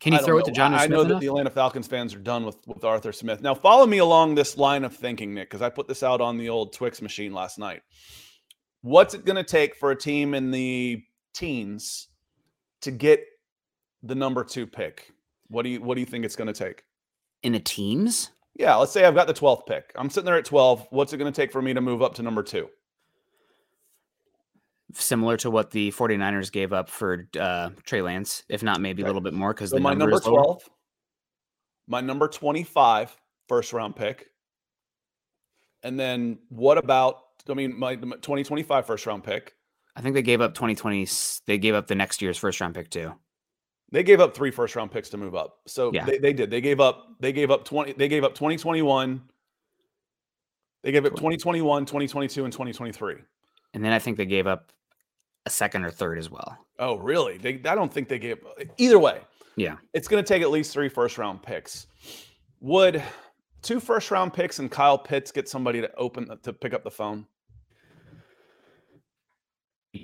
Can 0.00 0.14
you 0.14 0.18
throw 0.20 0.36
know. 0.36 0.40
it 0.40 0.46
to 0.46 0.52
John? 0.52 0.72
I, 0.74 0.84
I 0.84 0.86
know 0.86 1.00
enough? 1.00 1.08
that 1.08 1.20
the 1.20 1.26
Atlanta 1.26 1.50
Falcons 1.50 1.86
fans 1.86 2.14
are 2.14 2.18
done 2.18 2.44
with, 2.44 2.56
with 2.66 2.84
Arthur 2.84 3.12
Smith. 3.12 3.42
Now, 3.42 3.54
follow 3.54 3.86
me 3.86 3.98
along 3.98 4.34
this 4.34 4.56
line 4.56 4.84
of 4.84 4.96
thinking, 4.96 5.34
Nick, 5.34 5.50
because 5.50 5.62
I 5.62 5.68
put 5.68 5.88
this 5.88 6.02
out 6.02 6.20
on 6.20 6.38
the 6.38 6.48
old 6.48 6.72
Twix 6.72 7.00
machine 7.00 7.32
last 7.32 7.58
night. 7.58 7.82
What's 8.84 9.14
it 9.14 9.24
going 9.24 9.36
to 9.36 9.44
take 9.44 9.76
for 9.76 9.92
a 9.92 9.96
team 9.96 10.34
in 10.34 10.50
the 10.50 11.02
teens 11.32 12.08
to 12.82 12.90
get 12.90 13.24
the 14.02 14.14
number 14.14 14.44
two 14.44 14.66
pick? 14.66 15.10
What 15.48 15.62
do 15.62 15.70
you 15.70 15.80
what 15.80 15.94
do 15.94 16.00
you 16.00 16.06
think 16.06 16.26
it's 16.26 16.36
going 16.36 16.52
to 16.52 16.52
take? 16.52 16.84
In 17.42 17.52
the 17.52 17.60
teams? 17.60 18.28
Yeah, 18.54 18.74
let's 18.74 18.92
say 18.92 19.06
I've 19.06 19.14
got 19.14 19.26
the 19.26 19.32
12th 19.32 19.64
pick. 19.66 19.90
I'm 19.96 20.10
sitting 20.10 20.26
there 20.26 20.36
at 20.36 20.44
12. 20.44 20.88
What's 20.90 21.14
it 21.14 21.16
going 21.16 21.32
to 21.32 21.34
take 21.34 21.50
for 21.50 21.62
me 21.62 21.72
to 21.72 21.80
move 21.80 22.02
up 22.02 22.12
to 22.16 22.22
number 22.22 22.42
two? 22.42 22.68
Similar 24.92 25.38
to 25.38 25.50
what 25.50 25.70
the 25.70 25.90
49ers 25.92 26.52
gave 26.52 26.74
up 26.74 26.90
for 26.90 27.26
uh, 27.40 27.70
Trey 27.84 28.02
Lance, 28.02 28.42
if 28.50 28.62
not 28.62 28.82
maybe 28.82 29.02
okay. 29.02 29.06
a 29.06 29.08
little 29.08 29.22
bit 29.22 29.32
more 29.32 29.54
because 29.54 29.70
so 29.70 29.78
my 29.78 29.94
number, 29.94 30.10
number 30.10 30.20
12, 30.20 30.68
my 31.88 32.02
number 32.02 32.28
25 32.28 33.16
first 33.48 33.72
round 33.72 33.96
pick. 33.96 34.26
And 35.82 35.98
then 35.98 36.38
what 36.50 36.76
about 36.76 37.23
I 37.48 37.54
mean, 37.54 37.78
my 37.78 37.94
2025 37.96 38.86
first 38.86 39.06
round 39.06 39.24
pick. 39.24 39.54
I 39.96 40.00
think 40.00 40.14
they 40.14 40.22
gave 40.22 40.40
up 40.40 40.54
2020. 40.54 41.06
They 41.46 41.58
gave 41.58 41.74
up 41.74 41.86
the 41.86 41.94
next 41.94 42.20
year's 42.22 42.38
first 42.38 42.60
round 42.60 42.74
pick 42.74 42.90
too. 42.90 43.12
They 43.92 44.02
gave 44.02 44.20
up 44.20 44.34
three 44.34 44.50
first 44.50 44.74
round 44.74 44.90
picks 44.90 45.08
to 45.10 45.16
move 45.16 45.34
up. 45.34 45.58
So 45.66 45.92
yeah. 45.92 46.04
they, 46.04 46.18
they 46.18 46.32
did. 46.32 46.50
They 46.50 46.60
gave 46.60 46.80
up. 46.80 47.08
They 47.20 47.32
gave 47.32 47.50
up 47.50 47.64
20. 47.64 47.92
They 47.92 48.08
gave 48.08 48.24
up 48.24 48.34
2021. 48.34 49.22
They 50.82 50.92
gave 50.92 51.06
up 51.06 51.12
2021, 51.12 51.86
2022, 51.86 52.44
and 52.44 52.52
2023. 52.52 53.16
And 53.72 53.84
then 53.84 53.92
I 53.92 53.98
think 53.98 54.18
they 54.18 54.26
gave 54.26 54.46
up 54.46 54.70
a 55.46 55.50
second 55.50 55.84
or 55.84 55.90
third 55.90 56.18
as 56.18 56.30
well. 56.30 56.58
Oh, 56.78 56.96
really? 56.96 57.38
They, 57.38 57.54
I 57.64 57.74
don't 57.74 57.92
think 57.92 58.08
they 58.08 58.18
gave. 58.18 58.38
Either 58.76 58.98
way, 58.98 59.20
yeah, 59.56 59.76
it's 59.92 60.08
going 60.08 60.22
to 60.22 60.26
take 60.26 60.42
at 60.42 60.50
least 60.50 60.72
three 60.72 60.88
first 60.88 61.16
round 61.18 61.42
picks. 61.42 61.86
Would 62.60 63.02
two 63.62 63.80
first 63.80 64.10
round 64.10 64.32
picks 64.32 64.58
and 64.58 64.70
Kyle 64.70 64.98
Pitts 64.98 65.32
get 65.32 65.48
somebody 65.48 65.80
to 65.80 65.94
open 65.96 66.36
to 66.42 66.52
pick 66.52 66.74
up 66.74 66.84
the 66.84 66.90
phone? 66.90 67.26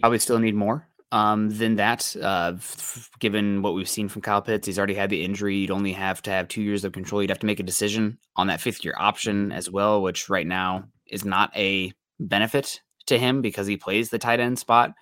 Probably 0.00 0.18
still 0.18 0.38
need 0.38 0.54
more 0.54 0.86
um, 1.12 1.50
than 1.50 1.76
that. 1.76 2.14
Uh, 2.16 2.52
f- 2.56 3.10
given 3.18 3.62
what 3.62 3.74
we've 3.74 3.88
seen 3.88 4.08
from 4.08 4.22
Kyle 4.22 4.42
Pitts, 4.42 4.66
he's 4.66 4.78
already 4.78 4.94
had 4.94 5.10
the 5.10 5.24
injury. 5.24 5.56
You'd 5.56 5.70
only 5.70 5.92
have 5.92 6.22
to 6.22 6.30
have 6.30 6.48
two 6.48 6.62
years 6.62 6.84
of 6.84 6.92
control. 6.92 7.22
You'd 7.22 7.30
have 7.30 7.40
to 7.40 7.46
make 7.46 7.60
a 7.60 7.64
decision 7.64 8.18
on 8.36 8.46
that 8.48 8.60
fifth 8.60 8.84
year 8.84 8.94
option 8.98 9.52
as 9.52 9.70
well, 9.70 10.02
which 10.02 10.28
right 10.28 10.46
now 10.46 10.84
is 11.06 11.24
not 11.24 11.50
a 11.56 11.92
benefit 12.18 12.80
to 13.06 13.18
him 13.18 13.42
because 13.42 13.66
he 13.66 13.76
plays 13.76 14.10
the 14.10 14.18
tight 14.18 14.40
end 14.40 14.58
spot 14.58 14.92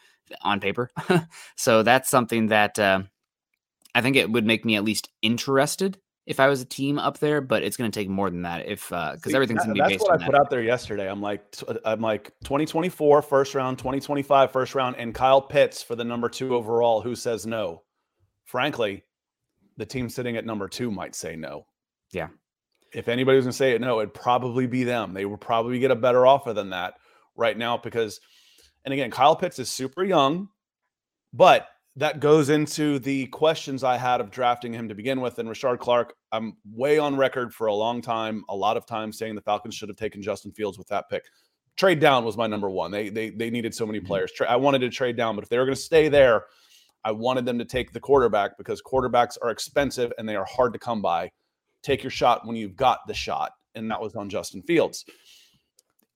on 0.43 0.61
paper. 0.61 0.91
so 1.57 1.83
that's 1.83 2.09
something 2.09 2.47
that 2.49 2.79
uh, 2.79 3.03
I 3.95 4.01
think 4.01 4.17
it 4.17 4.31
would 4.31 4.47
make 4.47 4.65
me 4.65 4.77
at 4.77 4.85
least 4.85 5.11
interested 5.23 5.99
if 6.29 6.39
I 6.39 6.47
was 6.47 6.61
a 6.61 6.67
team 6.67 6.99
up 6.99 7.19
there, 7.21 7.41
but 7.41 7.63
it's 7.63 7.79
going 7.79 7.91
to 7.91 7.99
take 7.99 8.11
more 8.11 8.29
than 8.29 8.43
that 8.43 8.69
if 8.69 8.91
because 8.91 9.33
uh, 9.33 9.35
everything's 9.35 9.65
going 9.65 9.75
to 9.75 9.75
be 9.75 9.81
that's 9.81 9.93
based 9.95 10.03
what 10.03 10.13
on 10.13 10.23
I 10.23 10.27
put 10.27 10.35
out 10.35 10.51
there 10.51 10.63
yesterday. 10.63 11.11
I'm 11.11 11.23
like 11.23 11.43
I'm 11.87 12.03
like 12.03 12.35
2024 12.45 13.23
first 13.23 13.55
round, 13.55 13.79
2025 13.79 14.53
first 14.53 14.75
round, 14.75 14.97
and 14.97 15.15
Kyle 15.15 15.41
Pitts 15.41 15.83
for 15.83 15.97
the 15.97 16.05
number 16.05 16.29
two 16.29 16.55
overall. 16.55 17.01
Who 17.01 17.17
says 17.17 17.47
no? 17.47 17.83
Frankly, 18.45 19.05
the 19.79 19.87
team 19.87 20.11
sitting 20.11 20.37
at 20.37 20.45
number 20.45 20.69
two 20.69 20.91
might 20.91 21.15
say 21.15 21.35
no. 21.35 21.65
Yeah. 22.13 22.29
If 22.93 23.09
anybody 23.09 23.37
was 23.37 23.47
going 23.47 23.53
to 23.53 23.57
say 23.57 23.73
it, 23.73 23.81
no, 23.81 24.01
it'd 24.01 24.13
probably 24.13 24.67
be 24.67 24.85
them. 24.85 25.15
They 25.15 25.25
would 25.25 25.41
probably 25.41 25.79
get 25.79 25.91
a 25.91 25.97
better 25.97 26.27
offer 26.27 26.53
than 26.53 26.71
that 26.71 26.95
right 27.37 27.57
now 27.57 27.79
because, 27.79 28.21
and 28.85 28.93
again, 28.93 29.11
Kyle 29.11 29.37
Pitts 29.37 29.59
is 29.59 29.71
super 29.71 30.05
young, 30.05 30.49
but 31.33 31.69
that 31.99 32.21
goes 32.21 32.49
into 32.49 33.01
the 33.01 33.27
questions 33.27 33.83
I 33.83 33.97
had 33.97 34.21
of 34.21 34.31
drafting 34.31 34.73
him 34.73 34.89
to 34.89 34.95
begin 34.95 35.21
with. 35.21 35.41
And 35.41 35.49
Richard 35.49 35.79
Clark, 35.79 36.15
I'm 36.31 36.57
way 36.65 36.99
on 36.99 37.17
record 37.17 37.53
for 37.53 37.67
a 37.67 37.75
long 37.75 38.01
time, 38.01 38.45
a 38.49 38.55
lot 38.55 38.77
of 38.77 38.87
times 38.87 39.19
saying 39.19 39.35
the 39.35 39.41
Falcons 39.41 39.75
should 39.75 39.89
have 39.89 39.97
taken 39.97 40.23
Justin 40.23 40.53
Fields 40.53 40.79
with 40.79 40.87
that 40.89 41.11
pick. 41.11 41.25
Trade 41.77 41.99
down 41.99 42.25
was 42.25 42.37
my 42.37 42.47
number 42.47 42.71
one. 42.71 42.93
They 42.93 43.09
they 43.09 43.31
they 43.31 43.51
needed 43.51 43.75
so 43.75 43.85
many 43.85 43.99
mm-hmm. 43.99 44.07
players. 44.07 44.33
I 44.49 44.57
wanted 44.57 44.81
to 44.81 44.91
trade 44.91 45.17
down, 45.17 45.35
but 45.35 45.43
if 45.43 45.49
they 45.49 45.59
were 45.59 45.65
going 45.65 45.77
to 45.77 45.81
stay 45.81 46.09
there, 46.09 46.47
I 47.05 47.13
wanted 47.13 47.45
them 47.45 47.59
to 47.59 47.65
take 47.65 47.93
the 47.93 48.01
quarterback 48.01 48.57
because 48.59 48.81
quarterbacks 48.81 49.37
are 49.43 49.51
expensive 49.51 50.13
and 50.19 50.29
they 50.29 50.37
are 50.37 50.45
hard 50.45 50.73
to 50.75 50.79
come 50.79 51.03
by. 51.03 51.31
Take 51.83 52.03
your 52.03 52.11
shot 52.11 52.47
when 52.47 52.57
you've 52.57 52.77
got 52.77 53.01
the 53.07 53.15
shot, 53.15 53.53
and 53.75 53.91
that 53.91 54.01
was 54.01 54.15
on 54.15 54.29
Justin 54.29 54.63
Fields. 54.63 55.05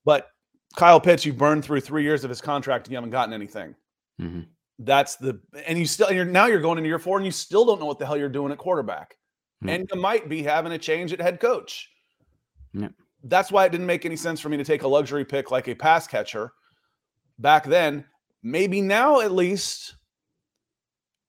But 0.05 0.29
Kyle 0.77 1.01
Pitts, 1.01 1.25
you 1.25 1.33
burned 1.33 1.65
through 1.65 1.81
three 1.81 2.03
years 2.03 2.23
of 2.25 2.31
his 2.31 2.41
contract 2.41 2.87
and 2.87 2.93
you 2.93 2.97
haven't 2.97 3.11
gotten 3.11 3.33
anything. 3.33 3.75
Mm-hmm. 4.21 4.41
That's 4.85 5.17
the 5.17 5.41
and 5.67 5.79
you 5.79 5.87
still 5.87 6.09
and 6.09 6.17
you're 6.17 6.25
now 6.25 6.47
you're 6.47 6.61
going 6.61 6.79
into 6.79 6.89
year 6.89 6.99
four 6.99 7.17
and 7.17 7.27
you 7.27 7.33
still 7.33 7.65
don't 7.65 7.79
know 7.79 7.87
what 7.87 7.99
the 7.99 8.07
hell 8.07 8.17
you're 8.17 8.29
doing 8.29 8.53
at 8.53 8.59
quarterback. 8.59 9.17
Mm-hmm. 9.63 9.69
And 9.69 9.91
you 9.93 10.01
might 10.01 10.29
be 10.29 10.43
having 10.43 10.73
a 10.73 10.79
change 10.79 11.13
at 11.13 11.21
head 11.21 11.41
coach. 11.41 11.89
Yeah. 12.73 12.89
That's 13.25 13.53
why 13.53 13.65
it 13.65 13.73
didn't 13.73 13.87
make 13.87 14.05
any 14.05 14.17
sense 14.17 14.41
for 14.41 14.49
me 14.49 14.57
to 14.57 14.65
take 14.65 14.83
a 14.83 14.89
luxury 14.89 15.25
pick 15.25 15.51
like 15.51 15.69
a 15.69 15.75
pass 15.75 16.07
catcher 16.07 16.53
back 17.39 17.65
then. 17.65 18.05
Maybe 18.43 18.81
now 18.81 19.21
at 19.21 19.31
least 19.31 19.95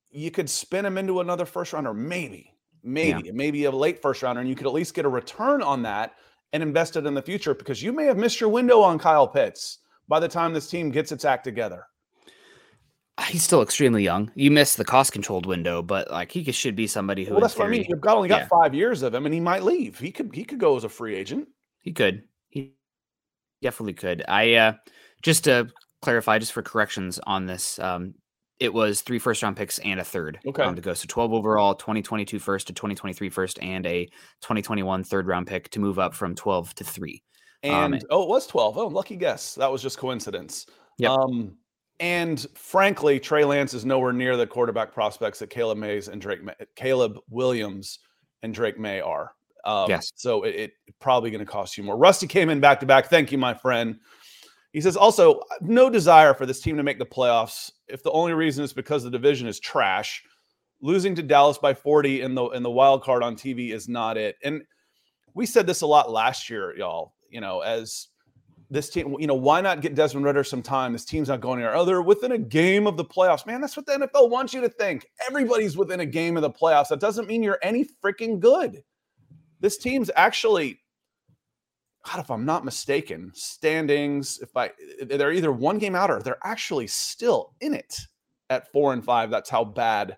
you 0.10 0.32
could 0.32 0.50
spin 0.50 0.86
him 0.86 0.98
into 0.98 1.20
another 1.20 1.46
first 1.46 1.74
rounder. 1.74 1.94
Maybe, 1.94 2.56
maybe, 2.84 3.24
yeah. 3.26 3.32
maybe 3.34 3.66
a 3.66 3.72
late 3.72 4.02
first 4.02 4.24
rounder, 4.24 4.42
and 4.42 4.50
you 4.50 4.56
could 4.56 4.68
at 4.68 4.74
least 4.74 4.96
get 4.96 5.06
a 5.06 5.10
return 5.10 5.62
on 5.62 5.84
that 5.84 6.14
and 6.54 6.64
invest 6.64 6.96
it 6.96 7.06
in 7.06 7.14
the 7.14 7.22
future 7.22 7.54
because 7.54 7.84
you 7.84 7.92
may 7.92 8.06
have 8.06 8.18
missed 8.18 8.40
your 8.40 8.50
window 8.50 8.82
on 8.82 8.98
Kyle 8.98 9.28
Pitts 9.28 9.80
by 10.08 10.20
the 10.20 10.28
time 10.28 10.54
this 10.54 10.70
team 10.70 10.90
gets 10.90 11.12
its 11.12 11.26
act 11.26 11.44
together. 11.44 11.86
He's 13.28 13.44
still 13.44 13.62
extremely 13.62 14.04
young. 14.04 14.32
You 14.34 14.50
missed 14.50 14.78
the 14.78 14.86
cost 14.86 15.12
controlled 15.12 15.46
window, 15.46 15.84
but 15.84 16.10
like 16.10 16.32
he 16.32 16.52
should 16.52 16.76
be 16.76 16.88
somebody 16.88 17.24
who. 17.24 17.34
Well, 17.34 17.42
that's 17.42 17.54
theory, 17.54 17.64
what 17.64 17.76
I 17.76 17.78
mean. 17.78 17.86
You've 17.88 18.02
got 18.02 18.16
only 18.18 18.28
got 18.28 18.42
yeah. 18.42 18.48
five 18.48 18.74
years 18.74 19.04
of 19.04 19.14
him, 19.14 19.26
and 19.26 19.34
he 19.34 19.40
might 19.40 19.64
leave. 19.64 20.00
He 20.00 20.12
could 20.12 20.34
he 20.34 20.44
could 20.44 20.60
go 20.60 20.76
as 20.76 20.84
a 20.84 20.90
free 20.90 21.16
agent. 21.16 21.48
He 21.80 21.92
could. 21.92 22.24
He 22.50 22.74
definitely 23.62 23.94
could. 23.94 24.24
I 24.28 24.56
uh 24.56 24.74
just 25.22 25.44
to 25.46 25.70
clarify, 26.02 26.38
just 26.38 26.54
for 26.54 26.62
corrections 26.62 27.20
on 27.26 27.46
this, 27.46 27.80
um, 27.80 28.14
it 28.60 28.74
was 28.74 29.02
three 29.02 29.20
first 29.20 29.42
round 29.42 29.58
picks 29.58 29.80
and 29.80 30.00
a 30.00 30.04
third 30.04 30.40
okay. 30.46 30.64
um, 30.64 30.76
to 30.76 30.82
go. 30.82 30.94
So 30.94 31.06
12 31.08 31.34
overall, 31.34 31.74
2022 31.76 32.40
first 32.40 32.68
to 32.68 32.74
2023 32.74 33.30
first, 33.30 33.60
and 33.62 33.86
a 33.86 34.06
2021 34.42 35.04
third 35.04 35.28
round 35.28 35.48
pick 35.48 35.70
to 35.72 35.80
move 35.80 35.98
up 35.98 36.14
from 36.14 36.36
12 36.36 36.76
to 36.76 36.84
three. 36.84 37.24
Um, 37.64 37.94
and 37.94 37.94
um, 37.96 38.00
oh, 38.12 38.24
it 38.24 38.30
was 38.30 38.46
12. 38.48 38.78
Oh, 38.78 38.88
lucky 38.88 39.16
guess. 39.16 39.56
That 39.56 39.72
was 39.72 39.82
just 39.82 39.98
coincidence. 39.98 40.66
Yep. 40.98 41.12
Um, 41.12 41.58
and 42.04 42.46
frankly, 42.54 43.18
Trey 43.18 43.46
Lance 43.46 43.74
is 43.74 43.86
nowhere 43.86 44.12
near 44.12 44.36
the 44.36 44.46
quarterback 44.46 44.92
prospects 44.92 45.40
that 45.40 45.50
Caleb 45.50 45.78
Mays 45.78 46.10
and 46.10 46.20
Drake, 46.20 46.44
Maye, 46.44 46.54
Caleb 46.76 47.18
Williams 47.30 48.00
and 48.42 48.54
Drake 48.54 48.78
Maye 48.78 49.00
are. 49.00 49.32
Um, 49.64 49.90
yes. 49.90 50.12
So 50.18 50.44
it, 50.44 50.54
it 50.54 50.72
probably 51.00 51.32
going 51.32 51.40
to 51.40 51.50
cost 51.50 51.78
you 51.78 51.84
more. 51.86 51.96
Rusty 51.96 52.28
came 52.28 52.50
in 52.50 52.60
back 52.60 52.82
to 52.82 52.86
back. 52.86 53.06
Thank 53.06 53.32
you, 53.32 53.38
my 53.38 53.54
friend. 53.54 53.98
He 54.74 54.82
says 54.82 54.98
also 54.98 55.44
no 55.62 55.90
desire 55.90 56.34
for 56.34 56.46
this 56.46 56.60
team 56.60 56.76
to 56.76 56.84
make 56.84 57.00
the 57.00 57.06
playoffs 57.06 57.72
if 57.88 58.04
the 58.04 58.12
only 58.12 58.34
reason 58.34 58.66
is 58.66 58.74
because 58.74 59.06
the 59.06 59.10
division 59.10 59.48
is 59.48 59.62
trash. 59.62 60.24
Losing 60.82 61.16
to 61.16 61.24
Dallas 61.24 61.58
by 61.58 61.74
40 61.74 62.20
in 62.20 62.36
the 62.36 62.50
in 62.50 62.64
the 62.64 62.70
wild 62.70 63.02
card 63.02 63.24
on 63.24 63.38
TV 63.38 63.72
is 63.72 63.88
not 63.88 64.18
it. 64.18 64.36
And 64.44 64.64
we 65.34 65.46
said 65.46 65.68
this 65.68 65.80
a 65.80 65.88
lot 65.88 66.12
last 66.12 66.50
year, 66.50 66.76
y'all. 66.76 67.14
You 67.30 67.40
know, 67.40 67.62
as 67.62 68.10
this 68.74 68.90
team, 68.90 69.16
you 69.20 69.28
know, 69.28 69.36
why 69.36 69.62
not 69.62 69.82
get 69.82 69.94
Desmond 69.94 70.26
Ridder 70.26 70.44
some 70.44 70.64
time? 70.64 70.94
This 70.94 71.06
team's 71.06 71.30
not 71.30 71.42
going 71.42 71.60
anywhere. 71.60 71.76
Oh, 71.76 71.86
they're 71.86 72.02
within 72.02 72.32
a 72.32 72.38
game 72.38 72.88
of 72.88 72.98
the 72.98 73.06
playoffs. 73.06 73.46
Man, 73.46 73.62
that's 73.62 73.78
what 73.78 73.86
the 73.86 73.94
NFL 73.94 74.32
wants 74.32 74.54
you 74.54 74.62
to 74.62 74.70
think. 74.70 75.06
Everybody's 75.30 75.78
within 75.78 76.00
a 76.00 76.06
game 76.06 76.36
of 76.36 76.42
the 76.42 76.50
playoffs. 76.50 76.88
That 76.90 77.00
doesn't 77.00 77.28
mean 77.28 77.44
you're 77.44 77.60
any 77.62 77.86
freaking 78.04 78.40
good. 78.40 78.84
This 79.60 79.78
team's 79.78 80.10
actually, 80.16 80.82
God, 82.04 82.20
if 82.20 82.32
I'm 82.32 82.46
not 82.46 82.66
mistaken, 82.66 83.32
standings, 83.36 84.40
if 84.42 84.58
I 84.58 84.72
they're 85.04 85.32
either 85.32 85.52
one 85.52 85.78
game 85.78 85.96
out 85.96 86.10
or 86.10 86.20
they're 86.20 86.38
actually 86.44 86.88
still 86.88 87.54
in 87.62 87.76
it 87.76 87.96
at 88.50 88.72
four 88.72 88.94
and 88.94 89.06
five. 89.06 89.30
That's 89.30 89.52
how 89.52 89.64
bad 89.64 90.18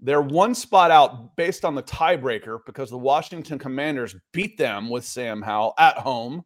they're 0.00 0.22
one 0.22 0.54
spot 0.54 0.90
out 0.90 1.36
based 1.36 1.66
on 1.66 1.74
the 1.74 1.82
tiebreaker 1.82 2.60
because 2.64 2.88
the 2.88 2.98
Washington 2.98 3.58
Commanders 3.58 4.16
beat 4.32 4.56
them 4.56 4.88
with 4.88 5.04
Sam 5.04 5.42
Howell 5.42 5.74
at 5.78 5.98
home 5.98 6.44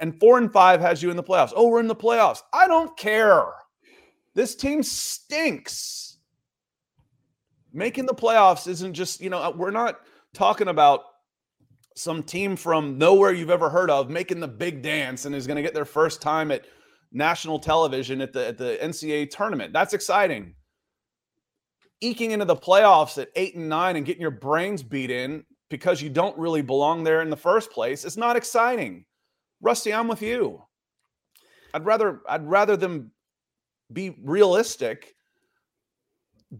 and 0.00 0.18
four 0.18 0.38
and 0.38 0.52
five 0.52 0.80
has 0.80 1.02
you 1.02 1.10
in 1.10 1.16
the 1.16 1.22
playoffs. 1.22 1.52
Oh, 1.54 1.68
we're 1.68 1.80
in 1.80 1.86
the 1.86 1.94
playoffs. 1.94 2.42
I 2.52 2.66
don't 2.66 2.96
care. 2.96 3.44
This 4.34 4.54
team 4.54 4.82
stinks. 4.82 6.18
Making 7.72 8.06
the 8.06 8.14
playoffs 8.14 8.66
isn't 8.66 8.94
just, 8.94 9.20
you 9.20 9.30
know, 9.30 9.52
we're 9.56 9.70
not 9.70 10.00
talking 10.34 10.68
about 10.68 11.02
some 11.94 12.22
team 12.22 12.56
from 12.56 12.98
nowhere 12.98 13.32
you've 13.32 13.50
ever 13.50 13.68
heard 13.68 13.90
of 13.90 14.10
making 14.10 14.40
the 14.40 14.48
big 14.48 14.82
dance 14.82 15.24
and 15.24 15.34
is 15.34 15.46
going 15.46 15.56
to 15.56 15.62
get 15.62 15.74
their 15.74 15.84
first 15.84 16.22
time 16.22 16.50
at 16.50 16.64
national 17.12 17.58
television 17.58 18.20
at 18.20 18.32
the 18.32 18.46
at 18.46 18.58
the 18.58 18.78
NCAA 18.80 19.30
tournament. 19.30 19.72
That's 19.72 19.92
exciting. 19.92 20.54
Eking 22.00 22.30
into 22.30 22.46
the 22.46 22.56
playoffs 22.56 23.20
at 23.20 23.28
8 23.36 23.56
and 23.56 23.68
9 23.68 23.96
and 23.96 24.06
getting 24.06 24.22
your 24.22 24.30
brains 24.30 24.82
beat 24.82 25.10
in 25.10 25.44
because 25.68 26.00
you 26.00 26.08
don't 26.08 26.38
really 26.38 26.62
belong 26.62 27.04
there 27.04 27.20
in 27.20 27.28
the 27.28 27.36
first 27.36 27.70
place 27.70 28.04
is 28.04 28.16
not 28.16 28.36
exciting. 28.36 29.04
Rusty, 29.60 29.92
I'm 29.92 30.08
with 30.08 30.22
you. 30.22 30.62
I'd 31.74 31.84
rather 31.84 32.20
I'd 32.28 32.46
rather 32.46 32.76
them 32.76 33.12
be 33.92 34.16
realistic, 34.22 35.14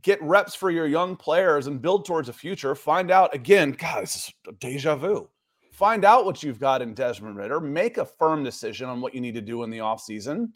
get 0.02 0.22
reps 0.22 0.54
for 0.54 0.70
your 0.70 0.86
young 0.86 1.16
players 1.16 1.66
and 1.66 1.82
build 1.82 2.04
towards 2.04 2.28
a 2.28 2.32
future. 2.32 2.74
Find 2.74 3.10
out 3.10 3.34
again, 3.34 3.72
God, 3.72 4.02
this 4.02 4.16
is 4.16 4.32
deja 4.58 4.96
vu. 4.96 5.28
Find 5.72 6.04
out 6.04 6.24
what 6.24 6.42
you've 6.42 6.60
got 6.60 6.82
in 6.82 6.92
Desmond 6.92 7.36
Ridder. 7.36 7.60
make 7.60 7.96
a 7.96 8.04
firm 8.04 8.44
decision 8.44 8.88
on 8.88 9.00
what 9.00 9.14
you 9.14 9.20
need 9.20 9.34
to 9.34 9.40
do 9.40 9.62
in 9.62 9.70
the 9.70 9.78
offseason, 9.78 10.50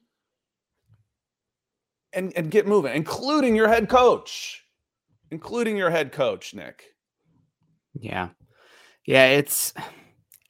and, 2.13 2.33
and 2.37 2.51
get 2.51 2.67
moving, 2.67 2.95
including 2.95 3.57
your 3.57 3.69
head 3.69 3.89
coach. 3.89 4.63
Including 5.31 5.77
your 5.77 5.91
head 5.91 6.13
coach, 6.13 6.55
Nick. 6.55 6.85
Yeah. 7.95 8.29
Yeah, 9.07 9.27
it's 9.27 9.73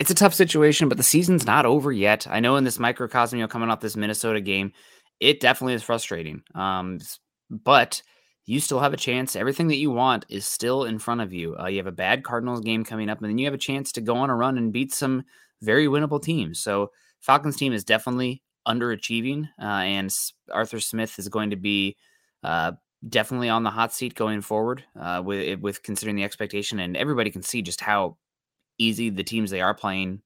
it's 0.01 0.11
a 0.11 0.15
tough 0.15 0.35
situation, 0.35 0.89
but 0.89 0.97
the 0.97 1.05
season's 1.05 1.47
not 1.47 1.67
over 1.67 1.93
yet. 1.93 2.27
I 2.29 2.41
know 2.41 2.57
in 2.57 2.65
this 2.65 2.79
microcosm, 2.79 3.39
you 3.39 3.45
know, 3.45 3.49
coming 3.49 3.71
off 3.71 3.81
this 3.81 3.97
Minnesota 3.97 4.41
game, 4.41 4.73
it 5.21 5.41
definitely 5.41 5.75
is 5.75 5.83
frustrating. 5.83 6.43
Um, 6.55 6.99
but 7.51 8.03
you 8.47 8.61
still 8.61 8.81
have 8.81 8.93
a 8.93 8.99
chance. 8.99 9.37
Everything 9.37 9.69
that 9.69 9.77
you 9.77 9.91
want 9.91 10.27
is 10.29 10.47
still 10.47 10.85
in 10.85 10.99
front 10.99 11.21
of 11.21 11.33
you. 11.33 11.57
Uh, 11.57 11.67
you 11.67 11.79
have 11.79 11.87
a 11.87 11.93
bad 11.93 12.25
Cardinals 12.25 12.61
game 12.61 12.85
coming 12.85 13.09
up, 13.09 13.21
and 13.21 13.31
then 13.31 13.39
you 13.39 13.47
have 13.47 13.55
a 13.55 13.59
chance 13.59 13.93
to 13.93 14.01
go 14.01 14.17
on 14.17 14.31
a 14.31 14.37
run 14.37 14.59
and 14.59 14.73
beat 14.73 14.93
some 14.93 15.25
very 15.63 15.87
winnable 15.87 16.23
teams. 16.23 16.61
So 16.61 16.91
Falcons 17.21 17.57
team 17.57 17.73
is 17.73 17.85
definitely 17.85 18.43
underachieving, 18.67 19.49
uh, 19.61 19.65
and 19.65 20.11
Arthur 20.53 20.81
Smith 20.81 21.19
is 21.19 21.29
going 21.29 21.51
to 21.51 21.57
be 21.57 21.97
uh, 22.43 22.73
definitely 23.09 23.49
on 23.49 23.63
the 23.63 23.71
hot 23.71 23.95
seat 23.95 24.15
going 24.15 24.41
forward 24.41 24.85
uh, 25.01 25.23
with 25.25 25.61
with 25.61 25.83
considering 25.83 26.17
the 26.17 26.25
expectation, 26.25 26.81
and 26.81 26.97
everybody 26.97 27.31
can 27.31 27.43
see 27.43 27.63
just 27.63 27.81
how 27.81 28.17
easy 28.79 29.11
the 29.11 29.25
teams 29.25 29.51
they 29.51 29.61
are 29.61 29.75
playing 29.75 30.21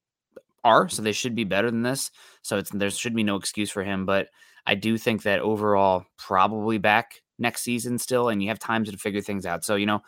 are. 0.64 0.88
So 0.88 1.02
they 1.02 1.12
should 1.12 1.34
be 1.34 1.44
better 1.44 1.70
than 1.70 1.82
this. 1.82 2.10
So 2.42 2.58
it's 2.58 2.70
there 2.70 2.90
should 2.90 3.14
be 3.14 3.22
no 3.22 3.36
excuse 3.36 3.70
for 3.70 3.84
him. 3.84 4.06
But 4.06 4.28
I 4.66 4.74
do 4.74 4.98
think 4.98 5.22
that 5.22 5.40
overall, 5.40 6.04
probably 6.16 6.78
back 6.78 7.22
next 7.38 7.62
season 7.62 7.98
still, 7.98 8.28
and 8.28 8.42
you 8.42 8.48
have 8.48 8.58
time 8.58 8.84
to 8.84 8.96
figure 8.96 9.22
things 9.22 9.46
out. 9.46 9.64
So 9.64 9.76
you 9.76 9.86
know, 9.86 10.02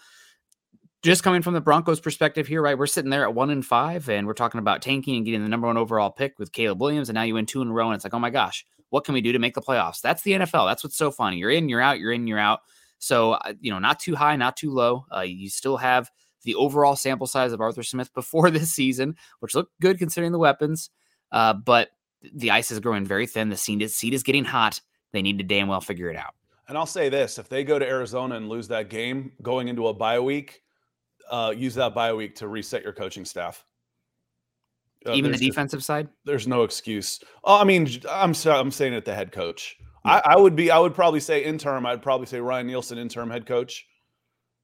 just 1.03 1.22
coming 1.22 1.42
from 1.42 1.55
the 1.55 1.61
Broncos' 1.61 2.00
perspective 2.00 2.46
here, 2.46 2.61
right? 2.61 2.76
We're 2.76 2.87
sitting 2.87 3.11
there 3.11 3.24
at 3.24 3.35
one 3.35 3.50
and 3.50 3.64
five, 3.64 4.09
and 4.09 4.26
we're 4.26 4.35
talking 4.35 4.59
about 4.59 4.83
tanking 4.83 5.16
and 5.16 5.24
getting 5.24 5.42
the 5.42 5.48
number 5.48 5.66
one 5.66 5.79
overall 5.79 6.11
pick 6.11 6.38
with 6.38 6.53
Caleb 6.53 6.81
Williams, 6.81 7.09
and 7.09 7.14
now 7.14 7.22
you 7.22 7.35
win 7.35 7.46
two 7.46 7.62
in 7.62 7.68
a 7.68 7.72
row, 7.72 7.87
and 7.87 7.94
it's 7.94 8.05
like, 8.05 8.14
oh 8.14 8.18
my 8.18 8.31
gosh, 8.31 8.66
what 8.90 9.05
can 9.05 9.14
we 9.14 9.20
do 9.20 9.33
to 9.33 9.38
make 9.38 9.55
the 9.55 9.62
playoffs? 9.62 10.00
That's 10.00 10.22
the 10.22 10.33
NFL. 10.33 10.68
That's 10.68 10.85
what's 10.85 10.96
so 10.96 11.11
funny. 11.11 11.38
You're 11.38 11.50
in, 11.50 11.68
you're 11.68 11.81
out, 11.81 11.98
you're 11.98 12.12
in, 12.12 12.26
you're 12.26 12.38
out. 12.38 12.61
So 12.98 13.33
uh, 13.33 13.55
you 13.61 13.70
know, 13.70 13.79
not 13.79 13.98
too 13.98 14.14
high, 14.14 14.37
not 14.37 14.57
too 14.57 14.70
low. 14.70 15.07
Uh, 15.14 15.20
you 15.20 15.48
still 15.48 15.79
have 15.79 16.11
the 16.45 16.55
overall 16.55 16.97
sample 16.97 17.26
size 17.26 17.53
of 17.53 17.61
Arthur 17.61 17.82
Smith 17.82 18.12
before 18.14 18.51
this 18.51 18.72
season, 18.72 19.16
which 19.41 19.55
looked 19.55 19.72
good 19.80 19.99
considering 19.99 20.32
the 20.32 20.38
weapons. 20.38 20.91
Uh, 21.32 21.55
but 21.55 21.91
the 22.34 22.51
ice 22.51 22.70
is 22.70 22.80
growing 22.80 23.05
very 23.05 23.26
thin. 23.26 23.49
The 23.49 23.57
seat 23.57 23.82
is, 23.82 23.97
seat 23.97 24.14
is 24.14 24.22
getting 24.22 24.45
hot. 24.45 24.80
They 25.12 25.22
need 25.22 25.38
to 25.38 25.45
damn 25.45 25.68
well 25.68 25.80
figure 25.80 26.11
it 26.11 26.16
out. 26.16 26.34
And 26.68 26.78
I'll 26.78 26.86
say 26.86 27.09
this 27.09 27.38
if 27.38 27.49
they 27.49 27.64
go 27.64 27.78
to 27.78 27.86
Arizona 27.86 28.36
and 28.36 28.49
lose 28.49 28.68
that 28.68 28.91
game 28.91 29.32
going 29.43 29.68
into 29.68 29.88
a 29.88 29.95
bye 29.95 30.20
week, 30.20 30.62
uh, 31.30 31.53
use 31.57 31.74
that 31.74 31.95
bye 31.95 32.12
week 32.12 32.36
to 32.36 32.49
reset 32.49 32.84
your 32.84 32.93
coaching 32.93 33.24
staff. 33.24 33.64
Uh, 35.07 35.12
Even 35.12 35.32
the 35.32 35.38
defensive 35.38 35.78
just, 35.78 35.86
side? 35.86 36.09
There's 36.24 36.47
no 36.47 36.62
excuse. 36.62 37.20
Oh, 37.43 37.59
I 37.59 37.64
mean, 37.64 37.88
I'm 38.09 38.34
I'm 38.47 38.70
saying 38.70 38.93
it 38.93 39.05
the 39.05 39.14
head 39.14 39.32
coach. 39.32 39.76
I, 40.05 40.22
I, 40.24 40.36
would 40.36 40.57
be 40.57 40.70
I 40.70 40.78
would 40.78 40.95
probably 40.95 41.20
say 41.20 41.43
interim. 41.45 41.86
I'd 41.86 42.03
probably 42.03 42.26
say 42.26 42.41
Ryan 42.41 42.66
Nielsen 42.66 42.99
interim 42.99 43.30
head 43.30 43.47
coach 43.47 43.86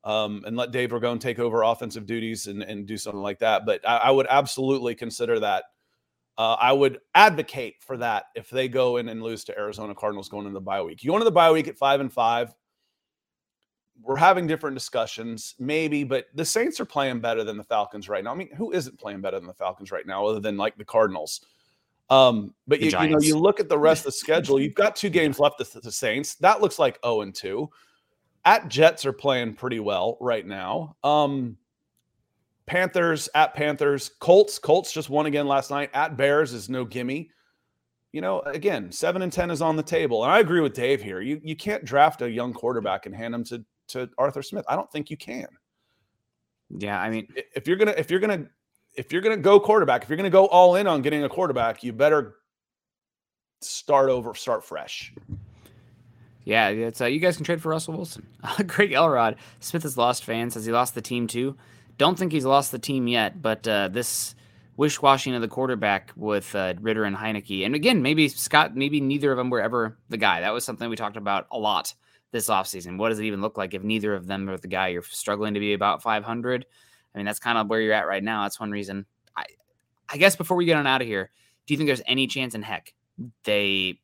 um, 0.06 0.44
and 0.46 0.56
let 0.56 0.70
Dave 0.70 0.90
Ragone 0.90 1.18
take 1.18 1.40
over 1.40 1.62
offensive 1.62 2.06
duties 2.06 2.46
and, 2.46 2.62
and 2.62 2.86
do 2.86 2.96
something 2.96 3.20
like 3.20 3.40
that. 3.40 3.66
But 3.66 3.86
I, 3.86 3.96
I 3.96 4.10
would 4.12 4.28
absolutely 4.30 4.94
consider 4.94 5.40
that. 5.40 5.64
Uh, 6.38 6.56
I 6.60 6.72
would 6.72 7.00
advocate 7.14 7.76
for 7.80 7.96
that 7.96 8.26
if 8.36 8.48
they 8.48 8.68
go 8.68 8.98
in 8.98 9.08
and 9.08 9.20
lose 9.20 9.42
to 9.44 9.58
Arizona 9.58 9.94
Cardinals 9.96 10.28
going 10.28 10.46
into 10.46 10.54
the 10.54 10.60
bye 10.60 10.80
week. 10.80 11.02
You 11.02 11.10
go 11.10 11.16
into 11.16 11.24
the 11.24 11.32
bye 11.32 11.50
week 11.50 11.66
at 11.66 11.76
five 11.76 12.00
and 12.00 12.12
five. 12.12 12.54
we're 14.00 14.16
having 14.16 14.46
different 14.46 14.76
discussions, 14.76 15.56
maybe, 15.58 16.04
but 16.04 16.26
the 16.34 16.44
Saints 16.44 16.78
are 16.78 16.84
playing 16.84 17.18
better 17.18 17.42
than 17.42 17.56
the 17.56 17.64
Falcons 17.64 18.08
right 18.08 18.22
now. 18.22 18.30
I 18.30 18.36
mean, 18.36 18.54
who 18.54 18.70
isn't 18.72 19.00
playing 19.00 19.22
better 19.22 19.40
than 19.40 19.48
the 19.48 19.54
Falcons 19.54 19.90
right 19.90 20.06
now, 20.06 20.24
other 20.24 20.38
than 20.38 20.56
like 20.56 20.76
the 20.76 20.84
Cardinals? 20.84 21.40
Um, 22.10 22.54
but 22.68 22.80
you, 22.80 22.90
you, 22.90 23.08
know, 23.08 23.20
you 23.20 23.36
look 23.36 23.58
at 23.58 23.68
the 23.68 23.78
rest 23.78 24.02
of 24.02 24.06
the 24.06 24.12
schedule. 24.12 24.60
You've 24.60 24.74
got 24.74 24.94
two 24.94 25.10
games 25.18 25.40
left 25.40 25.58
with 25.58 25.72
the 25.72 25.90
Saints. 25.90 26.36
That 26.36 26.60
looks 26.60 26.78
like 26.78 27.00
0 27.04 27.22
and 27.22 27.34
2. 27.34 27.68
At 28.46 28.68
Jets 28.68 29.04
are 29.04 29.12
playing 29.12 29.54
pretty 29.54 29.80
well 29.80 30.16
right 30.20 30.46
now. 30.46 30.96
Um, 31.02 31.58
Panthers 32.66 33.28
at 33.34 33.54
Panthers, 33.54 34.10
Colts. 34.20 34.58
Colts 34.58 34.92
just 34.92 35.10
won 35.10 35.26
again 35.26 35.46
last 35.46 35.70
night. 35.70 35.90
At 35.92 36.16
Bears 36.16 36.52
is 36.52 36.68
no 36.68 36.84
gimme. 36.84 37.30
You 38.12 38.20
know, 38.20 38.40
again, 38.42 38.90
seven 38.90 39.22
and 39.22 39.32
ten 39.32 39.50
is 39.50 39.60
on 39.60 39.76
the 39.76 39.82
table, 39.82 40.22
and 40.22 40.32
I 40.32 40.38
agree 40.38 40.60
with 40.60 40.74
Dave 40.74 41.02
here. 41.02 41.20
You 41.20 41.40
you 41.42 41.56
can't 41.56 41.84
draft 41.84 42.22
a 42.22 42.30
young 42.30 42.52
quarterback 42.52 43.06
and 43.06 43.14
hand 43.14 43.34
him 43.34 43.44
to 43.44 43.64
to 43.88 44.08
Arthur 44.16 44.42
Smith. 44.42 44.64
I 44.68 44.76
don't 44.76 44.90
think 44.90 45.10
you 45.10 45.16
can. 45.16 45.48
Yeah, 46.70 47.00
I 47.00 47.10
mean, 47.10 47.28
if 47.54 47.68
you're 47.68 47.76
gonna 47.76 47.94
if 47.98 48.10
you're 48.10 48.20
gonna 48.20 48.46
if 48.94 49.12
you're 49.12 49.22
gonna 49.22 49.36
go 49.36 49.60
quarterback, 49.60 50.02
if 50.02 50.08
you're 50.08 50.16
gonna 50.16 50.30
go 50.30 50.46
all 50.46 50.76
in 50.76 50.86
on 50.86 51.02
getting 51.02 51.24
a 51.24 51.28
quarterback, 51.28 51.84
you 51.84 51.92
better 51.92 52.36
start 53.60 54.08
over, 54.08 54.34
start 54.34 54.64
fresh. 54.64 55.12
Yeah, 56.46 56.68
it's 56.68 57.00
uh, 57.00 57.06
you 57.06 57.18
guys 57.18 57.36
can 57.36 57.44
trade 57.44 57.60
for 57.60 57.70
Russell 57.70 57.94
Wilson. 57.94 58.24
Greg 58.68 58.92
Elrod 58.92 59.34
Smith 59.58 59.82
has 59.82 59.98
lost 59.98 60.22
fans. 60.22 60.54
Has 60.54 60.64
he 60.64 60.70
lost 60.70 60.94
the 60.94 61.02
team 61.02 61.26
too? 61.26 61.56
Don't 61.98 62.16
think 62.16 62.30
he's 62.30 62.44
lost 62.44 62.70
the 62.70 62.78
team 62.78 63.08
yet, 63.08 63.42
but 63.42 63.66
uh, 63.66 63.88
this 63.88 64.36
wish 64.76 65.02
washing 65.02 65.34
of 65.34 65.42
the 65.42 65.48
quarterback 65.48 66.12
with 66.14 66.54
uh, 66.54 66.74
Ridder 66.80 67.02
and 67.02 67.16
Heinicke, 67.16 67.66
and 67.66 67.74
again, 67.74 68.00
maybe 68.00 68.28
Scott, 68.28 68.76
maybe 68.76 69.00
neither 69.00 69.32
of 69.32 69.38
them 69.38 69.50
were 69.50 69.60
ever 69.60 69.98
the 70.08 70.16
guy. 70.16 70.40
That 70.40 70.52
was 70.52 70.64
something 70.64 70.88
we 70.88 70.94
talked 70.94 71.16
about 71.16 71.48
a 71.50 71.58
lot 71.58 71.92
this 72.30 72.48
offseason. 72.48 72.96
What 72.96 73.08
does 73.08 73.18
it 73.18 73.24
even 73.24 73.40
look 73.40 73.58
like 73.58 73.74
if 73.74 73.82
neither 73.82 74.14
of 74.14 74.28
them 74.28 74.48
are 74.48 74.56
the 74.56 74.68
guy? 74.68 74.88
You're 74.88 75.02
struggling 75.02 75.54
to 75.54 75.60
be 75.60 75.72
about 75.72 76.00
500. 76.00 76.64
I 77.12 77.18
mean, 77.18 77.26
that's 77.26 77.40
kind 77.40 77.58
of 77.58 77.66
where 77.68 77.80
you're 77.80 77.92
at 77.92 78.06
right 78.06 78.22
now. 78.22 78.44
That's 78.44 78.60
one 78.60 78.70
reason. 78.70 79.04
I, 79.36 79.46
I 80.08 80.16
guess 80.16 80.36
before 80.36 80.56
we 80.56 80.64
get 80.64 80.76
on 80.76 80.86
out 80.86 81.02
of 81.02 81.08
here, 81.08 81.32
do 81.66 81.74
you 81.74 81.78
think 81.78 81.88
there's 81.88 82.02
any 82.06 82.28
chance 82.28 82.54
in 82.54 82.62
heck 82.62 82.94
they 83.42 83.98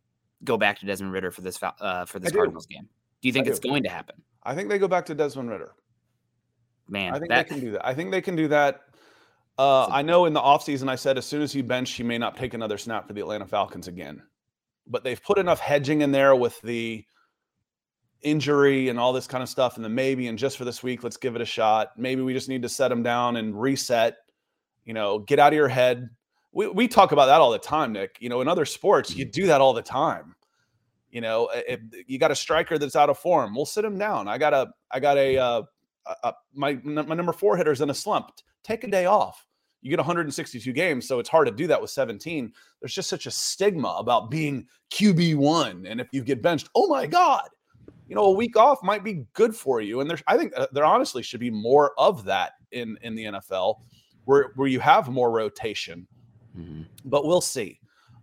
go 0.45 0.57
back 0.57 0.79
to 0.81 0.87
Desmond 0.87 1.13
Ridder 1.13 1.31
for 1.31 1.41
this 1.41 1.59
uh, 1.63 2.05
for 2.05 2.19
this 2.19 2.33
Cardinals 2.33 2.67
game? 2.67 2.89
Do 3.21 3.29
you 3.29 3.33
think 3.33 3.47
I 3.47 3.51
it's 3.51 3.61
do. 3.61 3.69
going 3.69 3.83
to 3.85 3.89
happen? 3.89 4.17
I 4.43 4.55
think 4.55 4.69
they 4.69 4.79
go 4.79 4.89
back 4.89 5.07
to 5.07 5.15
Desmond 5.15 5.51
Ridder. 5.51 5.73
Man, 6.89 7.15
I 7.15 7.19
think 7.19 7.31
that... 7.31 7.49
they 7.49 7.55
can 7.55 7.65
do 7.65 7.71
that. 7.73 7.87
I 7.87 7.95
think 7.95 8.11
they 8.11 8.21
can 8.21 8.37
do 8.37 8.49
that. 8.49 8.81
Uh, 9.59 9.87
I 9.87 10.03
know 10.03 10.25
in 10.25 10.33
the 10.33 10.41
offseason 10.41 10.89
I 10.89 10.97
said 10.97 11.19
as 11.19 11.27
soon 11.27 11.43
as 11.43 11.53
he 11.53 11.63
benched, 11.63 11.97
he 11.97 12.03
may 12.03 12.19
not 12.19 12.37
take 12.37 12.55
another 12.55 12.79
snap 12.79 13.07
for 13.07 13.13
the 13.13 13.21
Atlanta 13.21 13.47
Falcons 13.47 13.87
again. 13.87 14.23
But 14.87 15.05
they've 15.05 15.23
put 15.23 15.39
enough 15.39 15.61
hedging 15.61 16.01
in 16.01 16.11
there 16.11 16.35
with 16.35 16.61
the 16.63 17.05
injury 18.23 18.89
and 18.89 18.99
all 18.99 19.13
this 19.13 19.27
kind 19.27 19.43
of 19.43 19.49
stuff, 19.49 19.77
and 19.77 19.85
the 19.85 19.89
maybe 19.89 20.27
and 20.27 20.39
just 20.39 20.57
for 20.57 20.65
this 20.65 20.83
week, 20.83 21.05
let's 21.05 21.17
give 21.17 21.37
it 21.37 21.43
a 21.43 21.47
shot. 21.47 21.91
Maybe 21.97 22.23
we 22.23 22.33
just 22.33 22.49
need 22.49 22.63
to 22.63 22.69
set 22.69 22.91
him 22.91 23.03
down 23.03 23.37
and 23.37 23.61
reset. 23.61 24.17
You 24.85 24.95
know, 24.95 25.21
get 25.21 25.39
out 25.39 25.53
of 25.53 25.57
your 25.57 25.69
head. 25.69 26.09
We 26.53 26.69
we 26.69 26.89
talk 26.89 27.13
about 27.13 27.27
that 27.27 27.41
all 27.41 27.51
the 27.51 27.59
time, 27.59 27.93
Nick. 27.93 28.19
You 28.21 28.29
know, 28.29 28.41
in 28.41 28.49
other 28.49 28.65
sports, 28.65 29.15
you 29.15 29.25
mm-hmm. 29.25 29.33
do 29.33 29.47
that 29.47 29.61
all 29.61 29.73
the 29.73 29.83
time. 29.83 30.35
You 31.11 31.21
know, 31.21 31.51
if 31.53 31.81
you 32.07 32.19
got 32.19 32.31
a 32.31 32.35
striker 32.35 32.79
that's 32.79 32.97
out 32.97 33.11
of 33.11 33.19
form, 33.19 33.55
we'll 33.55 33.67
sit 33.67 33.85
him 33.85 33.99
down. 33.99 34.29
I 34.29 34.39
got 34.39 34.55
a 34.55 34.73
I 34.91 35.01
got 35.01 35.19
a 35.19 35.37
uh, 35.37 35.63
uh, 36.23 36.33
my 36.55 36.75
my 36.85 37.15
number 37.15 37.33
four 37.33 37.57
hitter's 37.57 37.81
in 37.81 37.91
a 37.91 37.95
slump. 37.95 38.31
Take 38.65 38.85
a 38.85 38.89
day 38.89 39.07
off. 39.07 39.47
You 39.83 39.91
get 39.91 39.99
162 39.99 40.73
games, 40.73 41.09
so 41.09 41.19
it's 41.19 41.29
hard 41.29 41.49
to 41.49 41.53
do 41.53 41.67
that 41.67 41.81
with 41.81 41.91
17. 41.91 42.53
There's 42.81 42.95
just 42.95 43.09
such 43.09 43.27
a 43.27 43.33
stigma 43.33 43.97
about 43.99 44.31
being 44.31 44.69
QB 44.93 45.35
one, 45.35 45.87
and 45.87 46.01
if 46.01 46.07
you 46.13 46.23
get 46.23 46.41
benched, 46.41 46.69
oh 46.77 46.87
my 46.87 47.05
god, 47.05 47.49
you 48.07 48.15
know, 48.15 48.27
a 48.27 48.33
week 48.33 48.57
off 48.57 48.83
might 48.83 49.03
be 49.03 49.27
good 49.33 49.57
for 49.57 49.81
you. 49.81 50.01
And 50.01 50.09
there's, 50.09 50.23
I 50.29 50.37
think 50.37 50.53
uh, 50.57 50.69
there 50.73 50.85
honestly 50.85 51.23
should 51.23 51.41
be 51.41 51.51
more 51.51 51.93
of 51.99 52.25
that 52.25 52.53
in 52.71 52.97
in 53.03 53.15
the 53.15 53.25
NFL, 53.25 53.81
where 54.25 54.53
where 54.55 54.69
you 54.69 54.81
have 54.81 55.09
more 55.09 55.31
rotation. 55.31 56.07
Mm-hmm. 56.59 56.83
But 57.05 57.25
we'll 57.25 57.41
see. 57.41 57.81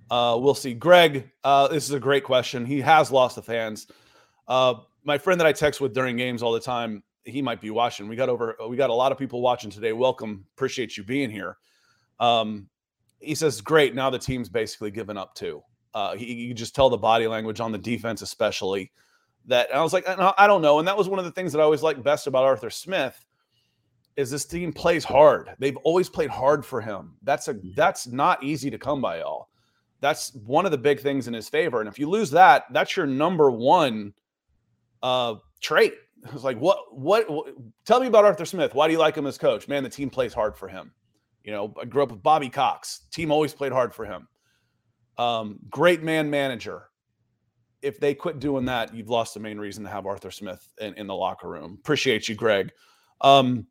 Uh, 0.09 0.37
we'll 0.39 0.55
see. 0.55 0.73
Greg, 0.73 1.29
uh, 1.43 1.67
this 1.67 1.85
is 1.85 1.91
a 1.91 1.99
great 1.99 2.23
question. 2.23 2.65
He 2.65 2.81
has 2.81 3.11
lost 3.11 3.35
the 3.35 3.41
fans. 3.41 3.87
Uh, 4.47 4.75
my 5.03 5.17
friend 5.17 5.39
that 5.39 5.47
I 5.47 5.51
text 5.51 5.81
with 5.81 5.93
during 5.93 6.17
games 6.17 6.41
all 6.41 6.51
the 6.51 6.59
time, 6.59 7.03
he 7.23 7.41
might 7.41 7.61
be 7.61 7.69
watching. 7.69 8.07
We 8.07 8.15
got 8.15 8.29
over, 8.29 8.55
we 8.67 8.75
got 8.75 8.89
a 8.89 8.93
lot 8.93 9.11
of 9.11 9.17
people 9.17 9.41
watching 9.41 9.69
today. 9.69 9.93
Welcome, 9.93 10.45
appreciate 10.55 10.97
you 10.97 11.03
being 11.03 11.29
here. 11.29 11.57
Um, 12.19 12.67
he 13.19 13.35
says, 13.35 13.61
"Great, 13.61 13.93
now 13.93 14.09
the 14.09 14.19
team's 14.19 14.49
basically 14.49 14.91
given 14.91 15.17
up 15.17 15.35
too." 15.35 15.61
Uh, 15.93 16.15
he, 16.15 16.33
you 16.33 16.53
just 16.53 16.75
tell 16.75 16.89
the 16.89 16.97
body 16.97 17.27
language 17.27 17.59
on 17.59 17.71
the 17.71 17.77
defense, 17.77 18.21
especially 18.21 18.91
that. 19.45 19.73
I 19.73 19.81
was 19.81 19.93
like, 19.93 20.07
I 20.07 20.47
don't 20.47 20.61
know, 20.61 20.79
and 20.79 20.87
that 20.87 20.97
was 20.97 21.07
one 21.07 21.19
of 21.19 21.25
the 21.25 21.31
things 21.31 21.51
that 21.51 21.59
I 21.59 21.63
always 21.63 21.83
liked 21.83 22.01
best 22.03 22.27
about 22.27 22.45
Arthur 22.45 22.69
Smith 22.69 23.25
is 24.19 24.29
this 24.29 24.45
team 24.45 24.73
plays 24.73 25.05
hard. 25.05 25.49
They've 25.59 25.77
always 25.77 26.09
played 26.09 26.29
hard 26.29 26.65
for 26.65 26.81
him. 26.81 27.15
That's 27.23 27.47
a 27.47 27.53
mm-hmm. 27.53 27.69
that's 27.75 28.05
not 28.07 28.43
easy 28.43 28.69
to 28.69 28.77
come 28.77 29.01
by, 29.01 29.19
y'all. 29.19 29.47
That's 30.01 30.33
one 30.33 30.65
of 30.65 30.71
the 30.71 30.77
big 30.77 30.99
things 30.99 31.27
in 31.27 31.33
his 31.33 31.47
favor. 31.47 31.79
And 31.79 31.87
if 31.87 31.97
you 31.97 32.09
lose 32.09 32.31
that, 32.31 32.65
that's 32.71 32.97
your 32.97 33.05
number 33.05 33.49
one 33.49 34.13
uh, 35.01 35.35
trait 35.61 35.93
it's 36.33 36.43
like 36.43 36.57
what, 36.57 36.79
what, 36.91 37.29
what 37.29 37.53
tell 37.85 38.01
me 38.01 38.07
about 38.07 38.25
Arthur 38.25 38.45
Smith. 38.45 38.73
Why 38.73 38.87
do 38.87 38.93
you 38.93 38.99
like 38.99 39.15
him 39.15 39.25
as 39.25 39.37
coach? 39.37 39.69
Man, 39.69 39.83
the 39.83 39.89
team 39.89 40.09
plays 40.09 40.33
hard 40.33 40.57
for 40.57 40.67
him. 40.67 40.91
You 41.45 41.53
know, 41.53 41.73
I 41.81 41.85
grew 41.85 42.03
up 42.03 42.11
with 42.11 42.21
Bobby 42.21 42.49
Cox. 42.49 43.07
Team 43.11 43.31
always 43.31 43.53
played 43.53 43.71
hard 43.71 43.93
for 43.93 44.05
him. 44.05 44.27
Um, 45.17 45.59
great 45.69 46.03
man 46.03 46.29
manager. 46.29 46.89
If 47.81 48.01
they 48.01 48.13
quit 48.13 48.39
doing 48.39 48.65
that, 48.65 48.93
you've 48.93 49.09
lost 49.09 49.33
the 49.33 49.39
main 49.39 49.57
reason 49.57 49.85
to 49.85 49.89
have 49.89 50.05
Arthur 50.05 50.31
Smith 50.31 50.67
in, 50.81 50.93
in 50.95 51.07
the 51.07 51.15
locker 51.15 51.47
room. 51.47 51.77
Appreciate 51.79 52.27
you, 52.27 52.35
Greg. 52.35 52.73
Um, 53.21 53.65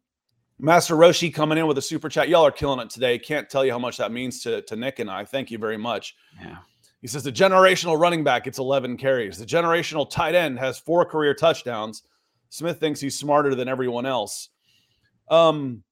Master 0.59 0.95
Roshi 0.97 1.33
coming 1.33 1.59
in 1.59 1.67
with 1.67 1.79
a 1.79 1.83
super 1.83 2.09
chat. 2.09 2.29
Y'all 2.29 2.45
are 2.45 2.51
killing 2.51 2.81
it 2.81 2.91
today. 2.91 3.19
Can't 3.19 3.49
tell 3.49 3.65
you 3.65 3.71
how 3.71 3.79
much 3.79 3.97
that 3.99 4.11
means 4.11 4.43
to, 4.43 4.63
to 4.63 4.77
Nick 4.77 4.99
and 4.99 5.11
I. 5.11 5.25
Thank 5.25 5.51
you 5.51 5.59
very 5.59 5.77
much. 5.77 6.17
Yeah. 6.41 6.59
He 7.01 7.07
says 7.07 7.23
the 7.23 7.33
generational 7.33 7.99
running 7.99 8.25
back 8.25 8.45
gets 8.45 8.59
11 8.59 8.97
carries. 8.97 9.39
The 9.39 9.47
generational 9.47 10.09
tight 10.09 10.35
end 10.35 10.59
has 10.59 10.79
four 10.79 11.05
career 11.05 11.33
touchdowns. 11.33 12.03
Smith 12.51 12.81
thinks 12.81 13.01
he's 13.01 13.17
smarter 13.17 13.55
than 13.55 13.69
everyone 13.69 14.05
else. 14.05 14.49
Um, 15.31 15.85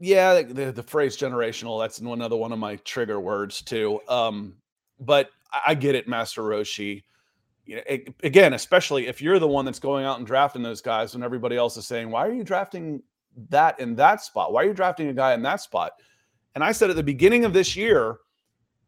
yeah, 0.00 0.42
the, 0.42 0.72
the 0.72 0.82
phrase 0.82 1.16
generational, 1.16 1.80
that's 1.80 1.98
another 1.98 2.36
one 2.36 2.52
of 2.52 2.58
my 2.58 2.76
trigger 2.76 3.20
words 3.20 3.62
too. 3.62 4.00
Um, 4.08 4.56
but 4.98 5.30
I, 5.66 5.74
get 5.74 5.94
it, 5.94 6.08
Master 6.08 6.42
Roshi. 6.42 7.04
You 7.64 7.76
know, 7.76 7.82
it, 7.86 8.14
again, 8.22 8.52
especially 8.52 9.06
if 9.06 9.22
you're 9.22 9.38
the 9.38 9.48
one 9.48 9.64
that's 9.64 9.78
going 9.78 10.04
out 10.04 10.18
and 10.18 10.26
drafting 10.26 10.62
those 10.62 10.80
guys 10.82 11.14
when 11.14 11.22
everybody 11.22 11.56
else 11.56 11.76
is 11.76 11.86
saying, 11.86 12.10
why 12.10 12.26
are 12.26 12.32
you 12.32 12.44
drafting 12.44 13.02
that 13.48 13.78
in 13.80 13.94
that 13.96 14.22
spot? 14.22 14.52
Why 14.52 14.62
are 14.62 14.66
you 14.66 14.74
drafting 14.74 15.08
a 15.08 15.14
guy 15.14 15.34
in 15.34 15.42
that 15.42 15.60
spot? 15.60 15.92
And 16.54 16.64
I 16.64 16.72
said 16.72 16.90
at 16.90 16.96
the 16.96 17.02
beginning 17.02 17.44
of 17.44 17.52
this 17.52 17.76
year, 17.76 18.18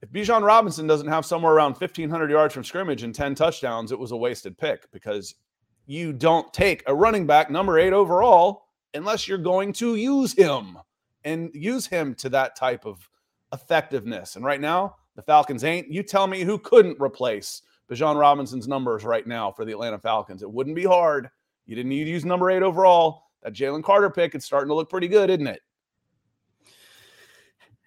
if 0.00 0.10
Bijan 0.10 0.42
Robinson 0.42 0.86
doesn't 0.86 1.06
have 1.06 1.24
somewhere 1.24 1.52
around 1.52 1.72
1,500 1.72 2.30
yards 2.30 2.52
from 2.52 2.64
scrimmage 2.64 3.04
and 3.04 3.14
10 3.14 3.36
touchdowns, 3.36 3.92
it 3.92 3.98
was 3.98 4.10
a 4.10 4.16
wasted 4.16 4.58
pick 4.58 4.90
because 4.90 5.36
you 5.86 6.12
don't 6.12 6.52
take 6.52 6.82
a 6.86 6.94
running 6.94 7.26
back 7.26 7.50
number 7.50 7.78
eight 7.78 7.92
overall 7.92 8.66
unless 8.94 9.28
you're 9.28 9.38
going 9.38 9.72
to 9.74 9.94
use 9.94 10.32
him 10.32 10.78
and 11.24 11.50
use 11.54 11.86
him 11.86 12.14
to 12.16 12.28
that 12.30 12.56
type 12.56 12.84
of 12.84 13.08
effectiveness. 13.52 14.34
And 14.36 14.44
right 14.44 14.60
now, 14.60 14.96
the 15.14 15.22
Falcons 15.22 15.62
ain't. 15.62 15.88
You 15.88 16.02
tell 16.02 16.26
me 16.26 16.42
who 16.42 16.58
couldn't 16.58 17.00
replace 17.00 17.62
Bijan 17.90 18.18
Robinson's 18.18 18.66
numbers 18.66 19.04
right 19.04 19.26
now 19.26 19.52
for 19.52 19.64
the 19.64 19.72
Atlanta 19.72 19.98
Falcons. 19.98 20.42
It 20.42 20.50
wouldn't 20.50 20.76
be 20.76 20.84
hard. 20.84 21.28
You 21.66 21.76
didn't 21.76 21.90
need 21.90 22.04
to 22.04 22.10
use 22.10 22.24
number 22.24 22.50
eight 22.50 22.62
overall. 22.62 23.24
That 23.42 23.54
Jalen 23.54 23.82
Carter 23.82 24.10
pick, 24.10 24.34
it's 24.34 24.44
starting 24.44 24.68
to 24.68 24.74
look 24.74 24.90
pretty 24.90 25.08
good, 25.08 25.30
isn't 25.30 25.46
it? 25.46 25.60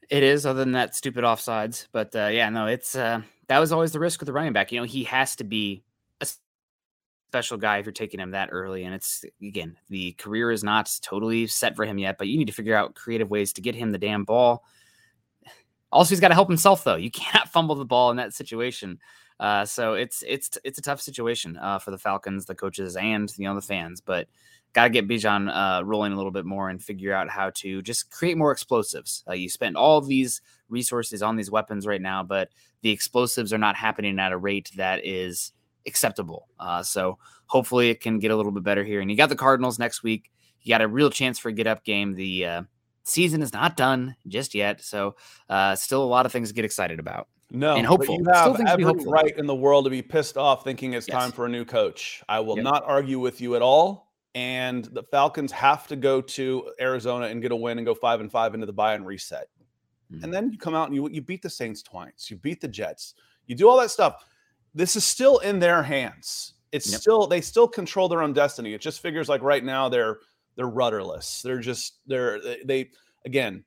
It 0.10 0.24
is, 0.24 0.46
other 0.46 0.60
than 0.60 0.74
that 0.74 0.96
stupid 0.96 1.24
offsides. 1.24 1.88
But 1.92 2.16
uh, 2.16 2.28
yeah, 2.28 2.50
no, 2.50 2.68
it's 2.68 2.96
uh, 2.96 3.22
that 3.48 3.60
was 3.60 3.72
always 3.72 3.92
the 3.92 4.00
risk 4.00 4.20
with 4.20 4.28
the 4.28 4.34
running 4.34 4.54
back. 4.54 4.72
You 4.72 4.80
know, 4.80 4.86
he 4.86 5.04
has 5.06 5.36
to 5.38 5.44
be 5.44 5.84
a 6.22 6.28
special 7.30 7.58
guy 7.58 7.78
if 7.78 7.86
you're 7.86 7.94
taking 7.94 8.20
him 8.20 8.32
that 8.32 8.50
early. 8.52 8.84
And 8.84 8.94
it's 8.94 9.26
again, 9.42 9.78
the 9.90 10.14
career 10.14 10.52
is 10.52 10.64
not 10.64 10.92
totally 11.02 11.48
set 11.48 11.76
for 11.76 11.86
him 11.86 11.98
yet, 11.98 12.18
but 12.18 12.28
you 12.28 12.38
need 12.38 12.48
to 12.48 12.54
figure 12.54 12.76
out 12.76 12.96
creative 12.96 13.30
ways 13.30 13.54
to 13.54 13.62
get 13.62 13.76
him 13.76 13.92
the 13.92 13.98
damn 13.98 14.26
ball. 14.26 14.64
Also, 15.92 16.10
he's 16.10 16.20
got 16.20 16.30
to 16.30 16.34
help 16.34 16.50
himself 16.50 16.84
though. 16.84 16.96
You 16.96 17.12
cannot 17.12 17.50
fumble 17.50 17.76
the 17.76 17.86
ball 17.86 18.12
in 18.12 18.18
that 18.18 18.34
situation. 18.34 19.00
Uh, 19.40 19.66
so 19.66 19.96
it's 19.96 20.24
it's 20.26 20.58
it's 20.64 20.80
a 20.80 20.82
tough 20.82 21.02
situation 21.02 21.58
uh, 21.58 21.80
for 21.80 21.92
the 21.92 21.98
Falcons, 21.98 22.46
the 22.46 22.56
coaches, 22.56 22.96
and 22.96 23.34
you 23.38 23.46
know 23.46 23.56
the 23.56 23.62
fans. 23.62 24.02
But 24.02 24.28
got 24.76 24.84
to 24.84 24.90
get 24.90 25.08
Bijan 25.08 25.50
uh, 25.50 25.84
rolling 25.86 26.12
a 26.12 26.18
little 26.18 26.32
bit 26.32 26.46
more 26.46 26.70
and 26.70 26.84
figure 26.84 27.14
out 27.14 27.30
how 27.30 27.50
to 27.56 27.82
just 27.82 28.12
create 28.12 28.38
more 28.38 28.52
explosives. 28.52 29.24
Uh, 29.28 29.34
you 29.34 29.48
spend 29.48 29.78
all 29.78 30.02
these 30.02 30.42
resources 30.68 31.24
on 31.24 31.38
these 31.38 31.50
weapons 31.50 31.88
right 31.88 32.02
now, 32.02 32.22
but 32.22 32.50
the 32.82 32.90
explosives 32.90 33.54
are 33.54 33.58
not 33.58 33.78
happening 33.78 34.20
at 34.20 34.34
a 34.34 34.38
rate 34.38 34.70
that 34.76 35.06
is 35.06 35.54
acceptable. 35.88 36.50
Uh, 36.60 36.84
so 36.84 37.18
hopefully 37.46 37.90
it 37.90 38.02
can 38.02 38.20
get 38.20 38.32
a 38.32 38.36
little 38.36 38.52
bit 38.52 38.64
better 38.64 38.84
here. 38.84 39.00
And 39.00 39.10
you 39.10 39.16
got 39.16 39.30
the 39.30 39.36
Cardinals 39.36 39.80
next 39.80 40.04
week. 40.04 40.30
You 40.62 40.70
got 40.70 40.82
a 40.82 40.88
real 40.90 41.10
chance 41.10 41.40
for 41.40 41.48
a 41.48 41.54
get 41.54 41.68
up 41.68 41.86
game. 41.86 42.14
The 42.14 42.46
uh, 42.46 42.62
season 43.04 43.42
is 43.42 43.54
not 43.54 43.78
done 43.78 44.18
just 44.28 44.54
yet. 44.54 44.82
So 44.82 45.16
uh, 45.50 45.76
still 45.76 46.04
a 46.04 46.06
lot 46.06 46.26
of 46.26 46.34
things 46.34 46.50
to 46.50 46.54
get 46.54 46.66
excited 46.66 47.00
about. 47.00 47.30
No, 47.50 47.76
and 47.76 47.86
hopeful. 47.86 48.18
you 48.18 48.26
have 48.34 48.60
every 48.68 48.86
right 49.06 49.38
in 49.38 49.46
the 49.46 49.56
world 49.56 49.86
to 49.86 49.92
be 49.92 50.02
pissed 50.02 50.36
off, 50.36 50.64
thinking 50.64 50.94
it's 50.94 51.08
yes. 51.08 51.16
time 51.16 51.32
for 51.32 51.46
a 51.46 51.50
new 51.50 51.64
coach. 51.64 52.24
I 52.28 52.40
will 52.40 52.56
yep. 52.56 52.64
not 52.64 52.84
argue 52.86 53.20
with 53.20 53.40
you 53.40 53.56
at 53.56 53.62
all. 53.62 54.05
And 54.36 54.86
the 54.86 55.02
Falcons 55.04 55.52
have 55.54 55.88
to 55.88 55.96
go 55.96 56.22
to 56.22 56.72
Arizona 56.80 57.28
and 57.28 57.42
get 57.42 57.52
a 57.52 57.56
win 57.56 57.80
and 57.80 57.86
go 57.86 57.96
five 57.96 58.20
and 58.20 58.32
five 58.32 58.54
into 58.54 58.66
the 58.66 58.74
bye 58.74 58.94
and 58.94 59.06
reset. 59.06 59.48
Mm-hmm. 60.12 60.24
And 60.24 60.34
then 60.34 60.52
you 60.52 60.58
come 60.58 60.76
out 60.76 60.88
and 60.88 60.96
you 60.96 61.10
you 61.10 61.22
beat 61.22 61.42
the 61.42 61.50
Saints 61.50 61.82
twice. 61.82 62.28
You 62.30 62.38
beat 62.38 62.62
the 62.62 62.68
Jets. 62.68 63.16
You 63.48 63.56
do 63.56 63.68
all 63.68 63.80
that 63.80 63.92
stuff. 63.92 64.26
This 64.74 64.96
is 64.96 65.04
still 65.04 65.40
in 65.40 65.58
their 65.58 65.82
hands. 65.82 66.54
It's 66.72 66.92
yep. 66.92 67.02
still 67.02 67.28
they 67.28 67.42
still 67.42 67.68
control 67.68 68.10
their 68.10 68.22
own 68.22 68.34
destiny. 68.34 68.74
It 68.74 68.82
just 68.82 69.02
figures 69.02 69.30
like 69.30 69.42
right 69.42 69.64
now 69.64 69.90
they're 69.90 70.20
they're 70.58 70.68
rudderless. 70.68 71.42
They're 71.42 71.60
just 71.60 72.00
they're 72.06 72.40
they 72.66 72.92
again. 73.26 73.64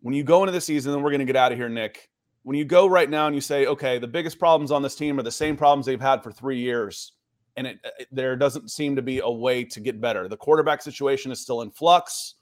When 0.00 0.14
you 0.14 0.24
go 0.24 0.42
into 0.42 0.52
the 0.52 0.60
season, 0.60 0.92
then 0.92 1.02
we're 1.02 1.10
going 1.10 1.20
to 1.20 1.26
get 1.26 1.36
out 1.36 1.50
of 1.50 1.58
here, 1.58 1.68
Nick 1.68 2.08
when 2.48 2.56
you 2.56 2.64
go 2.64 2.86
right 2.86 3.10
now 3.10 3.26
and 3.26 3.34
you 3.34 3.42
say, 3.42 3.66
okay, 3.66 3.98
the 3.98 4.06
biggest 4.06 4.38
problems 4.38 4.70
on 4.70 4.80
this 4.80 4.94
team 4.94 5.18
are 5.18 5.22
the 5.22 5.30
same 5.30 5.54
problems 5.54 5.84
they've 5.84 6.00
had 6.00 6.22
for 6.22 6.32
three 6.32 6.58
years, 6.58 7.12
and 7.58 7.66
it, 7.66 7.78
uh, 7.84 7.90
it, 7.98 8.08
there 8.12 8.36
doesn't 8.36 8.70
seem 8.70 8.94
to 8.96 9.02
be 9.02 9.18
a 9.18 9.28
way 9.28 9.64
to 9.64 9.80
get 9.80 10.00
better. 10.00 10.28
The 10.28 10.36
quarterback 10.36 10.80
situation 10.80 11.32
is 11.32 11.40
still 11.40 11.62
in 11.62 11.70
flux, 11.70 12.36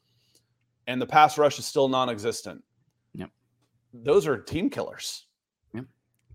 and 0.87 1.01
the 1.01 1.07
pass 1.07 1.39
rush 1.39 1.59
is 1.59 1.65
still 1.65 1.89
non-existent. 1.89 2.63
Yep. 3.15 3.31
Those 3.95 4.27
are 4.27 4.37
team 4.37 4.69
killers. 4.69 5.27
Yep. 5.75 5.87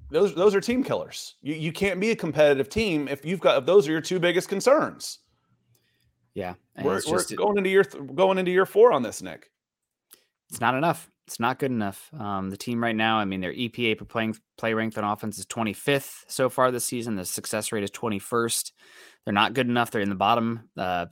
Those 0.09 0.33
those 0.33 0.55
are 0.55 0.61
team 0.61 0.83
killers. 0.83 1.35
You 1.41 1.53
you 1.53 1.71
can't 1.71 1.99
be 1.99 2.09
a 2.09 2.15
competitive 2.15 2.69
team 2.69 3.07
if 3.07 3.23
you've 3.23 3.39
got 3.39 3.59
if 3.59 3.65
those 3.65 3.87
are 3.87 3.91
your 3.91 4.01
two 4.01 4.19
biggest 4.19 4.49
concerns. 4.49 5.19
Yeah, 6.33 6.55
we're, 6.81 7.01
we're 7.07 7.23
going 7.35 7.57
into 7.57 7.69
year 7.69 7.83
th- 7.83 8.03
going 8.15 8.37
into 8.37 8.51
year 8.51 8.65
four 8.65 8.93
on 8.93 9.03
this, 9.03 9.21
Nick. 9.21 9.51
It's 10.49 10.61
not 10.61 10.75
enough. 10.75 11.09
It's 11.31 11.39
not 11.39 11.59
good 11.59 11.71
enough. 11.71 12.11
Um, 12.19 12.49
the 12.49 12.57
team 12.57 12.83
right 12.83 12.95
now, 12.95 13.17
I 13.17 13.23
mean, 13.23 13.39
their 13.39 13.53
EPA 13.53 13.97
per 13.97 14.03
playing 14.03 14.35
play 14.57 14.73
ranked 14.73 14.97
on 14.97 15.05
offense 15.05 15.39
is 15.39 15.45
25th 15.45 16.25
so 16.27 16.49
far 16.49 16.71
this 16.71 16.83
season. 16.83 17.15
The 17.15 17.23
success 17.23 17.71
rate 17.71 17.85
is 17.85 17.91
21st. 17.91 18.73
They're 19.23 19.33
not 19.33 19.53
good 19.53 19.69
enough. 19.69 19.91
They're 19.91 20.01
in 20.01 20.09
the 20.09 20.15
bottom 20.15 20.67
uh, 20.75 21.05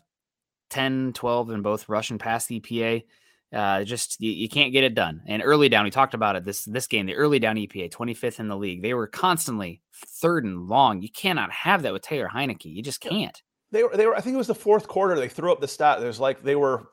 10, 0.71 1.13
12 1.13 1.51
in 1.51 1.61
both 1.61 1.87
rush 1.87 2.09
and 2.09 2.19
pass 2.19 2.47
EPA. 2.47 3.05
Uh, 3.53 3.85
just 3.85 4.19
you, 4.19 4.31
you, 4.31 4.49
can't 4.49 4.73
get 4.73 4.83
it 4.83 4.93
done. 4.93 5.21
And 5.25 5.41
early 5.41 5.69
down, 5.69 5.85
we 5.85 5.89
talked 5.89 6.13
about 6.13 6.35
it 6.35 6.43
this 6.43 6.65
this 6.65 6.87
game. 6.87 7.05
The 7.05 7.15
early 7.15 7.39
down 7.39 7.55
EPA, 7.55 7.89
25th 7.89 8.41
in 8.41 8.49
the 8.49 8.57
league. 8.57 8.81
They 8.81 8.93
were 8.93 9.07
constantly 9.07 9.81
third 10.21 10.43
and 10.43 10.67
long. 10.67 11.01
You 11.01 11.09
cannot 11.09 11.49
have 11.53 11.83
that 11.83 11.93
with 11.93 12.01
Taylor 12.01 12.27
Heinicke. 12.27 12.65
You 12.65 12.83
just 12.83 12.99
can't. 12.99 13.41
They 13.71 13.83
were 13.83 13.95
they 13.95 14.05
were. 14.05 14.17
I 14.17 14.19
think 14.19 14.33
it 14.33 14.37
was 14.37 14.47
the 14.47 14.53
fourth 14.53 14.89
quarter. 14.89 15.15
They 15.15 15.29
threw 15.29 15.53
up 15.53 15.61
the 15.61 15.67
stat. 15.69 16.01
There's 16.01 16.19
like 16.19 16.43
they 16.43 16.57
were 16.57 16.89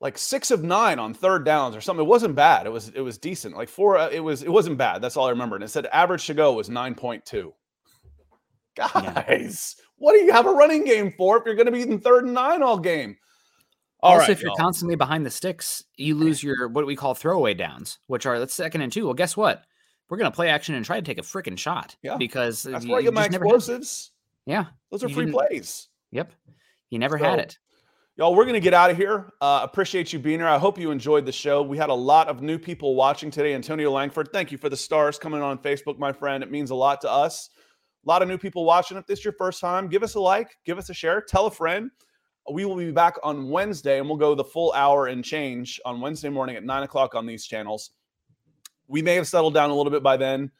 like 0.00 0.16
six 0.16 0.50
of 0.50 0.62
nine 0.62 0.98
on 0.98 1.14
third 1.14 1.44
downs 1.44 1.74
or 1.74 1.80
something. 1.80 2.04
It 2.04 2.08
wasn't 2.08 2.34
bad. 2.34 2.66
It 2.66 2.70
was 2.70 2.88
it 2.90 3.00
was 3.00 3.18
decent. 3.18 3.56
Like 3.56 3.68
four. 3.68 3.98
Uh, 3.98 4.08
it 4.08 4.20
was 4.20 4.42
it 4.42 4.50
wasn't 4.50 4.78
bad. 4.78 5.02
That's 5.02 5.16
all 5.16 5.26
I 5.26 5.30
remember. 5.30 5.56
And 5.56 5.64
it 5.64 5.68
said 5.68 5.86
average 5.86 6.26
to 6.26 6.34
go 6.34 6.52
was 6.52 6.70
nine 6.70 6.94
point 6.94 7.24
two. 7.24 7.54
Guys, 8.76 9.74
yeah. 9.76 9.84
what 9.96 10.12
do 10.12 10.18
you 10.18 10.32
have 10.32 10.46
a 10.46 10.52
running 10.52 10.84
game 10.84 11.12
for 11.16 11.36
if 11.36 11.44
you're 11.44 11.56
going 11.56 11.66
to 11.66 11.72
be 11.72 11.82
in 11.82 11.98
third 11.98 12.24
and 12.24 12.34
nine 12.34 12.62
all 12.62 12.78
game? 12.78 13.16
All 14.00 14.12
also, 14.12 14.20
right, 14.20 14.30
if 14.30 14.40
you're 14.40 14.50
y'all. 14.50 14.56
constantly 14.56 14.94
behind 14.94 15.26
the 15.26 15.30
sticks, 15.30 15.82
you 15.96 16.14
lose 16.14 16.40
your 16.44 16.68
what 16.68 16.86
we 16.86 16.94
call 16.94 17.14
throwaway 17.14 17.54
downs, 17.54 17.98
which 18.06 18.24
are 18.24 18.38
that's 18.38 18.54
second 18.54 18.82
and 18.82 18.92
two. 18.92 19.06
Well, 19.06 19.14
guess 19.14 19.36
what? 19.36 19.64
We're 20.08 20.18
going 20.18 20.30
to 20.30 20.34
play 20.34 20.48
action 20.48 20.76
and 20.76 20.84
try 20.84 21.00
to 21.00 21.04
take 21.04 21.18
a 21.18 21.22
freaking 21.22 21.58
shot. 21.58 21.96
Yeah, 22.02 22.16
because 22.16 22.62
that's 22.62 22.86
where 22.86 23.00
I 23.00 23.02
get 23.02 23.12
my 23.12 23.24
explosives. 23.24 24.12
Yeah, 24.46 24.66
those 24.92 25.02
are 25.02 25.08
free 25.08 25.30
plays. 25.32 25.88
Yep, 26.12 26.32
you 26.90 27.00
never 27.00 27.18
so, 27.18 27.24
had 27.24 27.40
it. 27.40 27.58
Y'all, 28.18 28.34
we're 28.34 28.42
going 28.42 28.54
to 28.54 28.60
get 28.60 28.74
out 28.74 28.90
of 28.90 28.96
here. 28.96 29.32
Uh, 29.40 29.60
appreciate 29.62 30.12
you 30.12 30.18
being 30.18 30.40
here. 30.40 30.48
I 30.48 30.58
hope 30.58 30.76
you 30.76 30.90
enjoyed 30.90 31.24
the 31.24 31.30
show. 31.30 31.62
We 31.62 31.78
had 31.78 31.88
a 31.88 31.94
lot 31.94 32.26
of 32.26 32.42
new 32.42 32.58
people 32.58 32.96
watching 32.96 33.30
today. 33.30 33.54
Antonio 33.54 33.92
Langford, 33.92 34.30
thank 34.32 34.50
you 34.50 34.58
for 34.58 34.68
the 34.68 34.76
stars 34.76 35.20
coming 35.20 35.40
on 35.40 35.56
Facebook, 35.58 36.00
my 36.00 36.10
friend. 36.10 36.42
It 36.42 36.50
means 36.50 36.70
a 36.70 36.74
lot 36.74 37.00
to 37.02 37.08
us. 37.08 37.50
A 38.04 38.08
lot 38.08 38.20
of 38.20 38.26
new 38.26 38.36
people 38.36 38.64
watching. 38.64 38.96
If 38.96 39.06
this 39.06 39.20
is 39.20 39.24
your 39.24 39.34
first 39.34 39.60
time, 39.60 39.86
give 39.86 40.02
us 40.02 40.16
a 40.16 40.20
like, 40.20 40.56
give 40.64 40.78
us 40.78 40.90
a 40.90 40.94
share, 40.94 41.20
tell 41.20 41.46
a 41.46 41.50
friend. 41.52 41.92
We 42.52 42.64
will 42.64 42.74
be 42.74 42.90
back 42.90 43.14
on 43.22 43.50
Wednesday 43.50 44.00
and 44.00 44.08
we'll 44.08 44.18
go 44.18 44.34
the 44.34 44.42
full 44.42 44.72
hour 44.72 45.06
and 45.06 45.24
change 45.24 45.80
on 45.84 46.00
Wednesday 46.00 46.28
morning 46.28 46.56
at 46.56 46.64
nine 46.64 46.82
o'clock 46.82 47.14
on 47.14 47.24
these 47.24 47.46
channels. 47.46 47.92
We 48.88 49.00
may 49.00 49.14
have 49.14 49.28
settled 49.28 49.54
down 49.54 49.70
a 49.70 49.76
little 49.76 49.92
bit 49.92 50.02
by 50.02 50.16
then. 50.16 50.50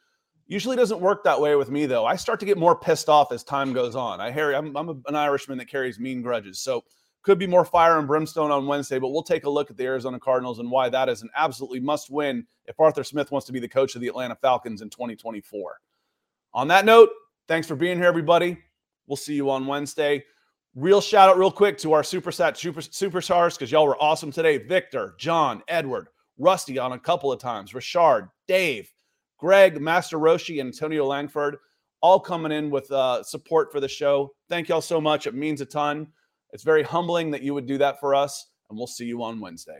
Usually 0.47 0.77
doesn't 0.77 1.01
work 1.01 1.25
that 1.25 1.41
way 1.41 1.57
with 1.57 1.69
me 1.69 1.87
though. 1.87 2.05
I 2.05 2.15
start 2.15 2.39
to 2.39 2.45
get 2.45 2.57
more 2.57 2.79
pissed 2.79 3.09
off 3.09 3.33
as 3.33 3.43
time 3.43 3.73
goes 3.73 3.97
on. 3.97 4.21
I 4.21 4.31
Harry, 4.31 4.55
I'm, 4.55 4.77
I'm 4.77 5.03
an 5.07 5.15
Irishman 5.15 5.57
that 5.57 5.67
carries 5.67 5.99
mean 5.99 6.21
grudges. 6.21 6.61
So 6.61 6.85
could 7.21 7.37
be 7.37 7.47
more 7.47 7.65
fire 7.65 7.99
and 7.99 8.07
brimstone 8.07 8.51
on 8.51 8.65
Wednesday, 8.65 8.99
but 8.99 9.09
we'll 9.09 9.23
take 9.23 9.43
a 9.43 9.49
look 9.49 9.69
at 9.69 9.77
the 9.77 9.83
Arizona 9.83 10.19
Cardinals 10.19 10.59
and 10.59 10.71
why 10.71 10.89
that 10.89 11.09
is 11.09 11.21
an 11.21 11.29
absolutely 11.35 11.79
must 11.79 12.09
win 12.09 12.45
if 12.65 12.79
Arthur 12.79 13.03
Smith 13.03 13.31
wants 13.31 13.45
to 13.47 13.53
be 13.53 13.59
the 13.59 13.67
coach 13.67 13.95
of 13.95 14.01
the 14.01 14.07
Atlanta 14.07 14.35
Falcons 14.35 14.81
in 14.81 14.89
2024. 14.89 15.79
On 16.53 16.67
that 16.69 16.85
note, 16.85 17.09
thanks 17.47 17.67
for 17.67 17.75
being 17.75 17.97
here, 17.97 18.07
everybody. 18.07 18.57
We'll 19.07 19.17
see 19.17 19.33
you 19.33 19.49
on 19.49 19.67
Wednesday. 19.67 20.23
Real 20.75 21.01
shout 21.01 21.29
out, 21.29 21.37
real 21.37 21.51
quick, 21.51 21.77
to 21.79 21.93
our 21.93 22.03
supersat 22.03 22.55
super, 22.55 22.81
superstars 22.81 23.55
because 23.55 23.71
y'all 23.71 23.85
were 23.87 24.01
awesome 24.01 24.31
today. 24.31 24.57
Victor, 24.57 25.15
John, 25.17 25.61
Edward, 25.67 26.07
Rusty 26.37 26.77
on 26.79 26.93
a 26.93 26.99
couple 26.99 27.31
of 27.31 27.39
times, 27.39 27.73
Richard, 27.73 28.29
Dave, 28.47 28.91
Greg, 29.37 29.81
Master 29.81 30.17
Roshi, 30.17 30.59
and 30.59 30.67
Antonio 30.67 31.05
Langford, 31.05 31.57
all 32.01 32.19
coming 32.19 32.51
in 32.51 32.69
with 32.69 32.89
uh, 32.91 33.23
support 33.23 33.71
for 33.71 33.79
the 33.79 33.87
show. 33.87 34.33
Thank 34.47 34.69
y'all 34.69 34.81
so 34.81 35.01
much. 35.01 35.27
It 35.27 35.33
means 35.33 35.59
a 35.59 35.65
ton. 35.65 36.07
It's 36.51 36.63
very 36.63 36.83
humbling 36.83 37.31
that 37.31 37.43
you 37.43 37.53
would 37.53 37.65
do 37.65 37.77
that 37.77 37.99
for 37.99 38.15
us, 38.15 38.47
and 38.69 38.77
we'll 38.77 38.87
see 38.87 39.05
you 39.05 39.23
on 39.23 39.39
Wednesday. 39.39 39.79